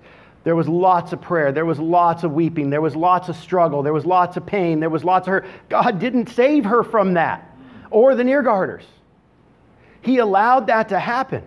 There 0.48 0.56
was 0.56 0.70
lots 0.70 1.12
of 1.12 1.20
prayer. 1.20 1.52
There 1.52 1.66
was 1.66 1.78
lots 1.78 2.24
of 2.24 2.32
weeping. 2.32 2.70
There 2.70 2.80
was 2.80 2.96
lots 2.96 3.28
of 3.28 3.36
struggle. 3.36 3.84
There 3.84 3.92
was 3.92 4.06
lots 4.06 4.38
of 4.38 4.46
pain. 4.46 4.80
There 4.80 4.90
was 4.90 5.04
lots 5.04 5.28
of 5.28 5.32
hurt. 5.32 5.46
God 5.68 6.00
didn't 6.00 6.30
save 6.30 6.64
her 6.64 6.86
from 6.86 7.16
that 7.16 7.54
or 7.92 8.16
the 8.16 8.24
Niergarders. 8.24 8.86
He 10.00 10.20
allowed 10.20 10.68
that 10.68 10.88
to 10.88 11.00
happen. 11.00 11.44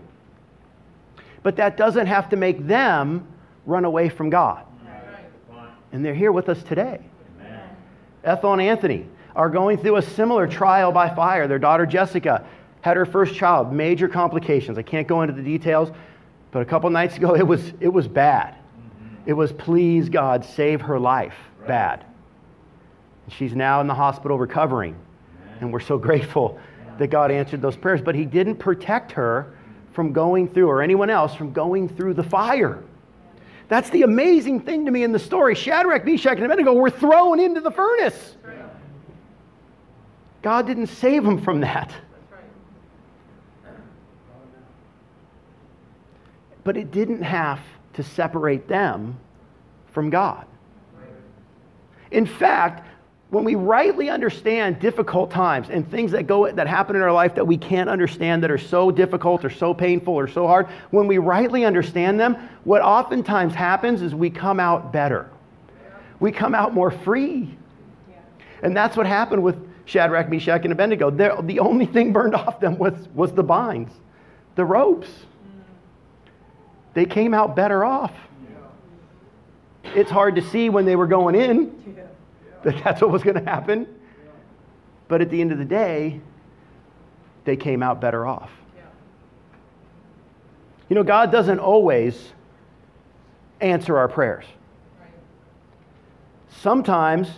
But 1.42 1.56
that 1.56 1.78
doesn't 1.78 2.08
have 2.08 2.28
to 2.28 2.36
make 2.36 2.66
them 2.66 3.26
run 3.64 3.86
away 3.86 4.10
from 4.10 4.28
God. 4.28 4.66
And 5.92 6.04
they're 6.04 6.12
here 6.12 6.30
with 6.30 6.50
us 6.50 6.62
today. 6.62 7.00
Ethel 8.22 8.52
and 8.52 8.60
Anthony 8.60 9.06
are 9.34 9.48
going 9.48 9.78
through 9.78 9.96
a 9.96 10.02
similar 10.02 10.46
trial 10.46 10.92
by 10.92 11.08
fire. 11.08 11.48
Their 11.48 11.58
daughter 11.58 11.86
Jessica 11.86 12.44
had 12.82 12.98
her 12.98 13.06
first 13.06 13.34
child, 13.34 13.72
major 13.72 14.08
complications. 14.08 14.76
I 14.76 14.82
can't 14.82 15.08
go 15.08 15.22
into 15.22 15.32
the 15.32 15.42
details, 15.42 15.90
but 16.50 16.60
a 16.60 16.66
couple 16.66 16.90
nights 16.90 17.16
ago 17.16 17.34
it 17.34 17.46
was, 17.46 17.72
it 17.80 17.88
was 17.88 18.06
bad. 18.06 18.56
It 19.26 19.32
was, 19.32 19.52
please 19.52 20.08
God, 20.08 20.44
save 20.44 20.80
her 20.82 20.98
life. 20.98 21.36
Right. 21.60 21.68
Bad. 21.68 22.04
She's 23.28 23.54
now 23.54 23.80
in 23.80 23.86
the 23.86 23.94
hospital 23.94 24.38
recovering. 24.38 24.94
Amen. 24.94 25.58
And 25.60 25.72
we're 25.72 25.80
so 25.80 25.98
grateful 25.98 26.58
that 26.98 27.08
God 27.08 27.30
answered 27.30 27.62
those 27.62 27.76
prayers. 27.76 28.00
But 28.00 28.14
He 28.14 28.24
didn't 28.24 28.56
protect 28.56 29.12
her 29.12 29.56
from 29.92 30.12
going 30.12 30.48
through, 30.48 30.68
or 30.68 30.82
anyone 30.82 31.10
else 31.10 31.34
from 31.34 31.52
going 31.52 31.88
through 31.88 32.14
the 32.14 32.22
fire. 32.22 32.82
That's 33.68 33.90
the 33.90 34.02
amazing 34.02 34.60
thing 34.60 34.84
to 34.86 34.90
me 34.90 35.04
in 35.04 35.12
the 35.12 35.18
story. 35.18 35.54
Shadrach, 35.54 36.04
Meshach, 36.04 36.36
and 36.36 36.44
Abednego 36.44 36.72
were 36.72 36.90
thrown 36.90 37.38
into 37.38 37.60
the 37.60 37.70
furnace. 37.70 38.36
God 40.42 40.66
didn't 40.66 40.86
save 40.88 41.22
them 41.22 41.40
from 41.40 41.60
that. 41.60 41.92
But 46.64 46.76
it 46.76 46.90
didn't 46.90 47.22
have 47.22 47.60
to 48.02 48.08
separate 48.10 48.66
them 48.66 49.18
from 49.92 50.10
God. 50.10 50.46
In 52.10 52.26
fact, 52.26 52.86
when 53.28 53.44
we 53.44 53.54
rightly 53.54 54.10
understand 54.10 54.80
difficult 54.80 55.30
times 55.30 55.68
and 55.70 55.88
things 55.88 56.10
that 56.12 56.26
go 56.26 56.50
that 56.50 56.66
happen 56.66 56.96
in 56.96 57.02
our 57.02 57.12
life 57.12 57.36
that 57.36 57.46
we 57.46 57.56
can't 57.56 57.88
understand 57.88 58.42
that 58.42 58.50
are 58.50 58.58
so 58.58 58.90
difficult 58.90 59.44
or 59.44 59.50
so 59.50 59.72
painful 59.72 60.14
or 60.14 60.26
so 60.26 60.46
hard, 60.46 60.66
when 60.90 61.06
we 61.06 61.18
rightly 61.18 61.64
understand 61.64 62.18
them, 62.18 62.36
what 62.64 62.82
oftentimes 62.82 63.54
happens 63.54 64.02
is 64.02 64.14
we 64.14 64.30
come 64.30 64.58
out 64.58 64.92
better. 64.92 65.30
We 66.18 66.32
come 66.32 66.54
out 66.54 66.74
more 66.74 66.90
free. 66.90 67.56
And 68.62 68.76
that's 68.76 68.96
what 68.96 69.06
happened 69.06 69.42
with 69.42 69.56
Shadrach, 69.84 70.28
Meshach, 70.28 70.64
and 70.64 70.72
Abednego. 70.72 71.10
They're, 71.10 71.40
the 71.40 71.60
only 71.60 71.86
thing 71.86 72.12
burned 72.12 72.34
off 72.42 72.60
them 72.60 72.78
was, 72.78 72.94
was 73.14 73.32
the 73.32 73.44
binds, 73.44 73.92
the 74.56 74.64
ropes 74.64 75.08
they 76.94 77.04
came 77.04 77.34
out 77.34 77.54
better 77.56 77.84
off. 77.84 78.12
It's 79.84 80.10
hard 80.10 80.36
to 80.36 80.42
see 80.42 80.68
when 80.68 80.84
they 80.84 80.96
were 80.96 81.06
going 81.06 81.34
in 81.34 81.96
that 82.62 82.82
that's 82.84 83.00
what 83.00 83.10
was 83.10 83.22
going 83.22 83.36
to 83.36 83.44
happen. 83.44 83.86
But 85.08 85.20
at 85.20 85.30
the 85.30 85.40
end 85.40 85.52
of 85.52 85.58
the 85.58 85.64
day, 85.64 86.20
they 87.44 87.56
came 87.56 87.82
out 87.82 88.00
better 88.00 88.26
off. 88.26 88.50
You 90.88 90.96
know, 90.96 91.04
God 91.04 91.30
doesn't 91.30 91.60
always 91.60 92.32
answer 93.60 93.96
our 93.96 94.08
prayers. 94.08 94.44
Sometimes 96.48 97.28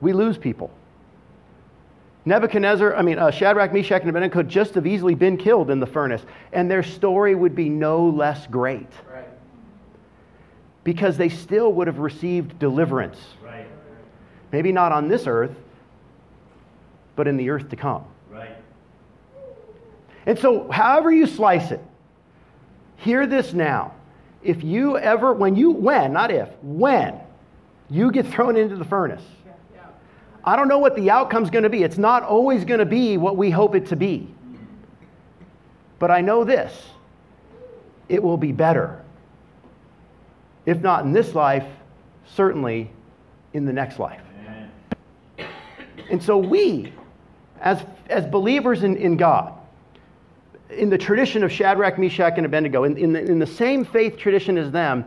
we 0.00 0.12
lose 0.12 0.38
people. 0.38 0.70
Nebuchadnezzar, 2.30 2.94
I 2.94 3.02
mean, 3.02 3.18
uh, 3.18 3.32
Shadrach, 3.32 3.72
Meshach, 3.72 4.02
and 4.02 4.10
Abednego 4.10 4.32
could 4.32 4.48
just 4.48 4.74
have 4.74 4.86
easily 4.86 5.16
been 5.16 5.36
killed 5.36 5.68
in 5.68 5.80
the 5.80 5.86
furnace, 5.86 6.22
and 6.52 6.70
their 6.70 6.84
story 6.84 7.34
would 7.34 7.56
be 7.56 7.68
no 7.68 8.08
less 8.08 8.46
great. 8.46 8.86
Right. 9.12 9.26
Because 10.84 11.16
they 11.16 11.28
still 11.28 11.72
would 11.72 11.88
have 11.88 11.98
received 11.98 12.56
deliverance. 12.60 13.18
Right. 13.44 13.66
Maybe 14.52 14.70
not 14.70 14.92
on 14.92 15.08
this 15.08 15.26
earth, 15.26 15.56
but 17.16 17.26
in 17.26 17.36
the 17.36 17.50
earth 17.50 17.68
to 17.70 17.76
come. 17.76 18.04
Right. 18.30 18.56
And 20.24 20.38
so, 20.38 20.70
however 20.70 21.10
you 21.10 21.26
slice 21.26 21.72
it, 21.72 21.82
hear 22.98 23.26
this 23.26 23.52
now. 23.52 23.92
If 24.44 24.62
you 24.62 24.96
ever, 24.98 25.32
when 25.32 25.56
you, 25.56 25.72
when, 25.72 26.12
not 26.12 26.30
if, 26.30 26.48
when 26.62 27.18
you 27.90 28.12
get 28.12 28.28
thrown 28.28 28.56
into 28.56 28.76
the 28.76 28.84
furnace, 28.84 29.24
I 30.44 30.56
don't 30.56 30.68
know 30.68 30.78
what 30.78 30.96
the 30.96 31.10
outcome's 31.10 31.50
going 31.50 31.64
to 31.64 31.70
be. 31.70 31.82
It's 31.82 31.98
not 31.98 32.22
always 32.22 32.64
going 32.64 32.80
to 32.80 32.86
be 32.86 33.16
what 33.16 33.36
we 33.36 33.50
hope 33.50 33.74
it 33.74 33.86
to 33.86 33.96
be. 33.96 34.28
But 35.98 36.10
I 36.10 36.20
know 36.20 36.44
this 36.44 36.72
it 38.08 38.22
will 38.22 38.36
be 38.36 38.50
better. 38.50 39.02
If 40.66 40.80
not 40.80 41.04
in 41.04 41.12
this 41.12 41.34
life, 41.34 41.66
certainly 42.26 42.90
in 43.52 43.64
the 43.64 43.72
next 43.72 43.98
life. 43.98 44.20
And 46.10 46.20
so 46.20 46.36
we, 46.38 46.92
as, 47.60 47.84
as 48.08 48.26
believers 48.26 48.82
in, 48.82 48.96
in 48.96 49.16
God, 49.16 49.54
in 50.70 50.90
the 50.90 50.98
tradition 50.98 51.44
of 51.44 51.52
Shadrach, 51.52 51.98
Meshach, 51.98 52.34
and 52.36 52.44
Abednego, 52.44 52.84
in, 52.84 52.96
in, 52.96 53.12
the, 53.12 53.20
in 53.20 53.38
the 53.38 53.46
same 53.46 53.84
faith 53.84 54.16
tradition 54.16 54.58
as 54.58 54.72
them, 54.72 55.04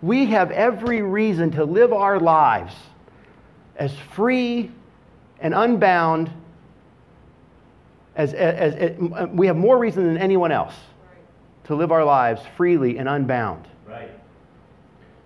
we 0.00 0.26
have 0.26 0.50
every 0.50 1.02
reason 1.02 1.50
to 1.52 1.64
live 1.64 1.92
our 1.92 2.18
lives 2.18 2.74
as 3.78 3.94
free 4.14 4.70
and 5.40 5.54
unbound 5.54 6.30
as, 8.16 8.32
as, 8.32 8.74
as, 8.74 9.28
we 9.28 9.46
have 9.46 9.56
more 9.56 9.78
reason 9.78 10.04
than 10.04 10.16
anyone 10.16 10.50
else 10.50 10.74
to 11.64 11.74
live 11.74 11.92
our 11.92 12.04
lives 12.04 12.40
freely 12.56 12.98
and 12.98 13.08
unbound. 13.08 13.66
Right. 13.86 14.10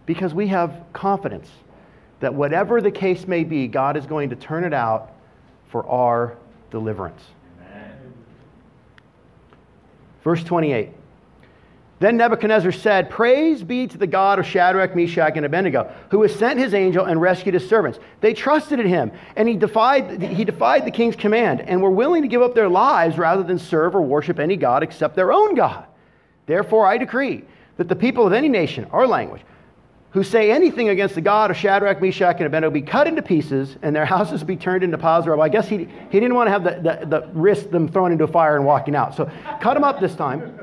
Because 0.07 0.35
we 0.35 0.49
have 0.49 0.85
confidence 0.93 1.49
that 2.19 2.35
whatever 2.35 2.81
the 2.81 2.91
case 2.91 3.27
may 3.27 3.45
be, 3.45 3.69
God 3.69 3.97
is 3.97 4.07
going 4.07 4.31
to 4.31 4.37
turn 4.37 4.65
it 4.65 4.75
out 4.75 5.13
for 5.69 5.87
our 5.87 6.37
deliverance. 6.71 7.23
Amen. 7.71 8.13
Verse 10.25 10.43
28. 10.43 10.91
Then 12.01 12.17
Nebuchadnezzar 12.17 12.73
said, 12.73 13.11
Praise 13.11 13.63
be 13.63 13.87
to 13.87 13.99
the 13.99 14.07
God 14.07 14.39
of 14.39 14.47
Shadrach, 14.47 14.97
Meshach, 14.97 15.37
and 15.37 15.45
Abednego, 15.45 15.93
who 16.09 16.23
has 16.23 16.35
sent 16.35 16.59
his 16.59 16.73
angel 16.73 17.05
and 17.05 17.21
rescued 17.21 17.53
his 17.53 17.69
servants. 17.69 17.99
They 18.23 18.33
trusted 18.33 18.81
in 18.81 18.87
him, 18.87 19.13
and 19.37 19.47
he 19.47 19.55
defied, 19.55 20.23
he 20.23 20.47
defied 20.47 20.87
the 20.87 20.91
king's 20.91 21.15
command, 21.15 21.61
and 21.61 21.83
were 21.83 21.91
willing 21.91 22.23
to 22.23 22.29
give 22.29 22.41
up 22.41 22.55
their 22.55 22.71
lives 22.71 23.19
rather 23.19 23.43
than 23.43 23.59
serve 23.59 23.95
or 23.95 24.01
worship 24.01 24.39
any 24.39 24.57
God 24.57 24.83
except 24.83 25.15
their 25.15 25.31
own 25.31 25.55
God. 25.55 25.85
Therefore, 26.47 26.87
I 26.87 26.97
decree 26.97 27.45
that 27.77 27.89
the 27.89 27.97
people 27.97 28.27
of 28.27 28.33
any 28.33 28.49
nation 28.49 28.87
or 28.93 29.07
language 29.07 29.43
who 30.13 30.25
say 30.25 30.51
anything 30.51 30.89
against 30.89 31.15
the 31.15 31.21
God 31.21 31.51
of 31.51 31.57
Shadrach, 31.59 32.01
Meshach, 32.01 32.37
and 32.39 32.47
Abednego 32.47 32.71
be 32.71 32.81
cut 32.81 33.09
into 33.09 33.21
pieces, 33.21 33.77
and 33.83 33.95
their 33.95 34.07
houses 34.17 34.43
be 34.43 34.57
turned 34.57 34.83
into 34.83 34.97
piles 34.97 35.27
of 35.27 35.29
rubble. 35.29 35.43
I 35.43 35.51
guess 35.51 35.69
he, 35.69 35.87
he 36.11 36.19
didn't 36.19 36.35
want 36.35 36.47
to 36.47 36.51
have 36.51 36.65
the, 36.65 36.71
the, 36.81 37.07
the 37.07 37.29
risk 37.35 37.69
them 37.69 37.89
thrown 37.89 38.11
into 38.11 38.25
a 38.25 38.29
fire 38.29 38.57
and 38.57 38.65
walking 38.65 38.97
out. 38.97 39.15
So 39.15 39.31
cut 39.61 39.75
them 39.75 39.85
up 39.85 40.01
this 40.01 40.15
time 40.15 40.57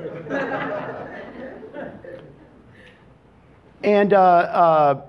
and 3.84 4.14
uh, 4.14 4.20
uh, 4.20 5.02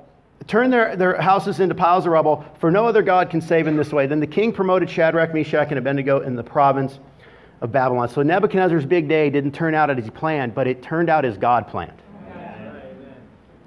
turn 0.46 0.70
their, 0.70 0.96
their 0.96 1.20
houses 1.20 1.60
into 1.60 1.74
piles 1.74 2.06
of 2.06 2.12
rubble, 2.12 2.44
for 2.58 2.70
no 2.70 2.86
other 2.86 3.02
God 3.02 3.30
can 3.30 3.40
save 3.40 3.66
in 3.66 3.76
this 3.76 3.92
way. 3.92 4.06
Then 4.06 4.20
the 4.20 4.26
king 4.26 4.52
promoted 4.52 4.90
Shadrach, 4.90 5.34
Meshach, 5.34 5.68
and 5.70 5.78
Abednego 5.78 6.20
in 6.20 6.36
the 6.36 6.42
province 6.42 6.98
of 7.60 7.72
Babylon. 7.72 8.08
So 8.08 8.22
Nebuchadnezzar's 8.22 8.86
big 8.86 9.08
day 9.08 9.30
didn't 9.30 9.52
turn 9.52 9.74
out 9.74 9.90
as 9.90 10.04
he 10.04 10.10
planned, 10.10 10.54
but 10.54 10.66
it 10.66 10.82
turned 10.82 11.08
out 11.08 11.24
as 11.24 11.36
God 11.36 11.68
planned. 11.68 11.92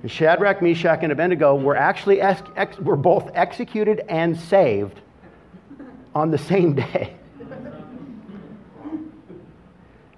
And 0.02 0.10
Shadrach, 0.10 0.62
Meshach, 0.62 1.00
and 1.04 1.12
Abednego 1.12 1.56
were 1.56 1.76
actually 1.76 2.22
ex- 2.22 2.42
ex- 2.56 2.80
were 2.80 2.96
both 2.96 3.30
executed 3.36 4.02
and 4.10 4.40
saved 4.40 5.00
on 6.16 6.32
the 6.32 6.38
same 6.38 6.74
day. 6.74 7.16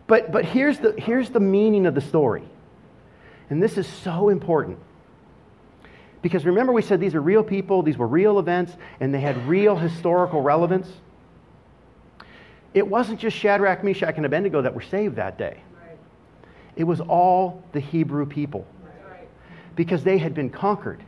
But, 0.07 0.31
but 0.31 0.45
here's, 0.45 0.79
the, 0.79 0.93
here's 0.97 1.29
the 1.29 1.39
meaning 1.39 1.85
of 1.85 1.95
the 1.95 2.01
story. 2.01 2.43
And 3.53 3.61
this 3.61 3.77
is 3.77 3.85
so 3.85 4.29
important. 4.29 4.79
Because 6.23 6.43
remember, 6.43 6.73
we 6.73 6.81
said 6.81 6.99
these 6.99 7.13
are 7.13 7.21
real 7.21 7.43
people, 7.43 7.83
these 7.83 7.99
were 7.99 8.07
real 8.07 8.39
events, 8.39 8.75
and 8.99 9.13
they 9.13 9.19
had 9.19 9.47
real 9.47 9.75
historical 9.75 10.41
relevance. 10.41 10.87
It 12.73 12.87
wasn't 12.87 13.19
just 13.19 13.37
Shadrach, 13.37 13.83
Meshach, 13.83 14.15
and 14.17 14.25
Abednego 14.25 14.63
that 14.63 14.73
were 14.73 14.81
saved 14.81 15.17
that 15.17 15.37
day, 15.37 15.61
right. 15.79 15.99
it 16.75 16.83
was 16.83 16.99
all 16.99 17.63
the 17.73 17.79
Hebrew 17.79 18.25
people. 18.25 18.65
Right. 19.07 19.27
Because 19.75 20.03
they 20.03 20.17
had 20.17 20.33
been 20.33 20.49
conquered. 20.49 21.03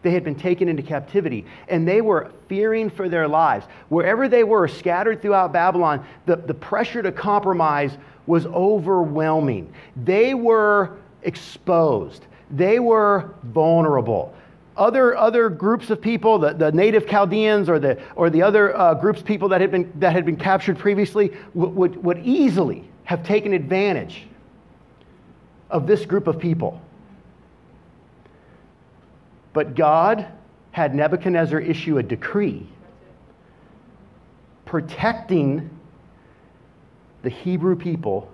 They 0.00 0.12
had 0.12 0.24
been 0.24 0.36
taken 0.36 0.70
into 0.70 0.82
captivity 0.82 1.44
and 1.68 1.86
they 1.86 2.00
were 2.00 2.32
fearing 2.48 2.88
for 2.88 3.10
their 3.10 3.28
lives. 3.28 3.66
Wherever 3.90 4.30
they 4.30 4.44
were, 4.44 4.66
scattered 4.66 5.20
throughout 5.20 5.52
Babylon, 5.52 6.06
the, 6.24 6.36
the 6.36 6.54
pressure 6.54 7.02
to 7.02 7.12
compromise 7.12 7.98
was 8.26 8.46
overwhelming. 8.46 9.72
They 9.94 10.32
were 10.32 10.96
exposed, 11.22 12.26
they 12.50 12.78
were 12.78 13.34
vulnerable. 13.44 14.34
other, 14.76 15.16
other 15.16 15.48
groups 15.48 15.90
of 15.90 16.00
people, 16.00 16.38
the, 16.38 16.52
the 16.54 16.72
native 16.72 17.06
Chaldeans 17.06 17.68
or 17.68 17.78
the, 17.78 18.00
or 18.16 18.30
the 18.30 18.42
other 18.42 18.76
uh, 18.76 18.94
groups 18.94 19.20
of 19.20 19.26
people 19.26 19.48
that 19.50 19.60
had 19.60 19.70
been, 19.70 19.92
that 19.96 20.12
had 20.12 20.24
been 20.24 20.36
captured 20.36 20.78
previously, 20.78 21.32
would, 21.54 21.74
would, 21.74 22.04
would 22.04 22.18
easily 22.24 22.88
have 23.04 23.24
taken 23.24 23.52
advantage 23.52 24.26
of 25.70 25.86
this 25.86 26.04
group 26.06 26.26
of 26.26 26.38
people. 26.38 26.80
But 29.52 29.74
God 29.74 30.26
had 30.70 30.94
Nebuchadnezzar 30.94 31.60
issue 31.60 31.98
a 31.98 32.02
decree 32.02 32.66
protecting 34.64 35.68
the 37.22 37.28
Hebrew 37.28 37.76
people 37.76 38.30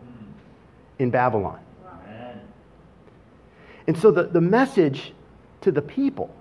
in 1.00 1.10
Babylon. 1.10 1.58
And 3.88 3.96
so 3.96 4.10
the, 4.10 4.24
the 4.24 4.40
message 4.40 5.14
to 5.62 5.72
the 5.72 5.80
people 5.80 6.32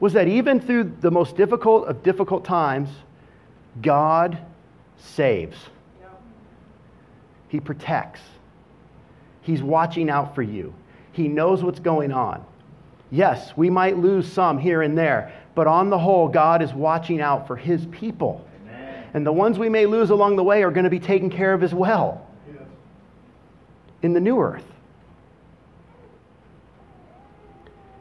was 0.00 0.14
that 0.14 0.26
even 0.26 0.58
through 0.58 0.96
the 1.00 1.10
most 1.10 1.36
difficult 1.36 1.86
of 1.86 2.02
difficult 2.02 2.46
times, 2.46 2.88
God 3.80 4.38
saves. 4.96 5.56
He 7.48 7.60
protects. 7.60 8.20
He's 9.42 9.62
watching 9.62 10.08
out 10.08 10.34
for 10.34 10.42
you. 10.42 10.74
He 11.12 11.28
knows 11.28 11.62
what's 11.62 11.78
going 11.78 12.10
on. 12.10 12.44
Yes, 13.10 13.52
we 13.54 13.68
might 13.68 13.98
lose 13.98 14.26
some 14.32 14.58
here 14.58 14.80
and 14.82 14.96
there, 14.96 15.32
but 15.54 15.66
on 15.66 15.90
the 15.90 15.98
whole, 15.98 16.26
God 16.26 16.62
is 16.62 16.72
watching 16.72 17.20
out 17.20 17.46
for 17.46 17.54
His 17.54 17.86
people. 17.86 18.44
Amen. 18.62 19.04
And 19.12 19.26
the 19.26 19.32
ones 19.32 19.58
we 19.58 19.68
may 19.68 19.84
lose 19.84 20.10
along 20.10 20.36
the 20.36 20.42
way 20.42 20.62
are 20.62 20.70
going 20.70 20.84
to 20.84 20.90
be 20.90 20.98
taken 20.98 21.28
care 21.28 21.52
of 21.52 21.62
as 21.62 21.74
well 21.74 22.26
yes. 22.48 22.62
in 24.02 24.14
the 24.14 24.20
new 24.20 24.40
earth. 24.40 24.73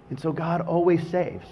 And 0.09 0.19
so 0.19 0.31
God 0.31 0.61
always 0.61 1.07
saves. 1.07 1.47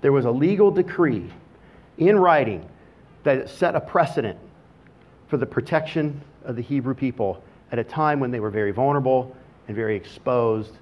There 0.00 0.12
was 0.12 0.24
a 0.24 0.30
legal 0.30 0.70
decree 0.70 1.30
in 1.98 2.18
writing 2.18 2.68
that 3.22 3.48
set 3.48 3.76
a 3.76 3.80
precedent 3.80 4.38
for 5.28 5.36
the 5.36 5.46
protection 5.46 6.20
of 6.44 6.56
the 6.56 6.62
Hebrew 6.62 6.94
people 6.94 7.42
at 7.70 7.78
a 7.78 7.84
time 7.84 8.20
when 8.20 8.30
they 8.30 8.40
were 8.40 8.50
very 8.50 8.72
vulnerable 8.72 9.34
and 9.68 9.76
very 9.76 9.96
exposed 9.96 10.72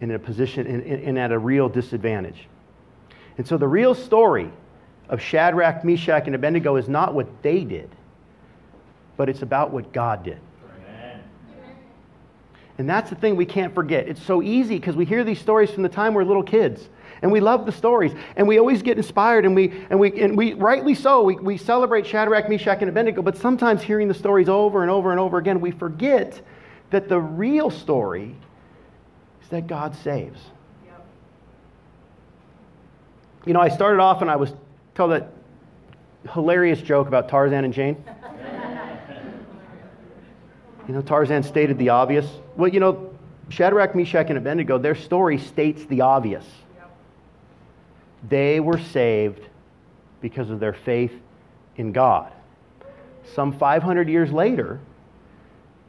in 0.00 0.12
a 0.12 0.18
position 0.18 0.66
and 0.66 1.18
at 1.18 1.32
a 1.32 1.38
real 1.38 1.68
disadvantage. 1.68 2.48
And 3.36 3.46
so 3.46 3.58
the 3.58 3.68
real 3.68 3.94
story 3.94 4.50
of 5.08 5.20
Shadrach, 5.20 5.84
Meshach, 5.84 6.26
and 6.26 6.34
Abednego 6.34 6.76
is 6.76 6.88
not 6.88 7.14
what 7.14 7.42
they 7.42 7.64
did, 7.64 7.90
but 9.16 9.28
it's 9.28 9.42
about 9.42 9.72
what 9.72 9.92
God 9.92 10.22
did. 10.24 10.38
And 12.78 12.88
that's 12.88 13.08
the 13.08 13.16
thing 13.16 13.36
we 13.36 13.46
can't 13.46 13.72
forget. 13.74 14.08
It's 14.08 14.22
so 14.22 14.42
easy 14.42 14.76
because 14.78 14.96
we 14.96 15.04
hear 15.04 15.22
these 15.22 15.38
stories 15.38 15.70
from 15.70 15.84
the 15.84 15.88
time 15.88 16.12
we're 16.12 16.24
little 16.24 16.42
kids. 16.42 16.88
And 17.22 17.30
we 17.30 17.40
love 17.40 17.66
the 17.66 17.72
stories. 17.72 18.12
And 18.36 18.48
we 18.48 18.58
always 18.58 18.82
get 18.82 18.96
inspired. 18.96 19.44
And 19.44 19.54
we, 19.54 19.70
and 19.90 20.00
we, 20.00 20.20
and 20.20 20.36
we 20.36 20.54
rightly 20.54 20.94
so, 20.94 21.22
we, 21.22 21.36
we 21.36 21.56
celebrate 21.56 22.04
Shadrach, 22.06 22.48
Meshach, 22.48 22.78
and 22.80 22.88
Abednego. 22.88 23.22
But 23.22 23.36
sometimes 23.36 23.80
hearing 23.80 24.08
the 24.08 24.14
stories 24.14 24.48
over 24.48 24.82
and 24.82 24.90
over 24.90 25.12
and 25.12 25.20
over 25.20 25.38
again, 25.38 25.60
we 25.60 25.70
forget 25.70 26.40
that 26.90 27.08
the 27.08 27.20
real 27.20 27.70
story 27.70 28.34
is 29.42 29.48
that 29.50 29.68
God 29.68 29.94
saves. 29.94 30.40
Yep. 30.84 31.06
You 33.46 33.52
know, 33.52 33.60
I 33.60 33.68
started 33.68 34.00
off 34.00 34.20
and 34.20 34.30
I 34.30 34.36
was 34.36 34.52
told 34.96 35.12
that 35.12 35.30
hilarious 36.32 36.80
joke 36.80 37.06
about 37.06 37.28
Tarzan 37.28 37.64
and 37.64 37.72
Jane. 37.72 38.02
you 40.86 40.94
know, 40.94 41.02
Tarzan 41.02 41.42
stated 41.42 41.78
the 41.78 41.90
obvious. 41.90 42.26
Well, 42.56 42.68
you 42.68 42.80
know, 42.80 43.10
Shadrach, 43.48 43.94
Meshach, 43.94 44.28
and 44.28 44.38
Abednego, 44.38 44.78
their 44.78 44.94
story 44.94 45.38
states 45.38 45.84
the 45.86 46.02
obvious. 46.02 46.44
Yep. 46.76 46.96
They 48.28 48.60
were 48.60 48.78
saved 48.78 49.48
because 50.20 50.50
of 50.50 50.60
their 50.60 50.72
faith 50.72 51.12
in 51.76 51.92
God. 51.92 52.32
Some 53.34 53.52
500 53.52 54.08
years 54.08 54.30
later, 54.30 54.80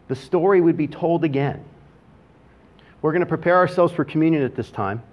the 0.07 0.15
story 0.15 0.61
would 0.61 0.77
be 0.77 0.87
told 0.87 1.23
again. 1.23 1.63
We're 3.01 3.11
going 3.11 3.21
to 3.21 3.27
prepare 3.27 3.57
ourselves 3.57 3.93
for 3.93 4.03
communion 4.05 4.43
at 4.43 4.55
this 4.55 4.71
time. 4.71 5.03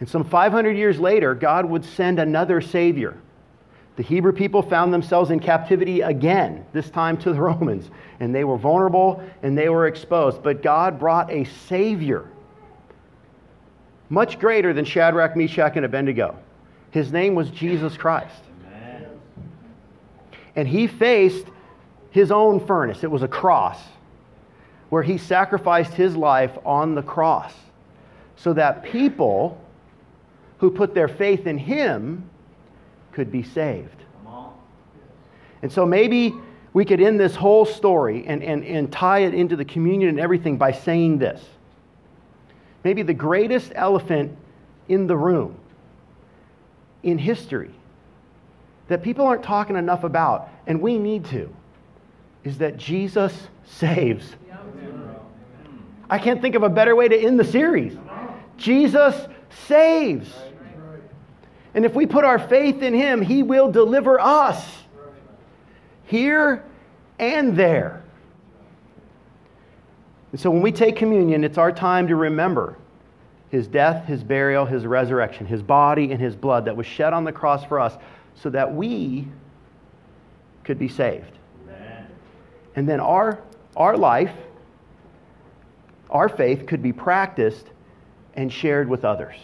And 0.00 0.08
some 0.08 0.24
500 0.24 0.76
years 0.76 0.98
later, 0.98 1.34
God 1.34 1.66
would 1.66 1.84
send 1.84 2.18
another 2.18 2.60
Savior. 2.60 3.18
The 4.00 4.06
Hebrew 4.06 4.32
people 4.32 4.62
found 4.62 4.94
themselves 4.94 5.30
in 5.30 5.40
captivity 5.40 6.00
again, 6.00 6.64
this 6.72 6.88
time 6.88 7.18
to 7.18 7.34
the 7.34 7.38
Romans. 7.42 7.90
And 8.18 8.34
they 8.34 8.44
were 8.44 8.56
vulnerable 8.56 9.22
and 9.42 9.58
they 9.58 9.68
were 9.68 9.86
exposed. 9.86 10.42
But 10.42 10.62
God 10.62 10.98
brought 10.98 11.30
a 11.30 11.44
Savior, 11.44 12.26
much 14.08 14.38
greater 14.38 14.72
than 14.72 14.86
Shadrach, 14.86 15.36
Meshach, 15.36 15.76
and 15.76 15.84
Abednego. 15.84 16.34
His 16.92 17.12
name 17.12 17.34
was 17.34 17.50
Jesus 17.50 17.98
Christ. 17.98 18.40
Amen. 18.68 19.06
And 20.56 20.66
he 20.66 20.86
faced 20.86 21.44
his 22.10 22.32
own 22.32 22.58
furnace. 22.58 23.04
It 23.04 23.10
was 23.10 23.22
a 23.22 23.28
cross 23.28 23.82
where 24.88 25.02
he 25.02 25.18
sacrificed 25.18 25.92
his 25.92 26.16
life 26.16 26.56
on 26.64 26.94
the 26.94 27.02
cross 27.02 27.52
so 28.36 28.54
that 28.54 28.82
people 28.82 29.60
who 30.56 30.70
put 30.70 30.94
their 30.94 31.06
faith 31.06 31.46
in 31.46 31.58
him 31.58 32.30
could 33.12 33.30
be 33.30 33.42
saved. 33.42 34.04
And 35.62 35.70
so 35.70 35.84
maybe 35.84 36.34
we 36.72 36.84
could 36.84 37.00
end 37.00 37.18
this 37.18 37.34
whole 37.34 37.64
story 37.64 38.24
and, 38.26 38.42
and, 38.42 38.64
and 38.64 38.92
tie 38.92 39.20
it 39.20 39.34
into 39.34 39.56
the 39.56 39.64
communion 39.64 40.08
and 40.08 40.20
everything 40.20 40.56
by 40.56 40.72
saying 40.72 41.18
this. 41.18 41.44
Maybe 42.84 43.02
the 43.02 43.14
greatest 43.14 43.72
elephant 43.74 44.36
in 44.88 45.06
the 45.06 45.16
room 45.16 45.56
in 47.02 47.18
history 47.18 47.70
that 48.88 49.02
people 49.02 49.26
aren't 49.26 49.42
talking 49.42 49.76
enough 49.76 50.04
about, 50.04 50.48
and 50.66 50.80
we 50.80 50.98
need 50.98 51.24
to 51.26 51.54
is 52.42 52.58
that 52.58 52.76
Jesus 52.76 53.48
saves. 53.64 54.34
I 56.08 56.18
can't 56.18 56.40
think 56.40 56.54
of 56.56 56.62
a 56.62 56.68
better 56.68 56.96
way 56.96 57.06
to 57.06 57.16
end 57.16 57.38
the 57.38 57.44
series. 57.44 57.96
Jesus 58.56 59.14
saves. 59.68 60.32
And 61.74 61.84
if 61.84 61.94
we 61.94 62.06
put 62.06 62.24
our 62.24 62.38
faith 62.38 62.82
in 62.82 62.94
Him, 62.94 63.22
He 63.22 63.42
will 63.42 63.70
deliver 63.70 64.20
us 64.20 64.64
here 66.06 66.64
and 67.18 67.56
there. 67.56 68.02
And 70.32 70.40
so 70.40 70.50
when 70.50 70.62
we 70.62 70.72
take 70.72 70.96
communion, 70.96 71.44
it's 71.44 71.58
our 71.58 71.72
time 71.72 72.08
to 72.08 72.16
remember 72.16 72.76
His 73.50 73.66
death, 73.66 74.06
His 74.06 74.22
burial, 74.24 74.66
His 74.66 74.86
resurrection, 74.86 75.46
His 75.46 75.62
body, 75.62 76.12
and 76.12 76.20
His 76.20 76.34
blood 76.34 76.64
that 76.64 76.76
was 76.76 76.86
shed 76.86 77.12
on 77.12 77.24
the 77.24 77.32
cross 77.32 77.64
for 77.64 77.78
us 77.78 77.96
so 78.34 78.50
that 78.50 78.74
we 78.74 79.28
could 80.64 80.78
be 80.78 80.88
saved. 80.88 81.32
And 82.76 82.88
then 82.88 83.00
our, 83.00 83.40
our 83.76 83.96
life, 83.96 84.32
our 86.08 86.28
faith 86.28 86.66
could 86.66 86.82
be 86.82 86.92
practiced 86.92 87.66
and 88.34 88.52
shared 88.52 88.88
with 88.88 89.04
others. 89.04 89.36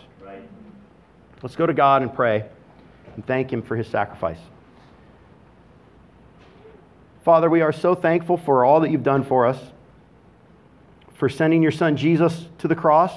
Let's 1.43 1.57
go 1.57 1.67
to 1.67 1.75
God 1.75 2.03
and 2.03 2.13
pray 2.13 2.47
and 3.15 3.27
thank 3.27 3.53
Him 3.53 3.63
for 3.63 3.77
His 3.77 3.87
sacrifice. 3.87 4.39
Father, 7.25 7.51
we 7.51 7.61
are 7.61 7.73
so 7.73 7.95
thankful 7.95 8.37
for 8.37 8.65
all 8.65 8.81
that 8.81 8.91
you've 8.91 9.03
done 9.03 9.25
for 9.25 9.47
us, 9.47 9.59
for 11.15 11.29
sending 11.29 11.63
your 11.63 11.73
Son 11.73 11.97
Jesus 11.97 12.47
to 12.59 12.69
the 12.69 12.77
cross 12.77 13.13